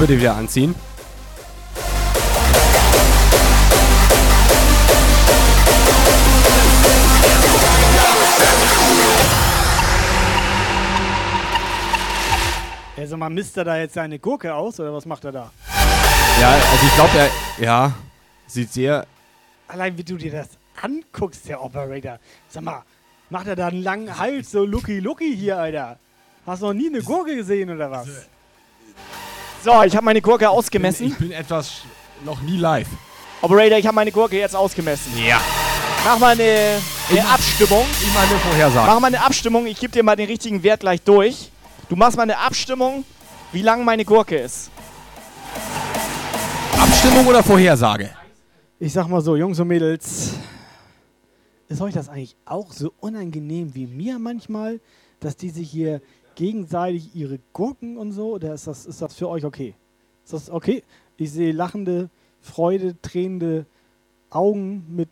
Bitte 0.07 0.21
wieder 0.21 0.37
anziehen? 0.37 0.75
Sag 13.07 13.19
mal, 13.19 13.31
misst 13.31 13.57
er 13.57 13.65
da 13.65 13.79
jetzt 13.79 13.95
seine 13.95 14.19
Gurke 14.19 14.55
aus 14.55 14.81
oder 14.81 14.93
was 14.93 15.07
macht 15.07 15.25
er 15.25 15.33
da? 15.33 15.53
Ja, 16.41 16.51
also 16.51 16.87
ich 16.87 16.95
glaube, 16.95 17.11
er, 17.17 17.31
ja, 17.65 17.93
sieht 18.47 18.73
sehr, 18.73 19.07
Allein 19.69 19.97
wie 19.97 20.05
du 20.05 20.17
dir 20.17 20.33
das 20.33 20.49
anguckst, 20.83 21.49
der 21.49 21.63
Operator. 21.63 22.19
Sag 22.49 22.63
mal, 22.63 22.83
macht 23.31 23.47
er 23.47 23.57
da 23.57 23.69
einen 23.69 23.83
langen 23.83 24.19
Hals, 24.19 24.51
so 24.51 24.65
Lucky 24.65 25.01
Lucky 25.01 25.35
hier, 25.35 25.59
Alter? 25.59 25.99
Hast 26.45 26.63
du 26.63 26.67
noch 26.67 26.75
nie 26.75 26.89
eine 26.89 27.03
Gurke 27.03 27.37
gesehen 27.37 27.71
oder 27.71 27.91
was? 27.91 28.09
So, 29.65 29.83
ich 29.83 29.97
habe 29.97 30.05
meine 30.05 30.21
Gurke 30.21 30.51
ausgemessen. 30.51 31.07
ich 31.07 31.17
bin 31.17 31.33
etwas 31.33 31.71
sch- 31.71 31.85
noch 32.27 32.43
nie 32.43 32.59
live. 32.59 32.87
Operator, 33.41 33.79
ich 33.79 33.87
habe 33.87 33.95
meine 33.95 34.13
Gurke 34.13 34.37
jetzt 34.39 34.55
ausgemessen. 34.55 35.13
Ja. 35.27 35.41
Mach 36.05 36.19
mal 36.19 36.33
eine, 36.33 36.79
eine 37.11 37.27
Abstimmung. 37.27 37.83
Ich 38.03 38.13
meine 38.15 38.39
Vorhersage. 38.41 38.87
Mach 38.91 39.01
mal 39.01 39.07
eine 39.07 39.25
Abstimmung. 39.25 39.67
Ich 39.67 39.81
gebe 39.81 39.91
dir 39.91 40.03
mal 40.03 40.17
den 40.17 40.27
richtigen 40.27 40.63
Wert 40.63 40.81
gleich 40.81 41.01
durch. 41.01 41.51
Du 41.89 41.97
machst 41.97 42.19
mal 42.19 42.25
eine 42.25 42.37
Abstimmung, 42.39 43.05
wie 43.53 43.63
lang 43.63 43.87
meine 43.87 44.05
Gurke 44.05 44.37
ist. 44.37 44.71
Abstimmung 46.79 47.27
oder 47.27 47.43
Vorhersage? 47.43 48.11
Ich 48.79 48.93
sag 48.93 49.09
mal 49.09 49.23
so, 49.23 49.35
Jungs 49.35 49.59
und 49.61 49.69
Mädels, 49.69 50.33
ist 51.69 51.81
euch 51.81 51.95
das 51.95 52.11
eigentlich 52.11 52.37
auch 52.45 52.71
so 52.71 52.93
unangenehm 53.01 53.75
wie 53.75 53.87
mir 53.87 54.19
manchmal, 54.19 54.79
dass 55.21 55.39
die 55.39 55.49
sich 55.49 55.71
hier 55.71 56.03
gegenseitig 56.35 57.15
ihre 57.15 57.39
Gurken 57.53 57.97
und 57.97 58.13
so, 58.13 58.35
oder 58.35 58.55
ist 58.55 58.67
das, 58.67 58.87
ist 58.87 59.01
das 59.03 59.15
für 59.15 59.29
euch 59.29 59.45
okay? 59.45 59.75
Ist 60.25 60.33
das 60.33 60.51
okay? 60.51 60.83
Ich 61.17 61.31
sehe 61.33 61.53
lachende, 61.53 62.11
Freude, 62.41 62.97
tränende 63.01 63.67
Augen 64.31 64.85
mit 64.89 65.09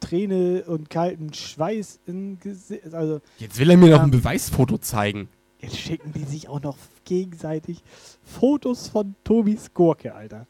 Träne 0.00 0.64
und 0.66 0.90
kaltem 0.90 1.32
Schweiß 1.32 2.00
im 2.06 2.40
Gesicht. 2.40 2.92
Also, 2.92 3.20
Jetzt 3.38 3.58
will 3.58 3.70
er 3.70 3.76
mir 3.76 3.90
noch 3.90 4.00
ein 4.00 4.06
ähm, 4.06 4.10
Beweisfoto 4.10 4.78
zeigen. 4.78 5.28
Jetzt 5.60 5.78
schicken 5.78 6.12
die 6.14 6.24
sich 6.24 6.48
auch 6.48 6.62
noch 6.62 6.76
gegenseitig 7.04 7.82
Fotos 8.24 8.88
von 8.88 9.14
Tobis 9.24 9.74
Gurke, 9.74 10.14
Alter. 10.14 10.46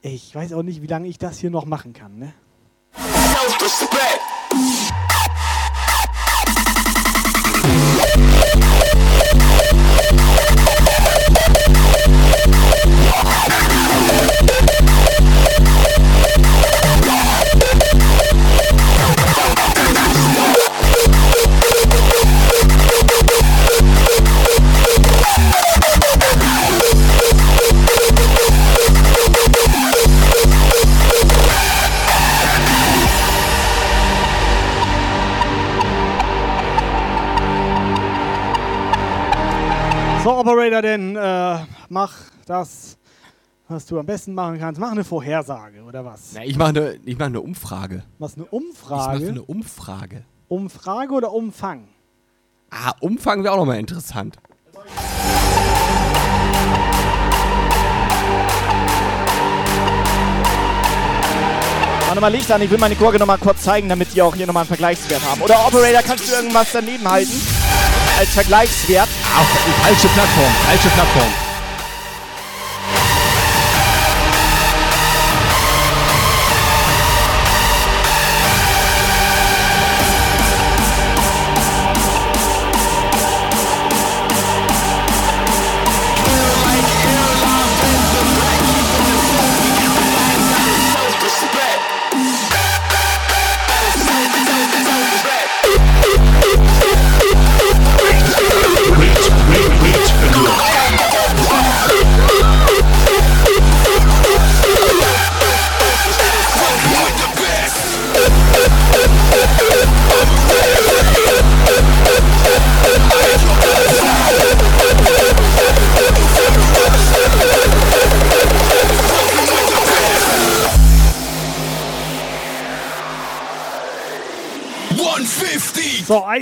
Ich 0.00 0.34
weiß 0.34 0.54
auch 0.54 0.62
nicht, 0.62 0.80
wie 0.80 0.86
lange 0.86 1.06
ich 1.08 1.18
das 1.18 1.38
hier 1.38 1.50
noch 1.50 1.66
machen 1.66 1.92
kann, 1.92 2.18
ne? 2.18 2.32
Self-respect. 2.94 4.29
Operator, 40.40 40.80
denn 40.80 41.16
äh, 41.16 41.58
mach 41.90 42.14
das, 42.46 42.96
was 43.68 43.84
du 43.84 43.98
am 43.98 44.06
besten 44.06 44.32
machen 44.32 44.58
kannst. 44.58 44.80
Mach 44.80 44.90
eine 44.90 45.04
Vorhersage, 45.04 45.82
oder 45.82 46.02
was? 46.04 46.30
Na, 46.34 46.44
ich 46.44 46.56
mache 46.56 46.70
eine 46.70 46.98
ich 47.04 47.18
mach 47.18 47.28
ne 47.28 47.40
Umfrage. 47.40 48.02
Was, 48.18 48.36
eine 48.36 48.44
Ich 48.46 48.52
Umfrage? 48.52 49.18
mache 49.20 49.28
eine 49.28 49.42
Umfrage. 49.42 50.24
Umfrage 50.48 51.12
oder 51.12 51.32
Umfang? 51.32 51.88
Ah, 52.70 52.92
Umfang 53.00 53.44
wäre 53.44 53.52
auch 53.52 53.58
nochmal 53.58 53.78
interessant. 53.78 54.38
Warte 62.06 62.20
mal 62.20 62.28
Licht 62.28 62.50
an, 62.50 62.60
ich 62.62 62.70
will 62.70 62.78
meine 62.78 62.96
Gurke 62.96 63.18
nochmal 63.18 63.38
kurz 63.38 63.62
zeigen, 63.62 63.88
damit 63.88 64.14
die 64.14 64.22
auch 64.22 64.34
hier 64.34 64.46
nochmal 64.46 64.62
einen 64.62 64.68
Vergleichswert 64.68 65.22
haben. 65.30 65.42
Oder 65.42 65.64
Operator, 65.66 66.02
kannst 66.02 66.28
du 66.28 66.34
irgendwas 66.34 66.72
daneben 66.72 67.08
halten? 67.08 67.30
Als 68.18 68.30
Vergleichswert? 68.30 69.08
Ach, 69.36 69.46
falsche 69.82 70.08
Plattform, 70.08 70.52
falsche 70.66 70.88
Plattform. 70.88 71.49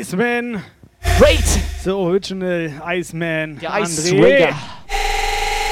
Iceman. 0.09 0.63
Great. 1.19 1.45
The 1.85 1.91
Original 1.91 2.73
Iceman. 2.83 3.59
Der 3.59 3.79
Ice. 3.83 4.11
Raider. 4.15 4.57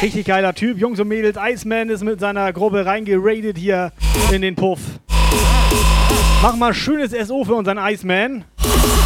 Richtig 0.02 0.26
geiler 0.26 0.52
Typ. 0.52 0.76
Jungs 0.76 1.00
und 1.00 1.08
Mädels, 1.08 1.38
Iceman 1.40 1.88
ist 1.88 2.04
mit 2.04 2.20
seiner 2.20 2.52
Gruppe 2.52 2.84
reingeradet 2.84 3.56
hier 3.56 3.92
in 4.30 4.42
den 4.42 4.54
Puff. 4.54 4.80
Mach 6.42 6.54
mal 6.54 6.74
schönes 6.74 7.12
SO 7.12 7.44
für 7.44 7.54
unseren 7.54 7.78
Iceman. 7.78 8.44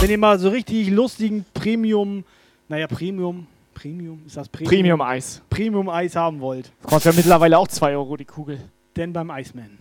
Wenn 0.01 0.11
ihr 0.11 0.19
mal 0.19 0.37
so 0.41 0.49
richtig 0.49 0.91
lustigen 0.91 1.45
Premium, 1.55 2.25
naja, 2.69 2.89
Premium, 2.89 3.47
Premium, 3.73 4.23
ist 4.27 4.37
das 4.37 4.49
Premium? 4.49 4.71
Premium-Eis. 4.73 5.43
Premium-Eis 5.49 6.17
haben 6.17 6.41
wollt. 6.41 6.73
Kostet 6.83 7.13
ja 7.13 7.17
mittlerweile 7.17 7.57
auch 7.57 7.69
2 7.69 7.93
Euro 7.93 8.17
die 8.17 8.25
Kugel. 8.25 8.59
Denn 8.97 9.13
beim 9.13 9.31
Iceman. 9.31 9.79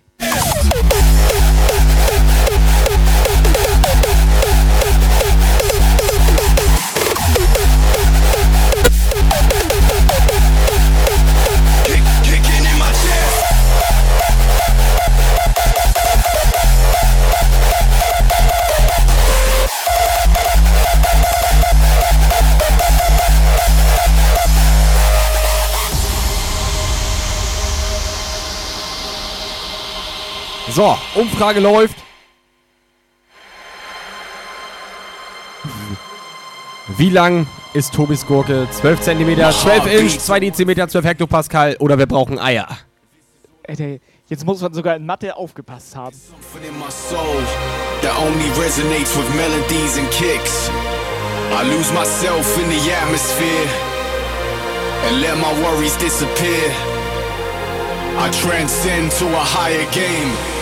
So, 30.72 30.98
Umfrage 31.16 31.60
läuft. 31.60 31.98
Wie 36.98 37.10
lang 37.10 37.48
ist 37.74 37.94
Tobis 37.94 38.26
Gurke? 38.26 38.68
12 38.72 39.02
cm, 39.02 39.52
12 39.52 39.86
Inch, 39.88 40.20
2 40.20 40.40
Dezimeter, 40.40 40.88
12 40.88 41.06
Hektopascal 41.06 41.76
oder 41.80 41.98
wir 41.98 42.08
brauchen 42.08 42.40
Eier? 42.40 42.68
Ey, 43.64 44.02
jetzt 44.28 44.46
muss 44.46 44.62
man 44.62 44.74
sogar 44.74 44.96
in 44.96 45.06
Mathe 45.06 45.36
aufgepasst 45.36 45.96
haben. 45.96 46.16
I 51.52 51.64
lose 51.64 51.91
myself 51.94 52.58
in 52.60 52.70
the 52.70 52.91
atmosphere 52.94 53.68
and 55.08 55.20
let 55.20 55.36
my 55.38 55.52
worries 55.64 55.98
disappear. 55.98 56.72
I 58.18 58.30
transcend 58.32 59.12
to 59.14 59.26
a 59.26 59.44
higher 59.44 59.86
game. 59.91 60.59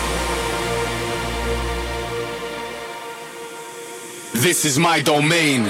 This 4.40 4.66
is 4.66 4.78
my 4.78 5.02
domain. 5.02 5.66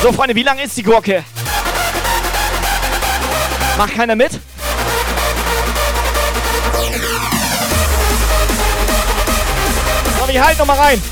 So, 0.00 0.12
Freunde, 0.12 0.34
wie 0.34 0.42
lang 0.42 0.58
ist 0.58 0.78
die 0.78 0.82
Gurke? 0.82 1.24
Macht 3.76 3.94
keiner 3.94 4.16
mit? 4.16 4.40
Ich 10.32 10.40
halt 10.40 10.56
noch 10.58 10.64
mal 10.64 10.78
rein. 10.78 11.02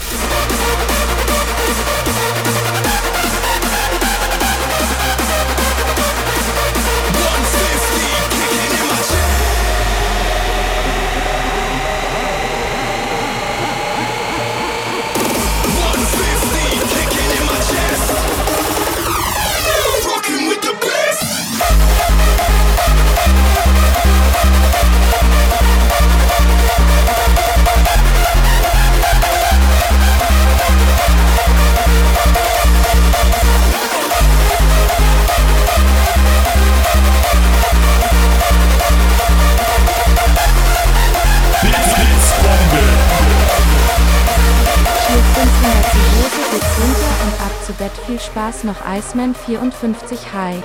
Spaß 48.31 48.65
noch 48.65 48.77
Iceman 48.87 49.35
54 49.35 50.32
High. 50.32 50.62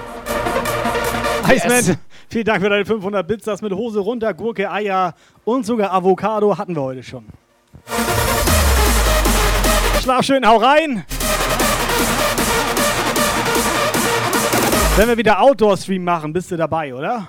Iceman, 1.47 1.97
Vielen 2.30 2.45
Dank 2.45 2.61
für 2.61 2.69
deine 2.69 2.85
500 2.85 3.27
Bits. 3.27 3.45
Das 3.45 3.61
mit 3.61 3.73
Hose 3.73 3.99
runter, 3.99 4.34
Gurke, 4.34 4.69
Eier 4.69 5.13
und 5.45 5.65
sogar 5.65 5.91
Avocado 5.93 6.57
hatten 6.57 6.76
wir 6.76 6.81
heute 6.81 7.03
schon. 7.03 7.26
Schlaf 10.01 10.26
schön, 10.26 10.47
hau 10.47 10.57
rein. 10.57 11.05
Wenn 14.97 15.09
wir 15.09 15.17
wieder 15.17 15.41
Outdoor-Stream 15.41 16.05
machen, 16.05 16.31
bist 16.31 16.51
du 16.51 16.55
dabei, 16.55 16.95
oder? 16.95 17.27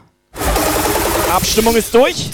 Abstimmung 1.34 1.74
ist 1.74 1.92
durch. 1.92 2.30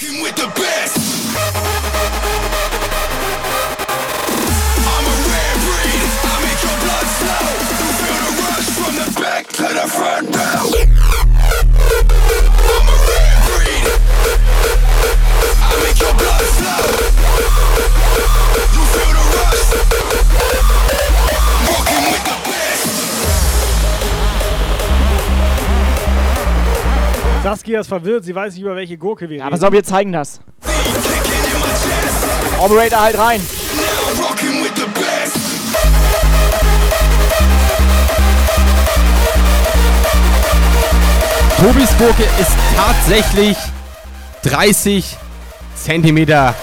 Back 9.17 9.49
to 9.49 9.63
the 9.63 9.89
front 9.89 10.37
Saskia 27.43 27.81
ist 27.81 27.89
verwirrt, 27.89 28.25
sie 28.25 28.35
weiß 28.35 28.55
nicht, 28.55 28.63
über 28.63 28.77
welche 28.77 28.97
Gurke 28.97 29.29
wir 29.29 29.39
Ja, 29.39 29.45
reden. 29.47 29.57
pass 29.57 29.65
auf, 29.65 29.73
wir 29.73 29.83
zeigen 29.83 30.13
das. 30.13 30.41
Operator 32.61 33.01
halt 33.01 33.19
rein. 33.19 33.41
Tobis 41.59 41.91
Gurke 41.99 42.25
ist 42.41 42.51
tatsächlich 42.77 43.57
30 44.43 45.17
Zentimeter 45.77 46.55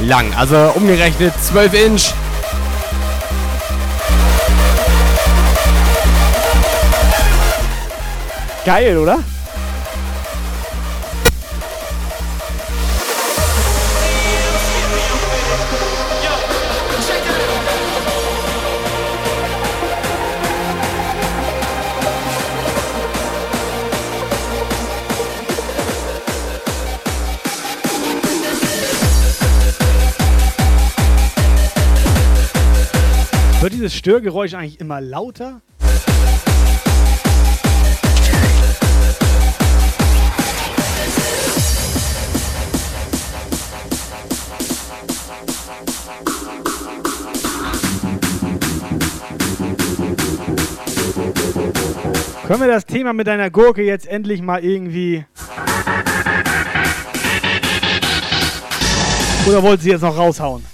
lang. 0.00 0.32
Also 0.34 0.72
umgerechnet 0.74 1.34
12 1.42 1.74
Inch. 1.86 2.12
Geil, 8.64 8.96
oder? 8.96 9.18
Störgeräusch 34.04 34.52
eigentlich 34.52 34.80
immer 34.80 35.00
lauter? 35.00 35.62
Können 52.46 52.60
wir 52.60 52.68
das 52.68 52.84
Thema 52.84 53.14
mit 53.14 53.26
deiner 53.26 53.48
Gurke 53.48 53.80
jetzt 53.80 54.06
endlich 54.06 54.42
mal 54.42 54.62
irgendwie. 54.62 55.24
Oder 59.48 59.62
wollt 59.62 59.80
sie 59.80 59.88
jetzt 59.88 60.02
noch 60.02 60.18
raushauen? 60.18 60.73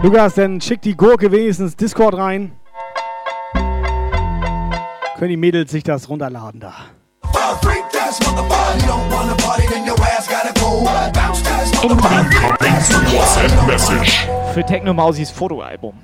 Lukas, 0.00 0.34
dann 0.34 0.60
schick 0.60 0.80
die 0.82 0.96
Gurke 0.96 1.32
wenigstens 1.32 1.74
Discord 1.74 2.14
rein. 2.14 2.52
Können 5.16 5.30
die 5.30 5.36
Mädels 5.36 5.72
sich 5.72 5.82
das 5.82 6.08
runterladen 6.08 6.60
da. 6.60 6.72
Für 14.54 14.64
Techno 14.64 14.94
Mausis 14.94 15.32
Fotoalbum. 15.32 15.94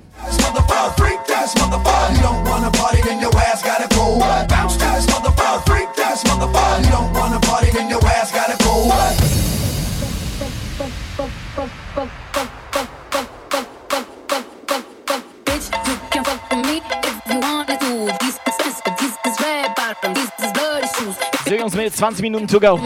Jungs 21.47 21.75
mit 21.75 21.95
20 21.95 22.21
Minuten 22.23 22.47
to 22.47 22.59
go. 22.59 22.79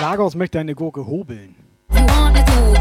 Lagos 0.00 0.34
möchte 0.34 0.58
eine 0.58 0.74
Gurke 0.74 1.06
hobeln. 1.06 1.54
You 1.92 2.00
wanna 2.06 2.42
do 2.44 2.79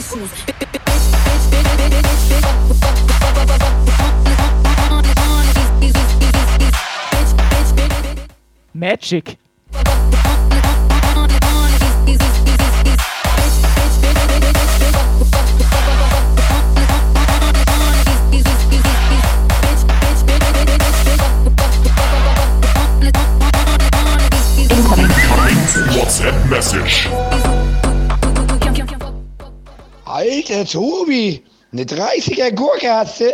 fuck, 0.00 0.48
Magic. 8.74 9.38
WhatsApp 25.90 26.50
Message. 26.50 27.47
Alter 30.18 30.64
Tobi, 30.64 31.44
eine 31.70 31.84
30er 31.84 32.50
Gurke 32.50 32.92
hast 32.92 33.20
du? 33.20 33.26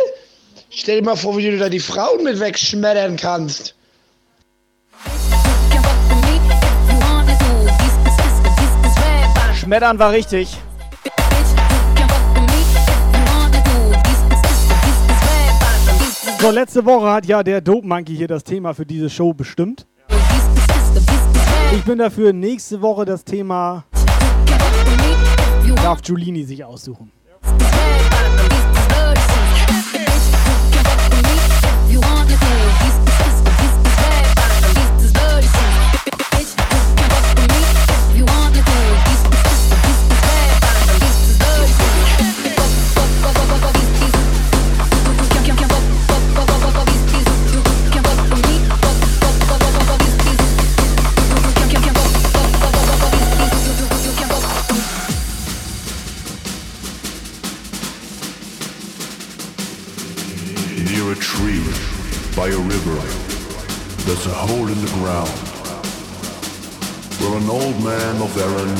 Stell 0.69 0.99
dir 0.99 1.03
mal 1.03 1.15
vor, 1.15 1.35
wie 1.35 1.49
du 1.49 1.57
da 1.57 1.67
die 1.67 1.79
Frauen 1.79 2.23
mit 2.23 2.39
wegschmettern 2.39 3.15
kannst. 3.15 3.73
Schmettern 9.55 9.97
war 9.97 10.11
richtig. 10.11 10.55
So, 16.39 16.51
letzte 16.51 16.85
Woche 16.85 17.09
hat 17.09 17.25
ja 17.25 17.41
der 17.41 17.61
Dope 17.61 17.87
Monkey 17.87 18.15
hier 18.15 18.27
das 18.27 18.43
Thema 18.43 18.75
für 18.75 18.85
diese 18.85 19.09
Show 19.09 19.33
bestimmt. 19.33 19.87
Ich 21.73 21.83
bin 21.83 21.97
dafür, 21.97 22.31
nächste 22.31 22.83
Woche 22.83 23.05
das 23.05 23.25
Thema 23.25 23.85
darf 25.85 26.01
Giulini 26.01 26.43
sich 26.43 26.63
aussuchen. 26.63 27.11
River, 62.43 62.99
there's 64.03 64.25
a 64.27 64.33
hole 64.33 64.67
in 64.67 64.79
the 64.81 64.91
ground 64.99 65.29
where 67.21 67.37
an 67.39 67.49
old 67.49 67.77
man 67.83 68.21
of 68.21 68.35
Erin 68.37 68.75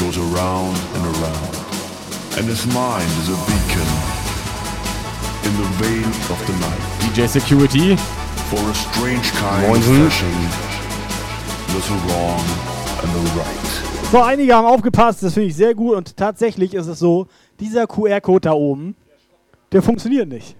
goes 0.00 0.16
around 0.16 0.76
and 0.94 1.04
around, 1.16 1.54
and 2.38 2.46
his 2.46 2.64
mind 2.72 3.10
is 3.18 3.28
a 3.28 3.38
beacon 3.50 3.90
in 5.42 5.52
the 5.58 5.68
vein 5.82 6.06
of 6.30 6.38
the 6.46 6.54
night. 6.60 6.80
DJ 7.00 7.28
Security. 7.28 7.96
For 8.48 8.60
a 8.60 8.74
strange 8.74 9.30
kind 9.32 9.66
Moinsen. 9.66 10.06
of 10.06 10.12
fashion, 10.12 10.32
there's 11.68 11.90
a 11.90 11.98
wrong 12.06 12.40
and 13.02 13.10
a 13.10 13.20
right. 13.36 14.10
So, 14.10 14.22
einige 14.22 14.54
haben 14.54 14.66
aufgepasst, 14.66 15.22
das 15.22 15.34
finde 15.34 15.48
ich 15.48 15.56
sehr 15.56 15.74
gut. 15.74 15.96
Und 15.96 16.16
tatsächlich 16.16 16.72
ist 16.72 16.86
es 16.86 16.98
so, 16.98 17.26
dieser 17.60 17.86
QR-Code 17.86 18.40
da 18.48 18.52
oben, 18.52 18.96
der 19.72 19.82
funktioniert 19.82 20.28
nicht. 20.28 20.56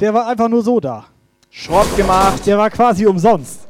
Der 0.00 0.14
war 0.14 0.28
einfach 0.28 0.48
nur 0.48 0.62
so 0.62 0.78
da. 0.78 1.06
Schrott 1.50 1.96
gemacht. 1.96 2.46
Der 2.46 2.56
war 2.56 2.70
quasi 2.70 3.04
umsonst. 3.04 3.66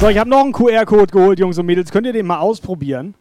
So, 0.00 0.08
ich 0.08 0.18
habe 0.18 0.28
noch 0.28 0.40
einen 0.40 0.52
QR-Code 0.52 1.12
geholt, 1.12 1.38
Jungs 1.38 1.58
und 1.58 1.66
Mädels. 1.66 1.92
Könnt 1.92 2.08
ihr 2.08 2.12
den 2.12 2.26
mal 2.26 2.38
ausprobieren? 2.38 3.14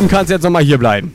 Minuten 0.00 0.08
kannst 0.16 0.30
jetzt 0.30 0.42
nochmal 0.42 0.62
hier 0.62 0.78
bleiben. 0.78 1.12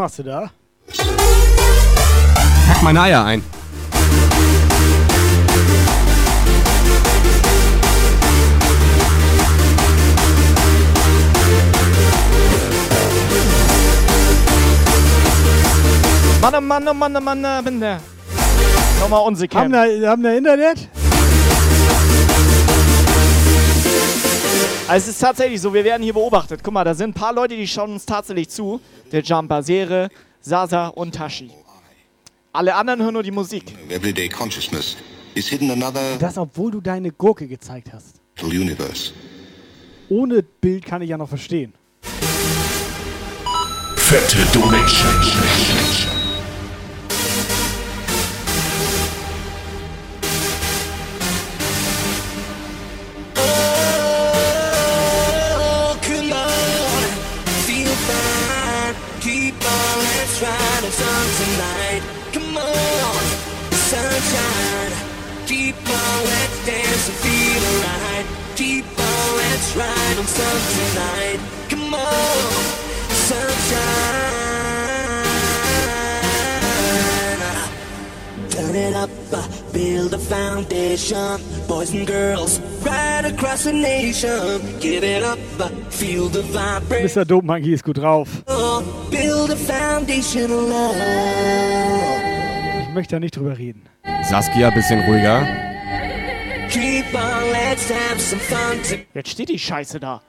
Machst 0.00 0.18
du 0.18 0.22
da? 0.22 0.50
Pack 2.66 2.82
meine 2.82 3.02
Eier 3.02 3.24
ein. 3.24 3.42
Mann, 16.40 16.54
oh 16.54 16.60
Mann, 16.62 16.88
oh 16.88 16.94
Mann, 16.94 17.16
oh 17.16 17.20
Mann, 17.20 17.44
oh 17.44 17.62
Mann. 17.62 18.00
Nochmal 19.00 19.26
unsicher. 19.26 19.58
Haben 19.58 19.72
da, 19.72 19.84
haben 20.08 20.22
da 20.22 20.32
Internet? 20.32 20.88
Also 24.90 25.04
es 25.04 25.14
ist 25.14 25.20
tatsächlich 25.20 25.60
so, 25.60 25.72
wir 25.72 25.84
werden 25.84 26.02
hier 26.02 26.14
beobachtet. 26.14 26.62
Guck 26.64 26.74
mal, 26.74 26.82
da 26.82 26.94
sind 26.94 27.10
ein 27.10 27.14
paar 27.14 27.32
Leute, 27.32 27.54
die 27.54 27.68
schauen 27.68 27.92
uns 27.92 28.04
tatsächlich 28.04 28.48
zu. 28.48 28.80
Der 29.12 29.22
Jumper, 29.22 29.62
Sere, 29.62 30.08
Sasa 30.40 30.88
und 30.88 31.14
Tashi. 31.14 31.50
Alle 32.52 32.74
anderen 32.74 33.02
hören 33.02 33.14
nur 33.14 33.22
die 33.22 33.30
Musik. 33.30 33.64
everyday 33.90 34.28
consciousness 34.28 34.96
is 35.34 35.48
hidden 35.48 35.70
another 35.70 36.16
Das, 36.18 36.36
obwohl 36.38 36.70
du 36.72 36.80
deine 36.80 37.10
Gurke 37.12 37.46
gezeigt 37.46 37.92
hast. 37.92 38.20
universe. 38.42 39.12
Ohne 40.08 40.42
Bild 40.42 40.84
kann 40.84 41.02
ich 41.02 41.10
ja 41.10 41.16
noch 41.18 41.28
verstehen. 41.28 41.72
Fette 43.96 44.38
Donation. 44.52 45.59
Light 70.20 70.26
und 70.26 70.28
Sun 70.28 70.44
tonight. 70.76 71.40
Come 71.70 71.94
on, 71.94 72.00
sunshine. 73.10 73.80
Turn 78.50 78.74
it 78.74 78.94
up, 78.94 79.10
uh, 79.32 79.42
build 79.72 80.14
a 80.14 80.18
foundation. 80.18 81.40
Boys 81.66 81.92
and 81.94 82.06
girls, 82.06 82.60
right 82.84 83.24
across 83.24 83.64
the 83.64 83.72
nation. 83.72 84.60
Give 84.80 85.04
it 85.04 85.22
up, 85.22 85.38
uh, 85.58 85.68
feel 85.90 86.28
the 86.28 86.42
vibration. 86.42 87.22
Mr. 87.22 87.24
Dope 87.24 87.46
Monkey 87.46 87.72
ist 87.72 87.84
gut 87.84 87.96
drauf. 87.96 88.28
Build 89.10 89.50
a 89.50 89.56
foundation 89.56 90.50
of 90.50 90.68
love. 90.68 90.96
Ich 92.82 92.94
möchte 92.94 93.16
da 93.16 93.20
nicht 93.20 93.36
drüber 93.36 93.56
reden. 93.56 93.88
Saskia, 94.28 94.70
bisschen 94.70 95.00
ruhiger. 95.04 95.69
Jetzt 99.14 99.30
steht 99.30 99.48
die 99.48 99.58
Scheiße 99.58 100.00
da. 100.00 100.22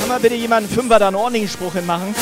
Kann 0.00 0.08
mal 0.08 0.20
bitte 0.20 0.34
jemand 0.34 0.66
einen 0.66 0.74
Fünfer 0.74 0.98
da 0.98 1.08
einen 1.08 1.16
ordentlichen 1.16 1.48
Spruch 1.48 1.72
hinmachen? 1.74 2.14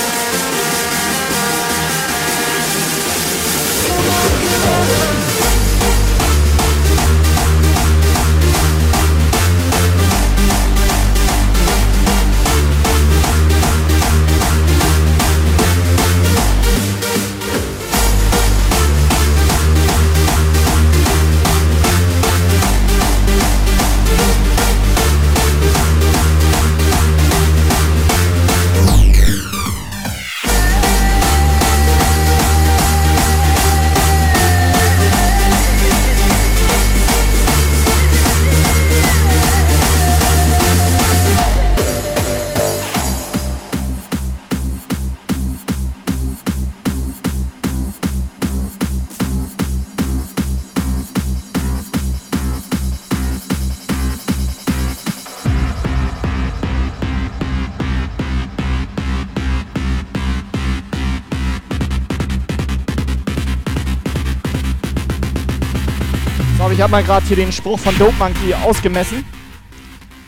Mal 66.93 67.03
gerade 67.03 67.25
hier 67.25 67.37
den 67.37 67.51
Spruch 67.51 67.79
von 67.79 67.97
Dope 67.97 68.13
Monkey 68.19 68.53
ausgemessen. 68.53 69.25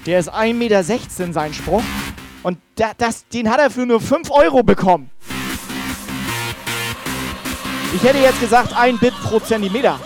Der 0.07 0.19
ist 0.19 0.33
1,16 0.33 0.55
Meter 0.55 0.83
sein 0.83 1.53
Spruch. 1.53 1.83
Und 2.43 2.57
da, 2.77 2.93
das, 2.97 3.29
den 3.29 3.51
hat 3.51 3.61
er 3.61 3.71
für 3.71 3.85
nur 3.85 4.01
5 4.01 4.31
Euro 4.31 4.63
bekommen. 4.63 5.11
Ich 7.95 8.03
hätte 8.03 8.17
jetzt 8.17 8.41
gesagt, 8.41 8.75
ein 8.75 8.99
Bit 8.99 9.13
pro 9.23 9.41
Zentimeter. 9.41 10.01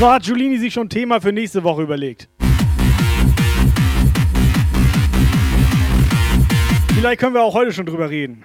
So 0.00 0.10
hat 0.10 0.22
Giulini 0.22 0.56
sich 0.56 0.72
schon 0.72 0.88
Thema 0.88 1.20
für 1.20 1.30
nächste 1.30 1.62
Woche 1.62 1.82
überlegt. 1.82 2.28
Vielleicht 6.94 7.20
können 7.20 7.34
wir 7.34 7.42
auch 7.42 7.54
heute 7.54 7.72
schon 7.72 7.86
drüber 7.86 8.08
reden. 8.08 8.44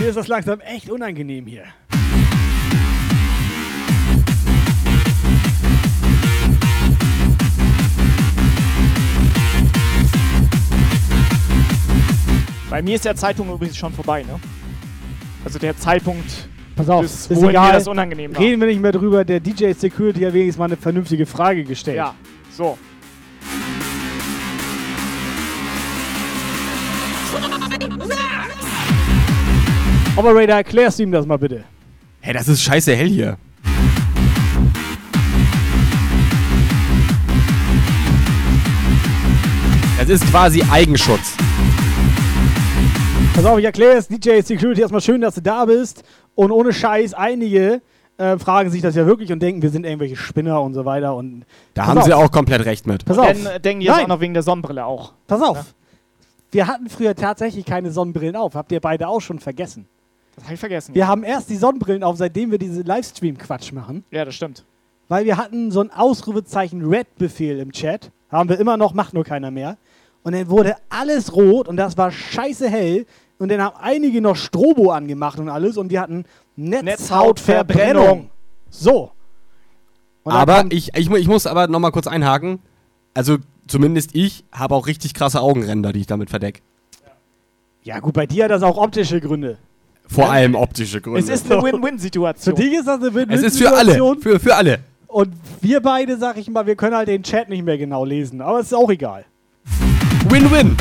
Mir 0.00 0.08
ist 0.08 0.16
das 0.16 0.28
langsam 0.28 0.60
echt 0.60 0.90
unangenehm 0.90 1.46
hier. 1.46 1.64
Bei 12.70 12.82
mir 12.82 12.94
ist 12.96 13.04
der 13.04 13.16
Zeitpunkt 13.16 13.52
übrigens 13.52 13.76
schon 13.76 13.92
vorbei, 13.92 14.22
ne? 14.22 14.38
Also 15.44 15.58
der 15.58 15.76
Zeitpunkt, 15.76 16.48
Pass 16.76 16.88
auf, 16.88 17.04
ist 17.04 17.30
wohin 17.30 17.50
egal. 17.50 17.72
das 17.72 17.88
unangenehm 17.88 18.34
war. 18.34 18.42
Reden 18.42 18.60
wir 18.60 18.68
nicht 18.68 18.80
mehr 18.80 18.92
drüber. 18.92 19.24
Der 19.24 19.40
DJ 19.40 19.72
Security 19.72 20.20
hat 20.20 20.34
wenigstens 20.34 20.58
mal 20.58 20.66
eine 20.66 20.76
vernünftige 20.76 21.26
Frage 21.26 21.64
gestellt. 21.64 21.96
Ja, 21.96 22.14
so. 22.50 22.76
Operator, 30.18 30.56
erklärst 30.56 30.98
du 30.98 31.04
ihm 31.04 31.12
das 31.12 31.26
mal 31.26 31.38
bitte. 31.38 31.64
Hey, 32.20 32.34
das 32.34 32.48
ist 32.48 32.62
scheiße 32.62 32.94
hell 32.96 33.08
hier. 33.08 33.38
Das 39.98 40.08
ist 40.08 40.24
quasi 40.30 40.62
Eigenschutz. 40.70 41.36
Pass 43.34 43.44
auf, 43.44 43.58
ich 43.58 43.64
erkläre 43.64 43.96
es. 43.96 44.08
DJ 44.08 44.40
Security, 44.42 44.80
erstmal 44.80 45.00
schön, 45.00 45.20
dass 45.20 45.34
du 45.34 45.42
da 45.42 45.64
bist. 45.64 46.02
Und 46.34 46.50
ohne 46.52 46.72
Scheiß, 46.72 47.14
einige 47.14 47.82
äh, 48.16 48.38
fragen 48.38 48.70
sich 48.70 48.80
das 48.82 48.94
ja 48.94 49.06
wirklich 49.06 49.32
und 49.32 49.40
denken, 49.40 49.60
wir 49.62 49.70
sind 49.70 49.84
irgendwelche 49.84 50.16
Spinner 50.16 50.62
und 50.62 50.74
so 50.74 50.84
weiter. 50.84 51.14
Und 51.16 51.44
Da 51.74 51.86
haben 51.86 51.98
auf. 51.98 52.04
sie 52.04 52.14
auch 52.14 52.30
komplett 52.30 52.64
recht 52.64 52.86
mit. 52.86 53.04
Pass 53.04 53.18
Und 53.18 53.24
auf. 53.24 53.32
dann 53.32 53.46
äh, 53.46 53.60
denken 53.60 53.80
die 53.80 53.86
jetzt 53.86 53.96
Nein. 53.96 54.04
auch 54.04 54.08
noch 54.08 54.20
wegen 54.20 54.34
der 54.34 54.42
Sonnenbrille 54.42 54.84
auch. 54.86 55.12
Pass 55.26 55.42
auf. 55.42 55.74
Wir 56.50 56.66
hatten 56.66 56.88
früher 56.88 57.14
tatsächlich 57.14 57.64
keine 57.66 57.90
Sonnenbrillen 57.90 58.36
auf. 58.36 58.54
Habt 58.54 58.72
ihr 58.72 58.80
beide 58.80 59.08
auch 59.08 59.20
schon 59.20 59.38
vergessen? 59.38 59.86
Das 60.38 60.44
habe 60.44 60.54
ich 60.54 60.60
vergessen. 60.60 60.94
Wir 60.94 61.08
haben 61.08 61.24
erst 61.24 61.50
die 61.50 61.56
Sonnenbrillen 61.56 62.04
auf, 62.04 62.16
seitdem 62.16 62.52
wir 62.52 62.58
diese 62.58 62.82
Livestream-Quatsch 62.82 63.72
machen. 63.72 64.04
Ja, 64.12 64.24
das 64.24 64.36
stimmt. 64.36 64.64
Weil 65.08 65.24
wir 65.24 65.36
hatten 65.36 65.72
so 65.72 65.80
ein 65.80 65.90
Ausrufezeichen 65.90 66.84
Red-Befehl 66.84 67.58
im 67.58 67.72
Chat. 67.72 68.12
Haben 68.30 68.48
wir 68.48 68.60
immer 68.60 68.76
noch, 68.76 68.94
macht 68.94 69.14
nur 69.14 69.24
keiner 69.24 69.50
mehr. 69.50 69.78
Und 70.22 70.34
dann 70.34 70.48
wurde 70.48 70.76
alles 70.90 71.34
rot 71.34 71.66
und 71.66 71.76
das 71.76 71.96
war 71.96 72.12
scheiße 72.12 72.68
hell. 72.68 73.06
Und 73.38 73.50
dann 73.50 73.60
haben 73.60 73.76
einige 73.80 74.20
noch 74.20 74.36
Strobo 74.36 74.92
angemacht 74.92 75.40
und 75.40 75.48
alles 75.48 75.76
und 75.76 75.90
wir 75.90 76.00
hatten 76.00 76.24
Netzhautverbrennung. 76.56 78.04
Netzhautverbrennung. 78.04 78.30
So. 78.70 79.10
Und 80.22 80.32
aber 80.32 80.66
ich, 80.70 80.94
ich, 80.94 81.10
ich 81.10 81.26
muss 81.26 81.46
aber 81.48 81.66
nochmal 81.66 81.90
kurz 81.90 82.06
einhaken. 82.06 82.60
Also 83.14 83.38
zumindest 83.66 84.14
ich 84.14 84.44
habe 84.52 84.74
auch 84.76 84.86
richtig 84.86 85.14
krasse 85.14 85.40
Augenränder, 85.40 85.92
die 85.92 86.00
ich 86.00 86.06
damit 86.06 86.30
verdecke. 86.30 86.60
Ja, 87.82 87.98
gut, 87.98 88.14
bei 88.14 88.26
dir 88.26 88.44
hat 88.44 88.50
das 88.52 88.62
auch 88.62 88.76
optische 88.76 89.20
Gründe. 89.20 89.58
Vor 90.08 90.24
Ja. 90.24 90.30
allem 90.30 90.54
optische 90.54 91.00
Gründe. 91.00 91.20
Es 91.20 91.28
ist 91.28 91.50
eine 91.50 91.62
Win-Win-Situation. 91.62 92.56
Für 92.56 92.62
dich 92.62 92.72
ist 92.72 92.86
das 92.86 93.00
eine 93.02 93.26
Es 93.34 93.42
ist 93.42 93.58
für 93.58 93.68
alle. 93.68 93.92
Win-Win-Situation. 93.94 94.20
Für, 94.20 94.40
für 94.40 94.54
alle. 94.56 94.78
Und 95.06 95.32
wir 95.60 95.80
beide, 95.80 96.16
sag 96.18 96.36
ich 96.36 96.48
mal, 96.50 96.66
wir 96.66 96.76
können 96.76 96.96
halt 96.96 97.08
den 97.08 97.22
Chat 97.22 97.48
nicht 97.48 97.64
mehr 97.64 97.78
genau 97.78 98.04
lesen. 98.04 98.40
Aber 98.40 98.60
es 98.60 98.66
ist 98.66 98.74
auch 98.74 98.90
egal. 98.90 99.24
Win-win. 100.28 100.76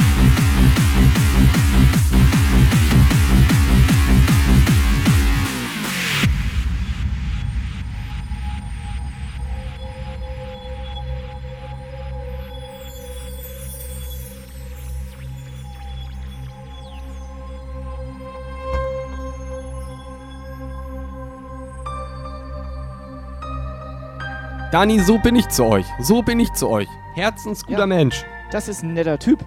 Dani, 24.71 24.99
so 24.99 25.17
bin 25.17 25.35
ich 25.35 25.47
zu 25.49 25.65
euch. 25.65 25.85
So 25.99 26.21
bin 26.21 26.39
ich 26.39 26.51
zu 26.53 26.69
euch. 26.69 26.87
Herzensguter 27.15 27.79
Ja. 27.79 27.85
Mensch. 27.87 28.25
Das 28.51 28.67
ist 28.67 28.83
ein 28.83 28.93
netter 28.93 29.17
Typ. 29.17 29.45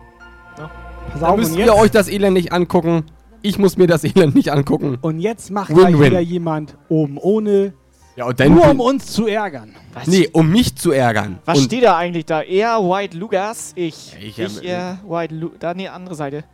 Ja. 0.59 0.71
Pass 1.13 1.21
Da 1.21 1.29
auf, 1.29 1.37
müsst 1.37 1.57
ihr 1.57 1.75
euch 1.75 1.91
das 1.91 2.09
Elend 2.09 2.35
nicht 2.35 2.53
angucken. 2.53 3.05
Ich 3.43 3.59
muss 3.59 3.77
mir 3.77 3.87
das 3.87 4.05
Elend 4.05 4.35
nicht 4.35 4.51
angucken. 4.53 4.99
und 5.01 5.21
jetzt 5.21 5.51
macht 5.51 5.71
Win-win. 5.71 5.97
gleich 5.97 6.11
wieder 6.11 6.21
jemand 6.21 6.77
oben 6.89 7.19
ohne 7.19 7.75
Ja, 8.17 8.27
und 8.27 8.41
dann. 8.41 8.55
Nur 8.55 8.71
um 8.71 8.81
uns 8.81 9.07
zu 9.07 9.27
ärgern. 9.27 9.75
Nee, 10.07 10.29
um 10.33 10.51
mich 10.51 10.75
zu 10.77 10.91
ärgern. 10.93 11.39
Was 11.45 11.59
und 11.59 11.65
steht 11.65 11.85
da 11.85 11.97
eigentlich 11.97 12.25
da? 12.27 12.41
Er, 12.43 12.79
White 12.81 13.17
Lugas, 13.17 13.73
ich. 13.77 14.17
Ich 14.21 14.39
Ich, 14.39 14.57
hab- 14.57 14.65
er, 14.65 14.99
White 15.07 15.35
Lu 15.35 15.51
Da, 15.59 15.75
nee, 15.75 15.89
andere 15.89 16.15
Seite. 16.15 16.45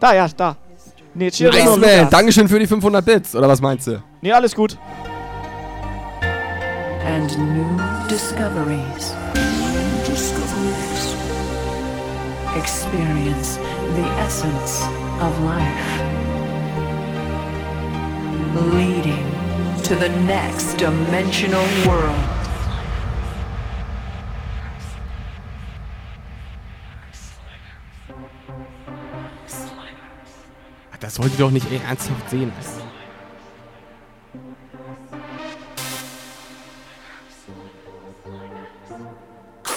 Da, 0.00 0.14
ja, 0.14 0.28
da. 0.36 0.56
Nee, 1.14 1.30
chill 1.30 1.50
Nice, 1.50 1.76
man. 1.76 2.10
Dankeschön 2.10 2.48
für 2.48 2.58
die 2.58 2.66
500 2.66 3.04
Bits. 3.04 3.34
Oder 3.34 3.48
was 3.48 3.60
meinst 3.60 3.86
du? 3.88 4.02
Nee, 4.20 4.32
alles 4.32 4.54
gut. 4.54 4.76
And 7.08 7.30
new 7.56 7.72
discoveries. 8.06 9.14
Experience 12.54 13.56
the 13.96 14.06
essence 14.26 14.82
of 15.26 15.32
life, 15.42 15.90
leading 18.74 19.26
to 19.82 19.94
the 19.94 20.10
next 20.26 20.74
dimensional 20.74 21.66
world. 21.86 22.38
Das 31.00 31.18
wollt 31.18 31.32
ihr 31.32 31.38
doch 31.38 31.50
nicht 31.50 31.70
eh 31.70 31.80
ernsthaft 31.88 32.28
sehen. 32.28 32.52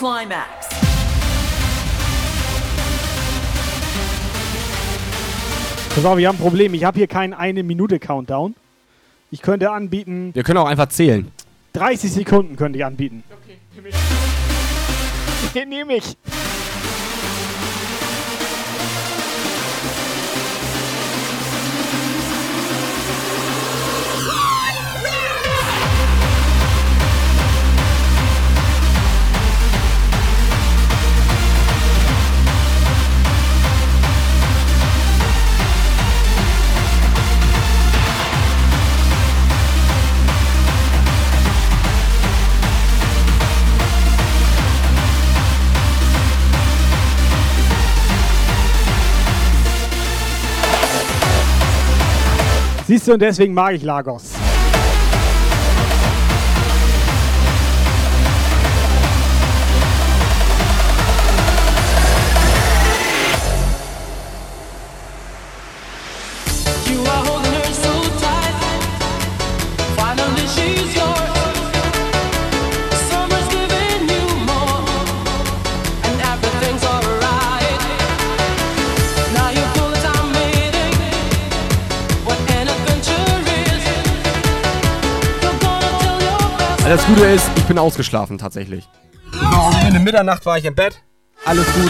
Climax. 0.02 0.68
Pass 5.94 6.06
auf, 6.06 6.18
wir 6.18 6.28
haben 6.28 6.38
ein 6.38 6.42
Problem. 6.42 6.74
Ich 6.74 6.84
habe 6.84 6.98
hier 6.98 7.06
keinen 7.06 7.36
eine 7.36 7.62
Minute 7.62 8.00
Countdown. 8.00 8.56
Ich 9.30 9.44
könnte 9.44 9.70
anbieten, 9.70 10.32
Wir 10.34 10.42
können 10.42 10.58
auch 10.58 10.66
einfach 10.66 10.90
zählen. 10.90 11.32
30 11.74 12.14
Sekunden 12.14 12.56
könnte 12.56 12.80
ich 12.80 12.86
anbieten. 12.86 13.24
Nee, 15.54 15.66
nehme 15.66 15.98
ich. 15.98 16.18
Siehst 52.92 53.08
du, 53.08 53.14
und 53.14 53.22
deswegen 53.22 53.54
mag 53.54 53.74
ich 53.74 53.84
Lagos. 53.84 54.34
Das 86.92 87.06
Gute 87.06 87.22
ist, 87.22 87.50
ich 87.56 87.64
bin 87.64 87.78
ausgeschlafen 87.78 88.38
tatsächlich. 88.38 88.86
In 89.88 89.94
der 89.94 90.02
Mitternacht 90.02 90.46
war 90.46 90.58
ich 90.58 90.66
im 90.66 90.76
Bett. 90.76 91.02
Alles 91.46 91.66
gut. 91.74 91.90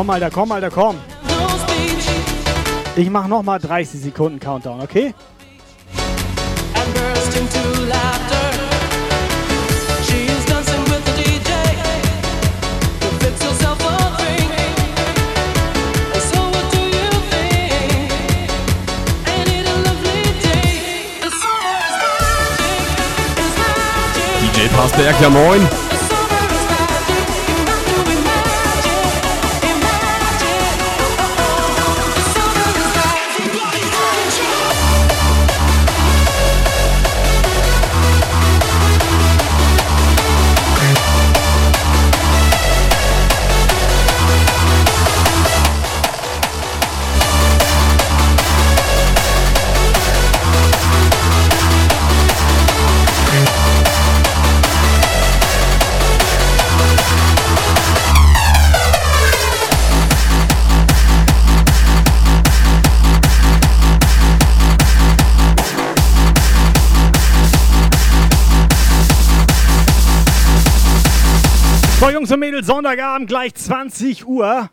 Komm, 0.00 0.08
Alter, 0.08 0.30
komm, 0.30 0.50
Alter, 0.50 0.70
komm. 0.70 0.96
Ich 2.96 3.10
mach 3.10 3.28
nochmal 3.28 3.60
30 3.60 4.00
Sekunden 4.00 4.40
Countdown, 4.40 4.80
okay? 4.80 5.12
and 6.74 6.94
burst 6.94 7.36
into 7.36 7.86
laughter. 7.86 8.20
Jungs 72.30 72.34
und 72.34 72.40
Mädels, 72.40 72.66
Sonntagabend 72.68 73.28
gleich 73.28 73.54
20 73.54 74.24
Uhr. 74.24 74.70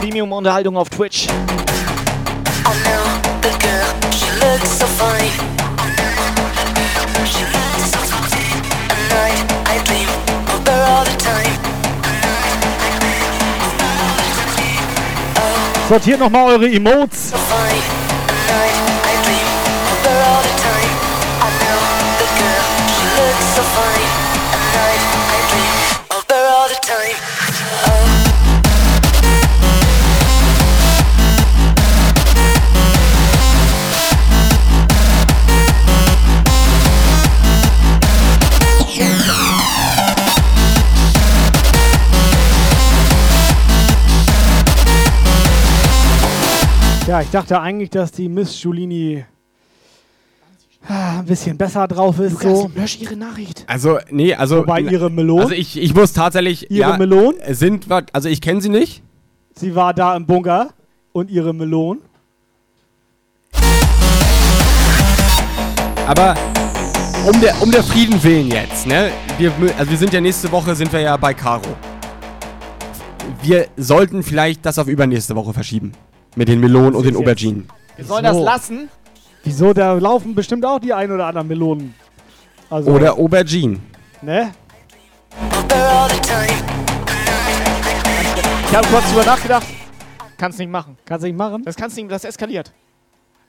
Premium-Unterhaltung 0.00 0.76
auf 0.76 0.88
Twitch. 0.90 1.28
Sortiert 15.88 16.18
nochmal 16.18 16.46
eure 16.54 16.68
Emotes. 16.68 17.30
So 17.30 18.91
Ja, 47.12 47.20
ich 47.20 47.28
dachte 47.28 47.60
eigentlich, 47.60 47.90
dass 47.90 48.10
die 48.10 48.26
Miss 48.26 48.58
Giulini 48.58 49.22
ah, 50.88 51.18
ein 51.18 51.26
bisschen 51.26 51.58
besser 51.58 51.86
drauf 51.86 52.18
ist. 52.18 52.42
Lukas, 52.42 52.58
so. 52.60 52.70
lösch 52.74 52.98
ihre 53.02 53.16
Nachricht. 53.16 53.64
Also, 53.66 53.98
nee, 54.08 54.32
also. 54.32 54.60
Wobei 54.60 54.80
ihre 54.80 55.10
Melonen- 55.10 55.42
Also, 55.42 55.52
ich, 55.52 55.78
ich 55.78 55.94
muss 55.94 56.14
tatsächlich. 56.14 56.70
Ihre 56.70 56.92
ja, 56.92 56.96
Melonen? 56.96 57.38
Sind, 57.54 57.84
also, 58.14 58.30
ich 58.30 58.40
kenne 58.40 58.62
sie 58.62 58.70
nicht. 58.70 59.02
Sie 59.54 59.74
war 59.74 59.92
da 59.92 60.16
im 60.16 60.24
Bunker 60.24 60.70
und 61.12 61.30
ihre 61.30 61.52
Melonen. 61.52 62.00
Aber 66.06 66.34
um 67.30 67.38
der, 67.42 67.60
um 67.62 67.70
der 67.70 67.82
Frieden 67.82 68.22
willen 68.24 68.50
jetzt, 68.50 68.86
ne? 68.86 69.10
Wir, 69.36 69.52
also 69.76 69.90
wir 69.90 69.98
sind 69.98 70.14
ja 70.14 70.20
nächste 70.22 70.50
Woche, 70.50 70.74
sind 70.74 70.90
wir 70.90 71.00
ja 71.00 71.14
bei 71.18 71.34
Caro. 71.34 71.76
Wir 73.42 73.66
sollten 73.76 74.22
vielleicht 74.22 74.64
das 74.64 74.78
auf 74.78 74.86
übernächste 74.86 75.36
Woche 75.36 75.52
verschieben. 75.52 75.92
Mit 76.34 76.48
den 76.48 76.60
Melonen 76.60 76.94
und 76.94 77.04
den 77.04 77.16
Auberginen. 77.16 77.68
Wir 77.96 78.04
sollen 78.04 78.24
das 78.24 78.38
lassen. 78.38 78.88
Wieso? 79.44 79.72
Da 79.72 79.94
laufen 79.94 80.34
bestimmt 80.34 80.64
auch 80.64 80.78
die 80.78 80.92
ein 80.92 81.10
oder 81.10 81.26
anderen 81.26 81.48
Melonen. 81.48 81.94
Also, 82.70 82.90
Oder 82.90 83.18
Auberginen. 83.18 83.82
Ne? 84.22 84.52
Ich 88.68 88.76
habe 88.76 88.86
kurz 88.88 89.10
drüber 89.10 89.24
nachgedacht. 89.26 89.66
Kannst 90.38 90.58
nicht 90.58 90.70
machen. 90.70 90.96
Kannst 91.04 91.24
nicht 91.24 91.36
machen? 91.36 91.62
Das 91.64 91.76
kannst 91.76 91.96
nicht, 91.96 92.10
das 92.10 92.24
eskaliert. 92.24 92.72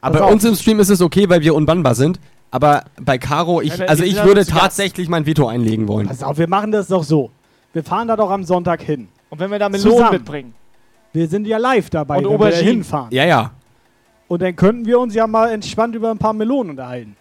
Aber 0.01 0.19
bei 0.19 0.25
uns 0.25 0.43
im 0.43 0.55
Stream 0.55 0.81
ist 0.81 0.89
es 0.89 1.01
okay, 1.01 1.29
weil 1.29 1.41
wir 1.41 1.55
unbannbar 1.55 1.95
sind. 1.95 2.19
Aber 2.51 2.83
bei 3.01 3.17
Caro, 3.17 3.61
ich, 3.61 3.77
Ja, 3.77 3.85
also 3.85 4.03
ich 4.03 4.21
würde 4.23 4.45
tatsächlich 4.45 5.07
mein 5.07 5.25
Veto 5.25 5.47
einlegen 5.47 5.87
wollen. 5.87 6.07
Pass 6.07 6.21
auf, 6.21 6.37
wir 6.37 6.49
machen 6.49 6.71
das 6.71 6.87
doch 6.87 7.03
so. 7.03 7.31
Wir 7.71 7.83
fahren 7.83 8.09
da 8.09 8.17
doch 8.17 8.29
am 8.29 8.43
Sonntag 8.43 8.81
hin. 8.81 9.07
Und 9.29 9.39
wenn 9.39 9.49
wir 9.49 9.57
da 9.57 9.69
Melonen 9.69 9.91
Zusammen. 9.91 10.11
mitbringen. 10.11 10.53
Wir 11.13 11.27
sind 11.27 11.45
ja 11.47 11.57
live 11.57 11.89
dabei, 11.89 12.17
Und 12.17 12.25
wenn 12.25 12.39
wir 12.39 12.49
da 12.51 12.57
hinfahren. 12.57 13.09
Ja, 13.11 13.23
ja. 13.25 13.51
Und 14.27 14.41
dann 14.41 14.55
könnten 14.55 14.85
wir 14.85 14.99
uns 14.99 15.13
ja 15.13 15.27
mal 15.27 15.51
entspannt 15.51 15.95
über 15.95 16.09
ein 16.11 16.17
paar 16.17 16.33
Melonen 16.33 16.71
unterhalten. 16.71 17.15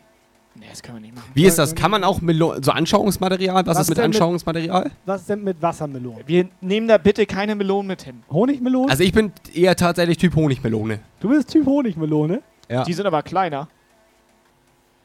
Nee, 0.55 0.67
das 0.71 0.83
können 0.83 0.99
wir 0.99 1.03
nicht 1.03 1.15
machen. 1.15 1.31
Wie 1.35 1.45
ist 1.47 1.59
das? 1.59 1.75
Kann 1.75 1.91
man 1.91 2.05
auch 2.05 2.21
Melo 2.21 2.55
so 2.61 2.73
Anschauungsmaterial? 2.73 3.67
Was, 3.67 3.77
Was 3.77 3.83
ist 3.83 3.89
mit 3.91 3.99
denn 3.99 4.11
mit- 4.11 4.17
Anschauungsmaterial? 4.17 4.91
Was 5.07 5.21
ist 5.23 5.31
denn 5.31 5.43
mit 5.45 5.61
Wassermelonen? 5.63 6.23
Wir 6.27 6.49
nehmen 6.61 6.89
da 6.89 6.99
bitte 6.99 7.25
keine 7.27 7.55
Melonen 7.55 7.87
mit 7.89 8.03
hin. 8.03 8.23
Honigmelonen? 8.31 8.91
Also 8.91 9.03
ich 9.03 9.13
bin 9.13 9.33
eher 9.55 9.75
tatsächlich 9.77 10.19
Typ 10.19 10.35
Honigmelone. 10.37 11.01
du 11.21 11.29
bist 11.31 11.51
Typ 11.51 11.67
Honigmelone? 11.67 12.43
Ja. 12.71 12.85
Die 12.85 12.93
sind 12.93 13.07
aber 13.07 13.23
kleiner. 13.23 13.69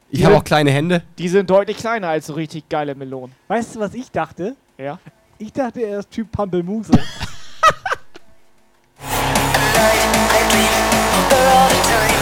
Ich 0.10 0.24
habe 0.24 0.36
auch 0.38 0.44
kleine 0.44 0.72
Hände. 0.72 1.04
Die 1.18 1.28
sind 1.28 1.50
deutlich 1.50 1.78
kleiner 1.78 2.08
als 2.10 2.28
so 2.28 2.34
richtig 2.34 2.70
geile 2.70 2.96
Melonen. 2.96 3.34
Weißt 3.50 3.76
du, 3.76 3.80
was 3.80 3.94
ich 3.94 4.10
dachte? 4.12 4.56
Ja. 4.78 5.00
Ich 5.38 5.52
dachte, 5.52 5.82
er 5.82 6.00
ist 6.00 6.12
Typ 6.12 6.32
Pampelmuse. 6.32 6.92
night 9.78 10.02
I 10.38 10.41
dream 10.52 10.74
of 11.18 11.24
the 11.32 11.41
other 11.62 11.82
time 11.91 12.16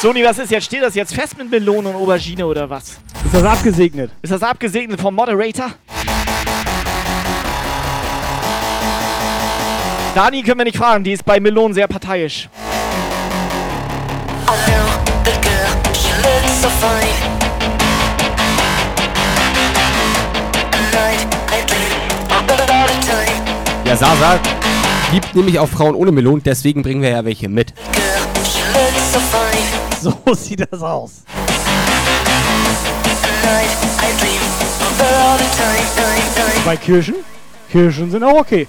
Sony, 0.00 0.22
was 0.22 0.38
ist 0.38 0.52
jetzt? 0.52 0.66
Steht 0.66 0.82
das 0.82 0.94
jetzt 0.94 1.12
fest 1.12 1.36
mit 1.36 1.50
Melonen 1.50 1.92
und 1.92 2.00
Aubergine 2.00 2.46
oder 2.46 2.70
was? 2.70 3.00
Ist 3.24 3.34
das 3.34 3.42
abgesegnet? 3.42 4.12
Ist 4.22 4.32
das 4.32 4.44
abgesegnet 4.44 5.00
vom 5.00 5.12
Moderator? 5.12 5.72
Dani 10.14 10.42
können 10.42 10.58
wir 10.58 10.64
nicht 10.66 10.76
fragen, 10.76 11.02
die 11.02 11.12
ist 11.14 11.24
bei 11.24 11.40
Melonen 11.40 11.74
sehr 11.74 11.88
parteiisch. 11.88 12.48
Ja, 23.84 23.96
Sasa 23.96 24.38
gibt 25.10 25.34
nämlich 25.34 25.58
auch 25.58 25.68
Frauen 25.68 25.96
ohne 25.96 26.12
Melonen, 26.12 26.44
deswegen 26.44 26.84
bringen 26.84 27.02
wir 27.02 27.10
ja 27.10 27.24
welche 27.24 27.48
mit. 27.48 27.74
So 30.02 30.34
sieht 30.34 30.60
das 30.70 30.80
aus. 30.80 31.22
Bei 36.64 36.76
Kirschen? 36.76 37.16
Kirschen 37.70 38.10
sind 38.10 38.22
auch 38.22 38.38
okay. 38.38 38.68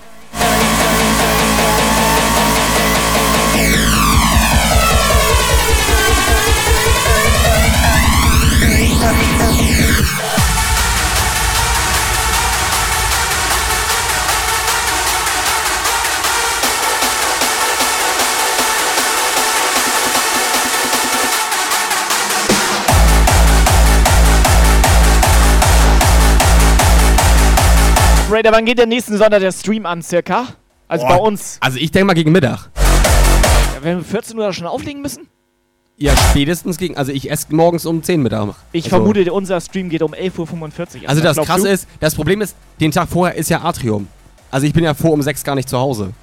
Raider, 28.39 28.53
wann 28.53 28.63
geht 28.63 28.77
der 28.77 28.85
nächsten 28.85 29.17
Sonntag 29.17 29.41
der 29.41 29.51
Stream 29.51 29.85
an, 29.85 30.01
circa? 30.01 30.47
Also 30.87 31.05
Boah. 31.05 31.17
bei 31.17 31.21
uns. 31.21 31.57
Also 31.59 31.77
ich 31.77 31.91
denke 31.91 32.05
mal 32.05 32.13
gegen 32.13 32.31
Mittag. 32.31 32.69
Ja, 32.77 33.83
Wenn 33.83 33.97
wir 33.97 34.03
14 34.05 34.39
Uhr 34.39 34.53
schon 34.53 34.65
auflegen 34.65 35.01
müssen? 35.01 35.27
Ja, 35.97 36.15
spätestens 36.15 36.77
gegen. 36.77 36.95
Also 36.95 37.11
ich 37.11 37.29
esse 37.29 37.53
morgens 37.53 37.85
um 37.85 38.01
10 38.01 38.23
Mittag. 38.23 38.55
Ich 38.71 38.85
also, 38.85 38.95
vermute, 38.95 39.33
unser 39.33 39.59
Stream 39.59 39.89
geht 39.89 40.01
um 40.01 40.13
11.45 40.13 41.03
Uhr. 41.03 41.09
Also 41.09 41.21
das 41.21 41.33
glaubst 41.35 41.51
krasse 41.51 41.67
du? 41.67 41.73
ist, 41.73 41.87
das 41.99 42.15
Problem 42.15 42.39
ist, 42.39 42.55
den 42.79 42.91
Tag 42.91 43.09
vorher 43.09 43.37
ist 43.37 43.49
ja 43.49 43.61
Atrium. 43.61 44.07
Also 44.51 44.65
ich 44.65 44.71
bin 44.71 44.85
ja 44.85 44.93
vor 44.93 45.11
um 45.11 45.21
6 45.21 45.43
gar 45.43 45.55
nicht 45.55 45.67
zu 45.67 45.77
Hause. 45.77 46.13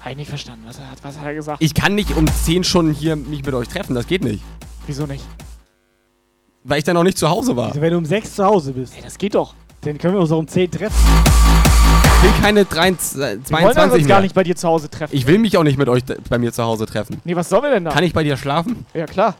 Hab 0.00 0.10
ich 0.10 0.16
nicht 0.16 0.28
verstanden. 0.28 0.64
Was, 0.66 0.80
hat, 0.80 0.98
was 1.02 1.18
hat 1.18 1.26
er 1.26 1.34
gesagt? 1.34 1.62
Ich 1.62 1.72
kann 1.72 1.94
nicht 1.94 2.16
um 2.16 2.26
10 2.26 2.64
schon 2.64 2.92
hier 2.92 3.14
mich 3.14 3.44
mit 3.44 3.54
euch 3.54 3.68
treffen, 3.68 3.94
das 3.94 4.08
geht 4.08 4.24
nicht. 4.24 4.42
Wieso 4.88 5.06
nicht? 5.06 5.24
Weil 6.64 6.78
ich 6.78 6.84
dann 6.84 6.94
noch 6.94 7.04
nicht 7.04 7.18
zu 7.18 7.28
Hause 7.28 7.56
war. 7.56 7.68
Also 7.68 7.80
wenn 7.80 7.92
du 7.92 7.98
um 7.98 8.04
6 8.04 8.34
zu 8.34 8.44
Hause 8.44 8.72
bist. 8.72 8.96
Ey, 8.96 9.02
das 9.02 9.16
geht 9.16 9.36
doch. 9.36 9.54
Dann 9.84 9.98
können 9.98 10.14
wir 10.14 10.20
uns 10.20 10.30
auch 10.30 10.38
um 10.38 10.46
10 10.46 10.70
treffen. 10.70 10.94
Ich 12.16 12.22
will 12.22 12.40
keine 12.40 12.64
23, 12.64 13.50
Wir 13.50 13.56
wollen 13.56 13.66
uns 13.66 13.74
22 13.74 14.06
gar 14.06 14.20
nicht 14.20 14.32
bei 14.32 14.44
dir 14.44 14.54
zu 14.54 14.68
Hause 14.68 14.88
treffen. 14.88 15.14
Ich 15.14 15.26
will 15.26 15.38
mich 15.38 15.58
auch 15.58 15.64
nicht 15.64 15.76
mit 15.76 15.88
euch 15.88 16.04
bei 16.28 16.38
mir 16.38 16.52
zu 16.52 16.62
Hause 16.62 16.86
treffen. 16.86 17.20
Nee, 17.24 17.34
was 17.34 17.48
sollen 17.48 17.64
wir 17.64 17.70
denn 17.70 17.84
da? 17.84 17.90
Kann 17.90 18.04
ich 18.04 18.12
bei 18.12 18.22
dir 18.22 18.36
schlafen? 18.36 18.86
Ja, 18.94 19.06
klar. 19.06 19.34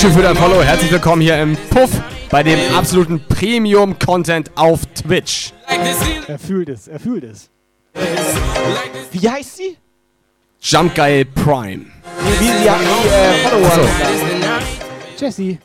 Dankeschön 0.00 0.16
für 0.16 0.22
dein 0.28 0.36
Follow. 0.36 0.62
Herzlich 0.62 0.92
willkommen 0.92 1.22
hier 1.22 1.42
im 1.42 1.56
Puff 1.70 1.90
bei 2.30 2.44
dem 2.44 2.60
absoluten 2.72 3.20
Premium-Content 3.26 4.52
auf 4.54 4.82
Twitch. 4.94 5.52
Er 6.28 6.38
fühlt 6.38 6.68
es, 6.68 6.86
er 6.86 7.00
fühlt 7.00 7.24
es. 7.24 7.50
Wie 9.10 9.28
heißt 9.28 9.56
sie? 9.56 9.76
Jump 10.60 10.94
Guy 10.94 11.24
Prime. 11.24 11.86
Wie, 12.20 12.30
wie, 12.38 12.48
wie 12.48 12.68
äh, 12.68 13.42
Follower. 13.42 13.66
Achso. 13.66 13.88
Jesse. 15.18 15.58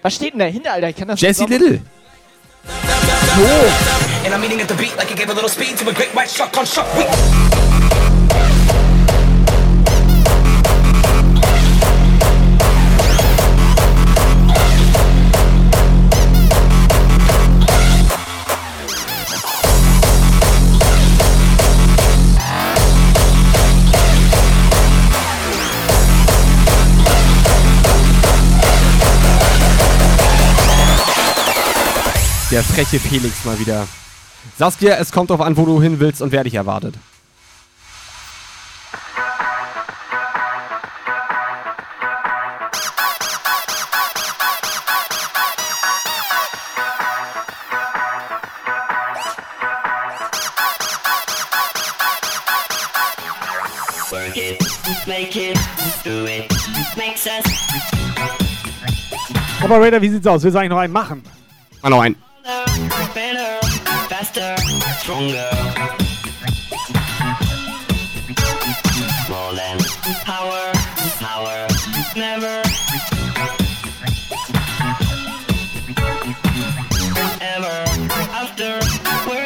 Was 0.00 0.14
steht 0.14 0.32
denn 0.32 0.40
dahinter, 0.40 0.72
Alter? 0.72 0.88
Ich 0.88 0.96
kann 0.96 1.08
das 1.08 1.20
Jesse 1.20 1.44
Little. 1.44 1.82
And 4.24 4.32
Der 32.52 32.62
freche 32.62 33.00
Felix 33.00 33.46
mal 33.46 33.58
wieder. 33.58 33.88
Saskia, 34.58 34.96
es 34.96 35.10
kommt 35.10 35.30
drauf 35.30 35.40
an, 35.40 35.56
wo 35.56 35.64
du 35.64 35.80
hin 35.80 35.98
willst 36.00 36.20
und 36.20 36.32
wer 36.32 36.44
dich 36.44 36.52
erwartet. 36.52 36.94
Operator, 59.62 60.02
wie 60.02 60.10
sieht's 60.10 60.26
aus? 60.26 60.42
Willst 60.42 60.54
du 60.54 60.58
eigentlich 60.58 60.68
noch 60.68 60.76
einen 60.76 60.92
machen? 60.92 61.22
Ah, 61.80 61.88
noch 61.88 62.02
einen. 62.02 62.31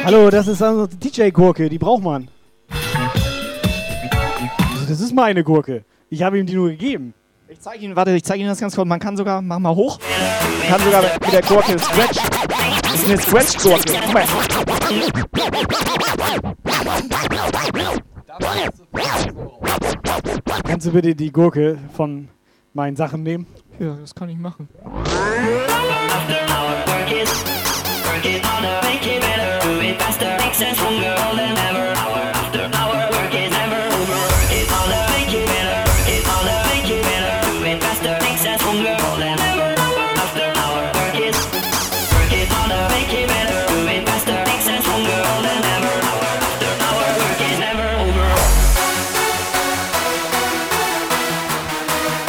Hallo, 0.03 0.29
das 0.31 0.47
ist 0.47 0.61
also 0.63 0.87
die 0.87 0.97
DJ-Gurke, 0.97 1.69
die 1.69 1.77
braucht 1.77 2.01
man. 2.01 2.27
Das 4.87 4.99
ist 4.99 5.13
meine 5.13 5.43
Gurke. 5.43 5.83
Ich 6.09 6.23
habe 6.23 6.39
ihm 6.39 6.45
die 6.45 6.55
nur 6.55 6.69
gegeben. 6.69 7.13
Ich 7.49 7.59
zeige 7.61 7.85
Ihnen, 7.85 7.95
warte, 7.95 8.11
ich 8.11 8.23
zeige 8.23 8.39
Ihnen 8.39 8.49
das 8.49 8.59
ganz 8.59 8.75
kurz. 8.75 8.87
Man 8.87 8.99
kann 8.99 9.15
sogar, 9.15 9.41
mach 9.41 9.59
mal 9.59 9.75
hoch. 9.75 9.99
Man 10.59 10.69
kann 10.69 10.81
sogar 10.81 11.03
mit 11.03 11.31
der 11.31 11.41
Gurke 11.41 11.77
Scratch. 11.77 12.36
Das 12.97 13.05
ist 13.05 13.11
eine 13.11 13.21
Scratch-Gurke. 13.21 13.93
Guck 14.05 14.13
mal. 14.13 14.23
Kannst 20.63 20.87
du 20.87 20.91
bitte 20.91 21.13
die 21.13 21.31
Gurke 21.31 21.77
von 21.95 22.27
meinen 22.73 22.95
Sachen 22.95 23.21
nehmen? 23.21 23.45
Ja, 23.77 23.93
das 24.01 24.15
kann 24.15 24.29
ich 24.29 24.37
machen. 24.37 24.67
Make 28.09 28.25
it 28.25 29.21
better, 29.21 29.59
do 29.61 29.79
it 29.79 30.01
faster, 30.01 30.35
makes 30.39 30.59
us 30.59 30.75
stronger 30.75 31.15
than 31.35 31.55
ever. 31.55 31.96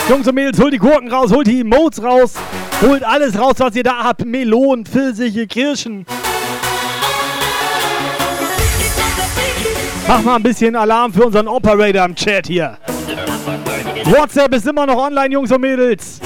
Jungs 0.09 0.26
und 0.26 0.35
Mädels, 0.35 0.59
holt 0.59 0.72
die 0.72 0.78
Gurken 0.78 1.12
raus, 1.12 1.30
holt 1.30 1.47
die 1.47 1.60
Emotes 1.60 2.02
raus, 2.02 2.32
holt 2.80 3.05
alles 3.05 3.39
raus, 3.39 3.56
was 3.59 3.76
ihr 3.76 3.82
da 3.82 4.05
habt. 4.05 4.24
Melonen, 4.24 4.86
Pfirsiche, 4.86 5.47
Kirschen. 5.47 6.06
Mach 10.06 10.22
mal 10.22 10.36
ein 10.36 10.43
bisschen 10.43 10.74
Alarm 10.74 11.12
für 11.12 11.26
unseren 11.26 11.47
Operator 11.47 12.06
im 12.06 12.14
Chat 12.14 12.47
hier. 12.47 12.78
WhatsApp 14.05 14.55
ist 14.55 14.66
immer 14.66 14.86
noch 14.86 14.97
online, 14.97 15.35
Jungs 15.35 15.52
und 15.52 15.60
Mädels. 15.60 16.20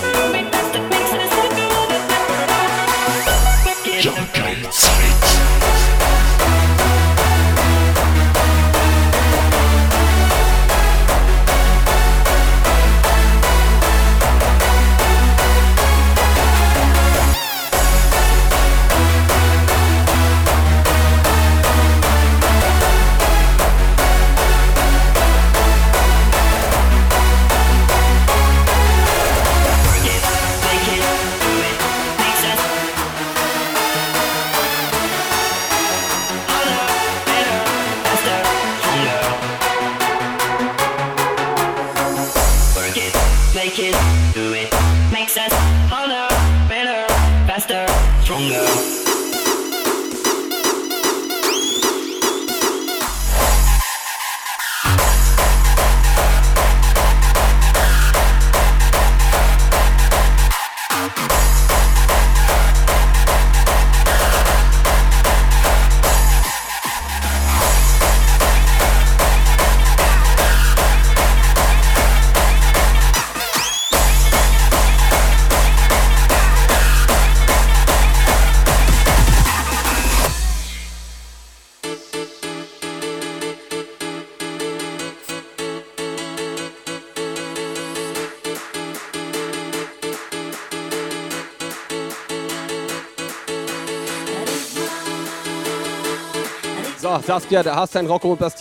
Saskia, 97.23 97.63
da 97.63 97.77
hast 97.77 97.95
du 97.95 97.99
dein 97.99 98.07
Rocco 98.07 98.33
und 98.33 98.41
das 98.41 98.55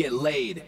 get 0.00 0.12
laid. 0.12 0.62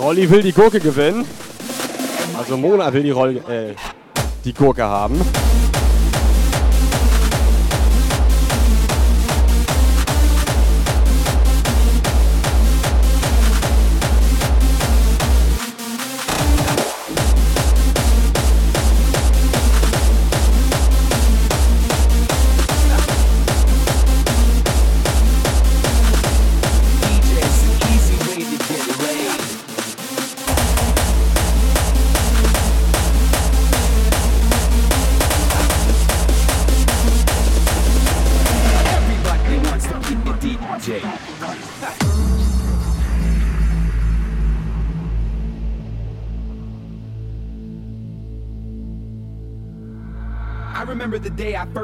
Rolli 0.00 0.28
will 0.28 0.42
die 0.42 0.52
Gurke 0.52 0.80
gewinnen. 0.80 1.24
Also 2.36 2.56
Mona 2.56 2.92
will 2.92 3.02
die, 3.02 3.10
Roll 3.10 3.36
äh, 3.36 3.74
die 4.44 4.52
Gurke 4.52 4.82
haben. 4.82 5.20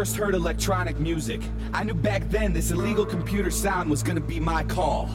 First 0.04 0.16
heard 0.18 0.34
electronic 0.34 1.00
music. 1.00 1.40
I 1.72 1.82
knew 1.82 1.94
back 1.94 2.28
then 2.30 2.52
this 2.52 2.70
illegal 2.70 3.06
computer 3.06 3.50
sound 3.50 3.88
was 3.90 4.02
gonna 4.02 4.20
be 4.20 4.38
my 4.38 4.62
call. 4.64 5.08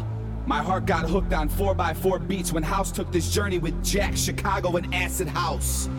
My 0.48 0.64
heart 0.64 0.88
got 0.88 1.08
hooked 1.08 1.32
on 1.32 1.48
4x4 1.48 2.28
beats 2.28 2.52
when 2.52 2.64
House 2.64 2.92
took 2.92 3.12
this 3.12 3.30
journey 3.32 3.60
with 3.60 3.76
Jack, 3.84 4.18
Chicago, 4.18 4.78
and 4.78 4.92
Acid 4.92 5.28
House. 5.28 5.90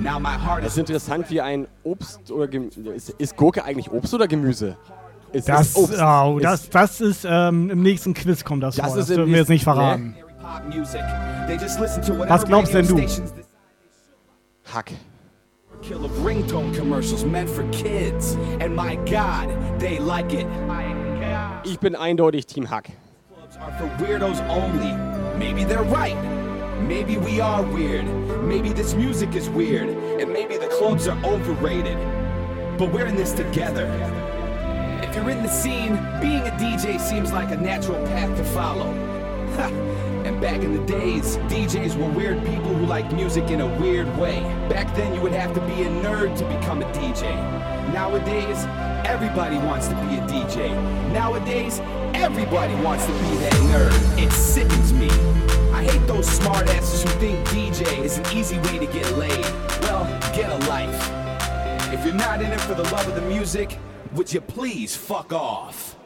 Now 0.00 0.18
my 0.18 0.32
heart 0.36 0.64
Es 0.64 0.72
is 0.72 0.72
ist 0.72 0.78
interessant, 0.78 1.30
wie 1.30 1.40
ein 1.40 1.68
Obst 1.84 2.32
oder 2.32 2.48
Gemüse. 2.48 2.80
Ist, 2.92 3.10
ist 3.10 3.36
Gurke 3.36 3.62
eigentlich 3.64 3.92
Obst 3.92 4.12
oder 4.14 4.26
Gemüse? 4.26 4.76
Es 5.32 5.44
Das, 5.44 5.68
ist 5.68 5.76
Obst. 5.76 6.00
oh, 6.02 6.40
das, 6.42 6.70
das 6.70 7.00
ist 7.00 7.24
ähm, 7.24 7.70
im 7.70 7.82
nächsten 7.82 8.14
Quiz 8.14 8.42
kommt 8.42 8.64
das, 8.64 8.74
Das 8.74 8.86
vor. 8.86 8.96
ist 8.98 9.10
Das 9.10 9.16
dürfen 9.16 9.30
wir 9.30 9.38
jetzt 9.38 9.48
nicht 9.48 9.62
verraten. 9.62 10.16
whatever 10.42 12.28
Was 12.28 12.44
glaubst 12.44 12.74
denn 12.74 12.88
du? 12.88 13.00
Hack. 14.74 14.90
Kill 15.82 16.04
of 16.04 16.10
ringtone 16.22 16.74
commercials 16.74 17.24
meant 17.24 17.48
for 17.48 17.68
kids. 17.70 18.34
And 18.60 18.74
my 18.74 18.96
God, 19.06 19.48
they 19.78 19.98
like 19.98 20.32
it. 20.32 20.46
Ich 21.64 21.78
bin 21.78 21.94
eindeutig 21.94 22.46
Team 22.46 22.64
Hack. 22.64 22.90
Are 23.60 23.72
for 23.72 23.88
weirdos 24.02 24.40
only. 24.48 24.92
Maybe 25.38 25.64
they're 25.64 25.82
right. 25.82 26.16
Maybe 26.82 27.18
we 27.18 27.40
are 27.40 27.62
weird. 27.62 28.06
Maybe 28.42 28.72
this 28.72 28.94
music 28.94 29.34
is 29.34 29.50
weird. 29.50 29.88
And 30.20 30.32
maybe 30.32 30.56
the 30.56 30.68
clubs 30.68 31.06
are 31.08 31.18
overrated. 31.24 31.98
But 32.78 32.92
we're 32.92 33.06
in 33.06 33.16
this 33.16 33.32
together. 33.32 33.86
If 35.02 35.14
you're 35.14 35.28
in 35.30 35.42
the 35.42 35.48
scene, 35.48 35.96
being 36.20 36.46
a 36.46 36.52
DJ 36.52 36.98
seems 36.98 37.32
like 37.32 37.50
a 37.50 37.56
natural 37.56 38.02
path 38.06 38.34
to 38.36 38.44
follow. 38.44 38.88
And 40.30 40.40
back 40.40 40.62
in 40.62 40.72
the 40.72 40.86
days, 40.86 41.38
DJs 41.48 41.96
were 41.96 42.08
weird 42.08 42.38
people 42.46 42.72
who 42.72 42.86
liked 42.86 43.12
music 43.12 43.50
in 43.50 43.62
a 43.62 43.80
weird 43.80 44.06
way. 44.16 44.38
Back 44.68 44.94
then, 44.94 45.12
you 45.12 45.20
would 45.22 45.32
have 45.32 45.52
to 45.54 45.60
be 45.62 45.82
a 45.82 45.88
nerd 46.04 46.38
to 46.38 46.44
become 46.44 46.82
a 46.82 46.92
DJ. 46.92 47.34
Nowadays, 47.92 48.64
everybody 49.04 49.56
wants 49.56 49.88
to 49.88 49.94
be 49.96 50.18
a 50.18 50.20
DJ. 50.28 50.70
Nowadays, 51.12 51.80
everybody 52.14 52.76
wants 52.76 53.06
to 53.06 53.12
be 53.12 53.38
that 53.38 53.52
nerd. 53.72 54.22
It 54.24 54.30
sickens 54.30 54.92
me. 54.92 55.10
I 55.72 55.82
hate 55.82 56.06
those 56.06 56.28
smartasses 56.28 57.02
who 57.02 57.18
think 57.18 57.44
DJ 57.48 57.98
is 57.98 58.18
an 58.18 58.26
easy 58.32 58.58
way 58.60 58.78
to 58.78 58.86
get 58.86 59.10
laid. 59.16 59.44
Well, 59.82 60.04
get 60.32 60.48
a 60.48 60.58
life. 60.68 61.92
If 61.92 62.04
you're 62.04 62.14
not 62.14 62.40
in 62.40 62.52
it 62.52 62.60
for 62.60 62.74
the 62.74 62.84
love 62.84 63.08
of 63.08 63.16
the 63.16 63.22
music, 63.22 63.80
would 64.12 64.32
you 64.32 64.40
please 64.40 64.94
fuck 64.94 65.32
off? 65.32 65.96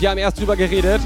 Wir 0.00 0.10
haben 0.10 0.18
erst 0.18 0.38
drüber 0.38 0.56
geredet. 0.56 1.00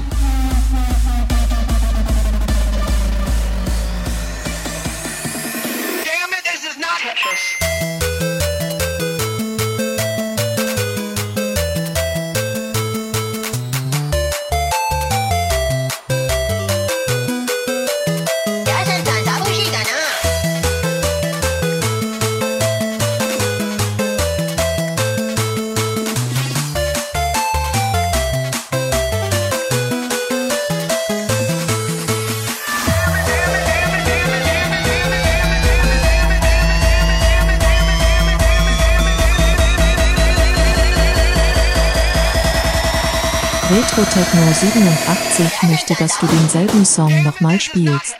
87 45.37 45.69
möchte, 45.69 45.93
dass 45.93 46.19
du 46.19 46.25
denselben 46.25 46.83
Song 46.83 47.23
nochmal 47.23 47.59
spielst. 47.59 48.15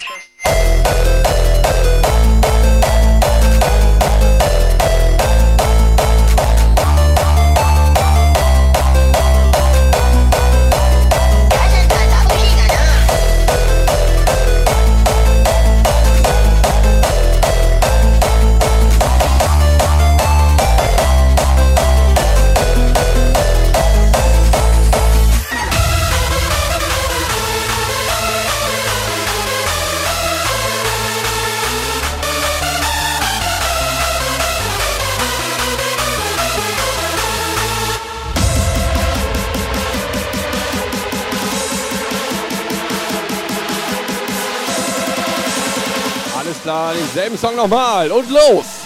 Denselben 47.28 47.38
Song 47.38 47.56
nochmal 47.56 48.12
und 48.12 48.30
los! 48.30 48.77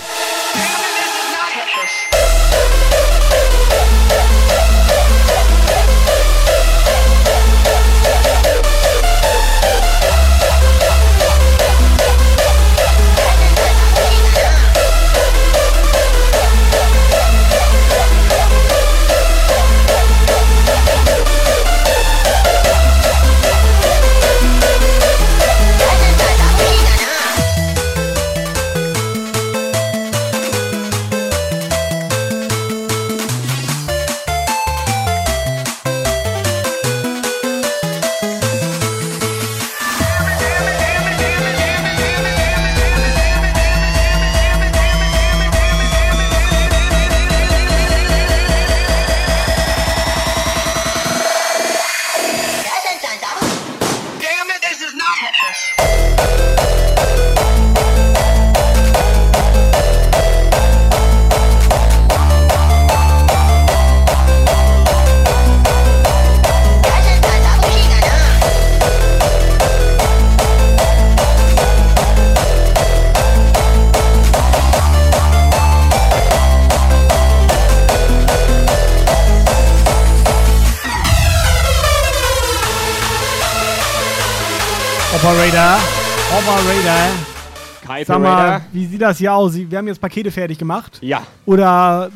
Sag 88.05 88.19
mal, 88.19 88.61
wie 88.71 88.85
sieht 88.85 89.01
das 89.01 89.17
hier 89.17 89.33
aus? 89.33 89.55
Wir 89.55 89.77
haben 89.77 89.87
jetzt 89.87 90.01
Pakete 90.01 90.31
fertig 90.31 90.57
gemacht. 90.57 90.99
Ja. 91.01 91.23
Oder 91.45 92.09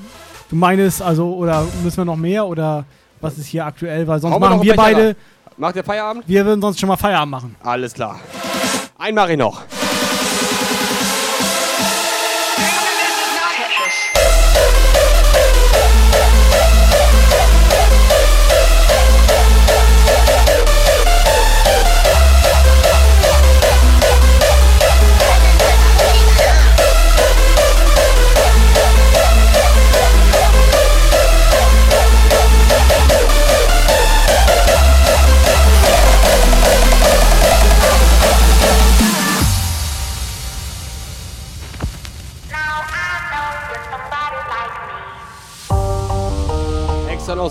du 0.49 0.55
meinst, 0.55 1.01
also, 1.01 1.33
oder 1.35 1.65
müssen 1.83 1.97
wir 1.97 2.05
noch 2.05 2.15
mehr? 2.15 2.45
Oder 2.45 2.85
was 3.21 3.37
ist 3.37 3.47
hier 3.47 3.65
aktuell? 3.65 4.07
Weil 4.07 4.19
sonst 4.19 4.33
Hauen 4.33 4.41
wir 4.41 4.49
machen 4.49 4.61
wir 4.61 4.73
Becher 4.73 4.83
beide. 4.83 5.15
Macht 5.57 5.75
ihr 5.75 5.83
Feierabend? 5.83 6.27
Wir 6.27 6.45
würden 6.45 6.61
sonst 6.61 6.79
schon 6.79 6.89
mal 6.89 6.97
Feierabend 6.97 7.31
machen. 7.31 7.55
Alles 7.63 7.93
klar. 7.93 8.19
Einen 8.97 9.15
mache 9.15 9.33
ich 9.33 9.37
noch. 9.37 9.61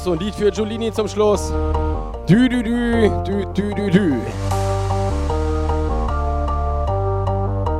So 0.04 0.12
ein 0.12 0.18
Lied 0.18 0.34
für 0.34 0.50
Giulini 0.50 0.92
zum 0.92 1.08
Schluss. 1.08 1.50
Dü 2.28 2.50
dü 2.50 2.64
dü, 2.64 3.10
dü 3.24 3.46
dü 3.54 3.76
dü 3.76 3.92
dü. 3.92 4.14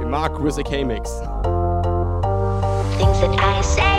Mag 0.08 0.32
Chris 0.34 0.56
K-Mix. 0.56 1.20
Things 2.98 3.20
that 3.20 3.38
I 3.38 3.62
say 3.62 3.93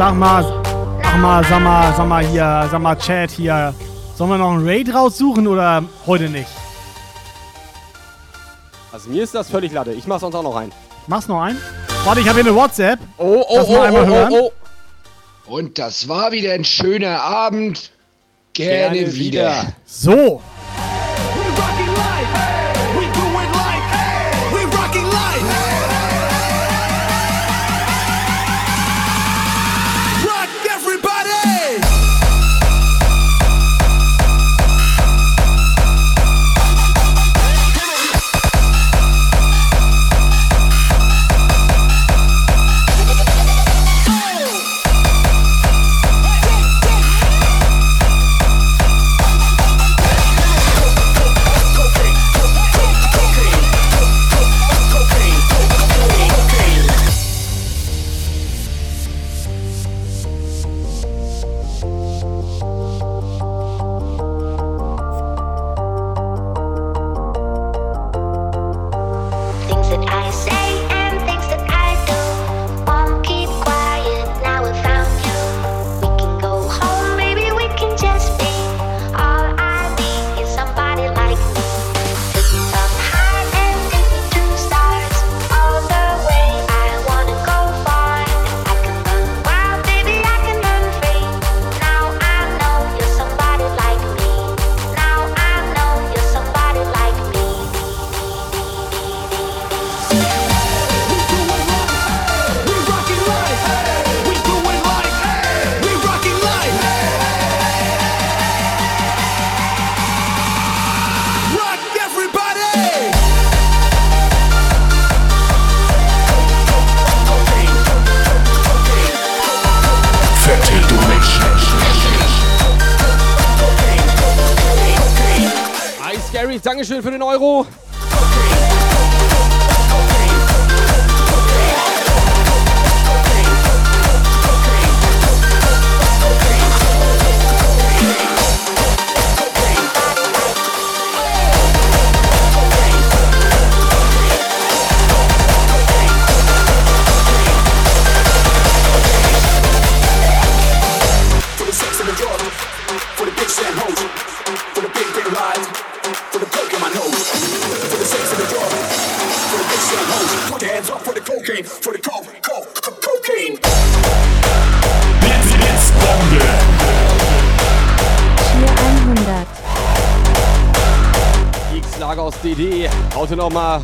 Sag 0.00 0.14
mal, 0.14 0.42
sag 1.02 1.18
mal, 1.20 1.44
sag 1.44 1.60
mal, 1.60 1.94
sag 1.94 2.08
mal 2.08 2.26
hier, 2.26 2.68
sag 2.70 2.80
mal 2.80 2.96
Chat 2.96 3.32
hier. 3.32 3.74
Sollen 4.16 4.30
wir 4.30 4.38
noch 4.38 4.52
einen 4.52 4.66
Raid 4.66 4.94
raussuchen 4.94 5.46
oder 5.46 5.84
heute 6.06 6.30
nicht? 6.30 6.48
Also 8.92 9.10
mir 9.10 9.22
ist 9.22 9.34
das 9.34 9.50
völlig 9.50 9.72
Latte. 9.72 9.92
Ich 9.92 10.06
mach 10.06 10.18
sonst 10.18 10.34
auch 10.34 10.42
noch 10.42 10.56
rein. 10.56 10.72
Mach's 11.06 11.28
noch 11.28 11.42
ein. 11.42 11.58
Warte, 12.04 12.22
ich 12.22 12.28
habe 12.30 12.40
hier 12.40 12.50
eine 12.50 12.58
WhatsApp. 12.58 12.98
Oh, 13.18 13.44
oh, 13.46 13.56
Lass 13.56 13.68
oh, 13.68 13.72
oh, 13.72 14.06
hören. 14.06 14.32
oh, 14.32 14.52
oh. 15.46 15.54
Und 15.54 15.78
das 15.78 16.08
war 16.08 16.32
wieder 16.32 16.54
ein 16.54 16.64
schöner 16.64 17.20
Abend. 17.20 17.90
Gerne, 18.54 19.00
Gerne 19.00 19.14
wieder. 19.14 19.50
wieder. 19.50 19.72
So. 19.84 20.40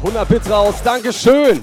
100 0.06 0.28
Bits 0.28 0.48
raus. 0.48 0.76
Dankeschön. 0.84 1.60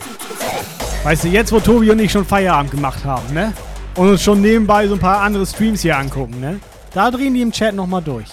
Weißt 1.03 1.23
du, 1.23 1.29
jetzt 1.29 1.51
wo 1.53 1.61
Tobi 1.61 1.91
und 1.91 1.99
ich 1.99 2.11
schon 2.11 2.25
Feierabend 2.25 2.71
gemacht 2.71 3.05
haben, 3.05 3.33
ne? 3.33 3.53
Und 3.95 4.09
uns 4.09 4.21
schon 4.21 4.41
nebenbei 4.41 4.85
so 4.85 4.95
ein 4.95 4.99
paar 4.99 5.21
andere 5.21 5.45
Streams 5.45 5.81
hier 5.81 5.97
angucken, 5.97 6.41
ne? 6.41 6.59
Da 6.93 7.09
drehen 7.09 7.33
die 7.33 7.41
im 7.41 7.53
Chat 7.53 7.73
nochmal 7.73 8.01
durch. 8.01 8.27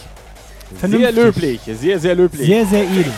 Sehr 0.82 1.12
löblich, 1.12 1.60
sehr, 1.64 2.00
sehr 2.00 2.14
löblich. 2.16 2.46
Sehr, 2.46 2.66
sehr 2.66 2.84
edel. 2.84 3.12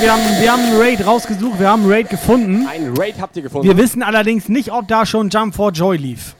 Wir 0.00 0.12
haben, 0.12 0.22
wir 0.40 0.52
haben 0.52 0.62
einen 0.62 0.80
Raid 0.80 1.06
rausgesucht, 1.06 1.58
wir 1.58 1.68
haben 1.68 1.82
einen 1.82 1.92
Raid 1.92 2.08
gefunden. 2.08 2.66
Ein 2.66 2.94
Raid 2.96 3.16
habt 3.20 3.36
ihr 3.36 3.42
gefunden. 3.42 3.66
Wir 3.66 3.76
wissen 3.76 4.02
allerdings 4.02 4.48
nicht, 4.48 4.72
ob 4.72 4.88
da 4.88 5.04
schon 5.04 5.28
Jump 5.28 5.54
for 5.54 5.72
Joy 5.72 5.96
lief. 5.96 6.34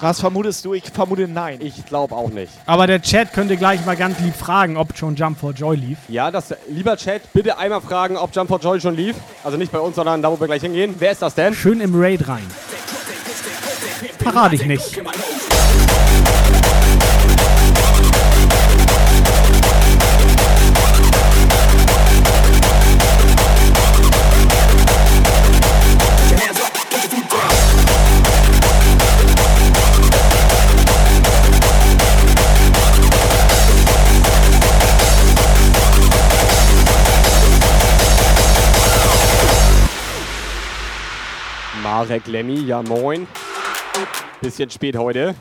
Was 0.00 0.20
vermutest 0.20 0.64
du? 0.64 0.74
Ich 0.74 0.84
vermute 0.84 1.26
nein. 1.26 1.60
Ich 1.60 1.86
glaube 1.86 2.14
auch 2.14 2.30
nicht. 2.30 2.52
Aber 2.66 2.86
der 2.86 3.00
Chat 3.02 3.32
könnte 3.32 3.56
gleich 3.56 3.84
mal 3.86 3.96
ganz 3.96 4.20
lieb 4.20 4.34
fragen, 4.34 4.76
ob 4.76 4.96
schon 4.96 5.16
Jump 5.16 5.38
for 5.38 5.52
Joy 5.52 5.76
lief. 5.76 5.98
Ja, 6.08 6.30
das, 6.30 6.54
lieber 6.68 6.96
Chat, 6.96 7.32
bitte 7.32 7.58
einmal 7.58 7.80
fragen, 7.80 8.16
ob 8.16 8.34
Jump 8.34 8.48
for 8.48 8.60
Joy 8.60 8.80
schon 8.80 8.96
lief. 8.96 9.16
Also 9.42 9.56
nicht 9.56 9.72
bei 9.72 9.80
uns, 9.80 9.96
sondern 9.96 10.22
da, 10.22 10.30
wo 10.30 10.38
wir 10.38 10.46
gleich 10.46 10.62
hingehen. 10.62 10.94
Wer 10.98 11.12
ist 11.12 11.22
das 11.22 11.34
denn? 11.34 11.54
Schön 11.54 11.80
im 11.80 11.92
Raid 11.94 12.28
rein. 12.28 12.46
Verrate 14.18 14.54
ich 14.54 14.66
nicht. 14.66 15.00
Marek 41.94 42.26
Lemmy, 42.26 42.58
ja 42.66 42.82
moin. 42.82 43.28
Bisschen 44.40 44.68
spät 44.68 44.96
heute. 44.96 45.36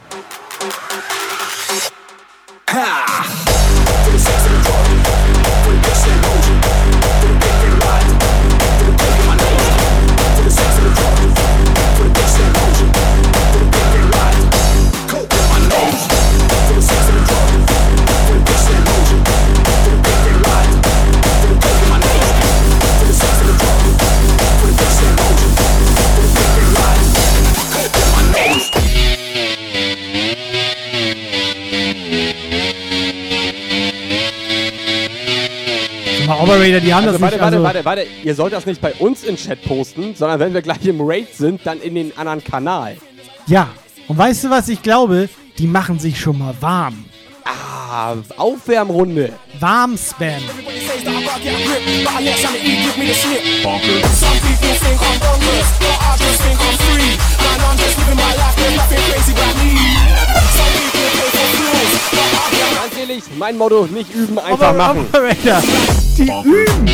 Mal 36.54 36.60
Operator, 36.62 36.80
die 36.82 36.94
haben 36.94 37.08
Also 37.08 37.12
das 37.14 37.22
warte, 37.22 37.36
nicht. 37.36 37.42
warte, 37.44 37.56
also, 37.58 37.64
warte, 37.64 37.86
warte. 37.86 38.06
Ihr 38.24 38.36
sollt 38.36 38.54
das 38.54 38.66
nicht 38.66 38.82
bei 38.82 38.94
uns 38.96 39.24
in 39.24 39.36
Chat 39.38 39.62
posten, 39.64 40.16
sondern 40.16 40.40
wenn 40.40 40.54
wir 40.54 40.62
gleich 40.62 40.86
im 40.86 41.00
Raid 41.02 41.34
sind, 41.36 41.62
dann 41.66 41.80
in 41.82 41.96
den 41.96 42.16
anderen 42.18 42.44
Kanal. 42.44 42.98
Ja, 43.48 43.70
und 44.08 44.18
weißt 44.18 44.44
du, 44.46 44.50
was 44.50 44.68
ich 44.70 44.82
glaube? 44.82 45.30
Die 45.58 45.68
machen 45.68 46.00
sich 46.00 46.20
schon 46.20 46.40
mal 46.40 46.56
warm. 46.62 47.06
Ah, 47.46 48.16
Aufwärmrunde. 48.38 49.34
Warm 49.60 49.98
Spam. 49.98 50.42
Some 51.04 51.14
people 54.40 54.76
think 54.80 55.02
I'm 55.02 55.20
bonkers, 55.20 55.68
but 55.80 55.98
I 56.00 56.16
just 56.18 56.42
think 56.42 56.58
I'm 56.60 56.78
free. 56.88 57.18
Man, 57.44 57.60
I'm 57.68 57.78
just 57.78 57.98
living 58.00 58.16
my 58.16 58.34
life, 58.36 58.56
there's 58.56 58.76
nothing 58.78 59.02
crazy 59.12 59.34
about 59.34 59.56
me. 59.60 59.72
Some 60.56 60.72
people 60.80 61.10
pay 61.18 61.30
for 61.34 61.48
fools, 61.58 61.92
but 62.12 62.30
I 62.34 62.36
get 62.52 62.72
Ganz 62.82 62.94
ehrlich, 63.00 63.24
mein 63.38 63.56
Motto, 63.58 63.80
nicht 63.88 64.14
üben, 64.14 64.40
einfach 64.40 64.74
machen. 64.76 65.06
Operator, 65.12 65.62
die 66.18 66.24
üben. 66.24 66.90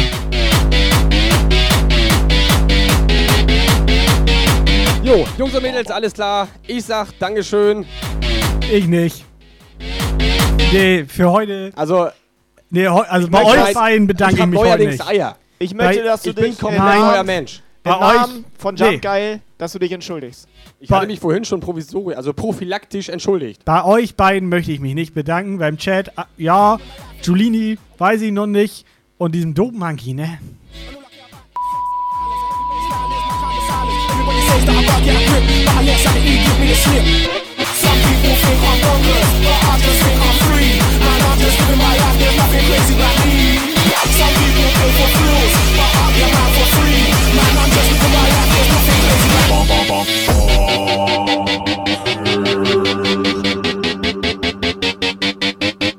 Jo, 5.04 5.26
Jungs 5.38 5.56
und 5.56 5.64
Mädels, 5.64 5.90
alles 5.90 6.14
klar. 6.14 6.48
Ich 6.68 6.86
sag 6.86 7.18
Dankeschön. 7.20 7.86
Ich 8.72 8.86
nicht. 8.86 9.26
Nee, 10.72 11.06
für 11.06 11.32
heute. 11.32 11.72
Also, 11.76 12.10
Nee, 12.70 12.86
also 12.86 13.28
bei 13.30 13.44
euch 13.44 13.58
halt- 13.60 13.74
beiden 13.74 14.06
bedanke 14.06 14.40
ich 14.42 14.46
mich 14.46 14.60
heute 14.60 14.86
nicht. 14.86 15.08
Eier. 15.08 15.36
Ich 15.58 15.74
möchte, 15.74 16.02
Bei- 16.02 16.06
dass 16.08 16.22
du 16.22 16.30
ich 16.30 16.36
bin 16.36 16.46
dich 16.46 16.60
komplett 16.60 16.84
Nein. 16.84 17.00
neuer 17.02 17.24
Mensch. 17.24 17.62
im 17.84 17.92
Bei 17.92 17.98
euch- 17.98 18.16
Namen 18.22 18.46
von 18.58 18.76
Jump 18.76 18.92
Nee. 18.92 18.98
Geil, 19.00 19.40
dass 19.58 19.72
du 19.72 19.80
dich 19.80 19.92
entschuldigst. 19.92 20.48
Ich 20.80 20.92
hatte 20.92 21.08
mich 21.08 21.20
vorhin 21.20 21.44
schon 21.46 21.60
provisorisch, 21.62 22.16
also 22.16 22.34
prophylaktisch 22.34 23.10
entschuldigt. 23.10 23.66
Bei 23.66 23.84
euch 23.84 24.16
beiden 24.16 24.50
möchte 24.50 24.72
ich 24.72 24.80
mich 24.80 24.94
nicht 24.94 25.14
bedanken. 25.16 25.58
Beim 25.58 25.78
Chat, 25.78 26.12
ah, 26.18 26.26
ja, 26.38 26.78
Giulini, 27.24 27.78
weiß 27.98 28.22
ich 28.22 28.32
noch 28.32 28.46
nicht. 28.48 28.86
und 29.20 29.36
diesem 29.36 29.54
Dope-Monkey, 29.54 30.14
ne? 30.14 30.40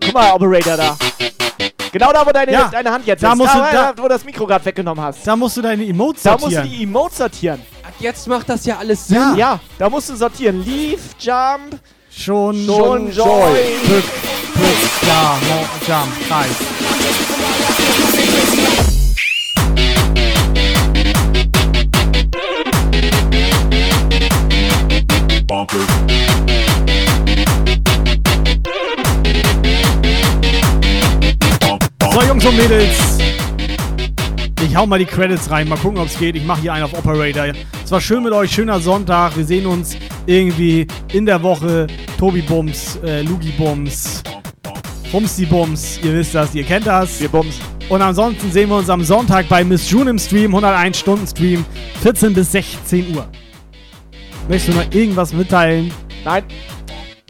Come 0.02 0.24
on, 0.24 0.32
operator. 0.32 0.76
Da. 0.76 0.97
Genau 1.93 2.12
da, 2.12 2.25
wo 2.25 2.31
deine, 2.31 2.52
Ja, 2.52 2.69
deine 2.70 2.91
Hand 2.93 3.07
jetzt 3.07 3.23
da 3.23 3.33
ist. 3.33 3.39
musst 3.39 3.55
da, 3.55 3.67
du- 3.70 3.77
da- 3.77 3.93
wo 3.97 4.02
du 4.02 4.09
das 4.10 4.25
Mikro 4.25 4.47
gerade 4.47 4.65
weggenommen 4.65 5.02
hast. 5.05 5.27
Da 5.27 5.35
musst 5.35 5.57
du 5.57 5.62
deine 5.62 5.85
Emotes 5.85 6.23
Da 6.23 6.33
musst 6.33 6.44
du 6.47 6.51
sortieren. 6.52 6.70
die 6.70 6.83
Emotes 6.85 7.19
sortieren. 7.19 7.62
Jetzt 7.99 8.27
macht 8.28 8.49
das 8.49 8.65
ja 8.65 8.78
alles 8.78 9.07
Sinn. 9.09 9.17
Ja. 9.17 9.35
ja, 9.35 9.60
da 9.78 9.91
musst 9.91 10.09
du 10.09 10.17
sortieren. 10.17 10.65
Leave, 10.65 11.01
Jump, 11.19 11.78
Schon, 12.10 12.65
schon 12.67 13.12
Joy. 13.12 13.52
Pück, 13.86 14.05
ja, 15.07 15.39
Jump, 15.86 16.28
Kreis. 16.28 16.57
Bonker. 25.47 26.09
So, 32.12 32.22
Jungs 32.22 32.44
und 32.44 32.56
Mädels. 32.56 33.18
Ich 34.64 34.74
hau 34.76 34.86
mal 34.86 34.98
die 34.98 35.06
Credits 35.06 35.50
rein. 35.50 35.68
Mal 35.68 35.78
gucken, 35.78 35.98
ob 35.98 36.06
es 36.06 36.18
geht. 36.18 36.34
Ich 36.36 36.44
mache 36.44 36.62
hier 36.62 36.72
einen 36.72 36.84
auf 36.84 36.92
Operator. 36.92 37.47
Es 37.84 37.90
war 37.90 38.00
schön 38.00 38.22
mit 38.22 38.32
euch. 38.32 38.50
Schöner 38.50 38.80
Sonntag. 38.80 39.36
Wir 39.36 39.44
sehen 39.44 39.66
uns 39.66 39.97
irgendwie 40.26 40.86
in 41.12 41.26
der 41.26 41.42
Woche. 41.42 41.86
Tobi 42.18 42.42
Bums, 42.42 42.97
äh, 43.05 43.22
Lugi 43.22 43.50
Bums, 43.52 44.22
Bumsi 45.10 45.47
Bums. 45.47 45.98
Ihr 46.02 46.14
wisst 46.14 46.34
das, 46.34 46.55
ihr 46.55 46.64
kennt 46.64 46.86
das. 46.86 47.20
Wir 47.20 47.28
Bums. 47.28 47.58
Und 47.89 48.02
ansonsten 48.02 48.52
sehen 48.52 48.68
wir 48.68 48.76
uns 48.76 48.90
am 48.90 49.02
Sonntag 49.02 49.48
bei 49.48 49.64
Miss 49.64 49.89
June 49.90 50.10
im 50.10 50.18
Stream. 50.18 50.55
101 50.55 50.98
Stunden 50.98 51.26
Stream. 51.26 51.64
14 52.02 52.34
bis 52.34 52.52
16 52.52 53.16
Uhr. 53.16 53.28
Möchtest 54.48 54.74
du 54.76 54.80
noch 54.80 54.92
irgendwas 54.92 55.32
mitteilen? 55.32 55.92
Nein, 56.24 56.42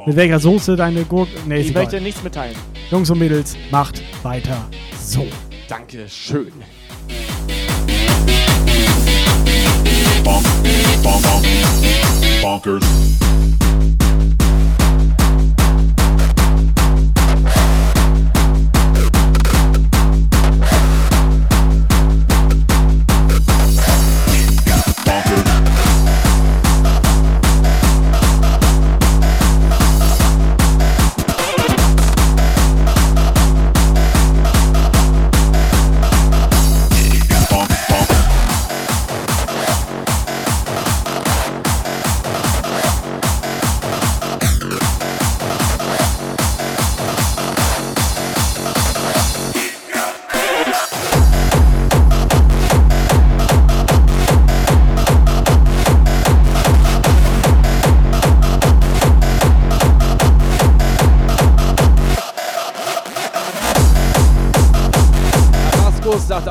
Mit 0.06 0.16
welcher 0.16 0.40
Soße 0.40 0.74
deine 0.74 1.04
Gurke? 1.04 1.32
Nee, 1.46 1.60
ich 1.60 1.74
möchte 1.74 2.00
nichts 2.00 2.22
mitteilen. 2.22 2.56
Jungs 2.90 3.08
und 3.08 3.20
Mädels, 3.20 3.56
macht 3.70 4.02
weiter 4.24 4.68
so. 5.00 5.24
Danke 5.68 6.08
schön. 6.08 6.52
Bonk, 10.24 10.44
bonk, 11.00 11.22
bonk. 11.22 11.46
Bonkers. 12.42 12.84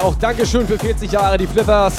Auch 0.09 0.15
Dankeschön 0.15 0.65
für 0.65 0.77
40 0.79 1.11
Jahre, 1.11 1.37
die 1.37 1.45
Flippers. 1.45 1.95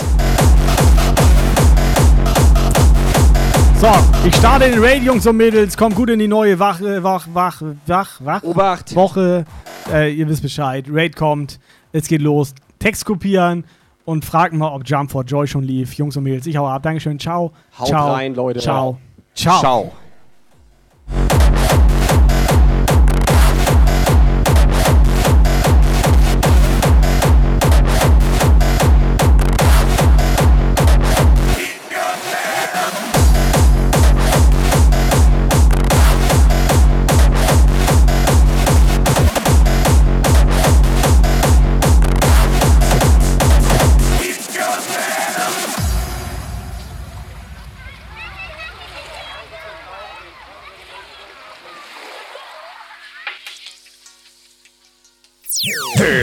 So, 3.81 3.89
ich 4.27 4.35
starte 4.35 4.69
den 4.69 4.83
Raid, 4.83 5.05
Jungs 5.05 5.27
und 5.27 5.37
Mädels. 5.37 5.77
Kommt 5.77 5.95
gut 5.95 6.11
in 6.11 6.19
die 6.19 6.27
neue 6.27 6.59
Wach, 6.59 6.81
Wach, 6.81 7.29
Wach, 7.33 7.63
Wach, 7.87 8.21
Wach. 8.21 8.43
Obacht. 8.43 8.95
Woche. 8.97 9.45
Äh, 9.93 10.13
ihr 10.13 10.29
wisst 10.29 10.43
Bescheid. 10.43 10.87
Raid 10.91 11.15
kommt. 11.15 11.61
Es 11.93 12.09
geht 12.09 12.21
los. 12.21 12.53
Text 12.81 13.05
kopieren 13.05 13.65
und 14.05 14.25
fragt 14.25 14.55
mal, 14.55 14.75
ob 14.75 14.83
Jump 14.85 15.13
for 15.13 15.23
Joy 15.23 15.47
schon 15.47 15.63
lief. 15.63 15.95
Jungs 15.95 16.17
und 16.17 16.25
Mädels, 16.25 16.47
ich 16.47 16.57
hau 16.57 16.67
ab. 16.67 16.83
Dankeschön. 16.83 17.19
Ciao. 17.19 17.53
Haut 17.79 17.89
Ciao. 17.89 18.13
rein, 18.13 18.35
Leute. 18.35 18.59
Ciao. 18.59 18.99
Ciao. 19.35 19.61
Ciao. 19.61 19.93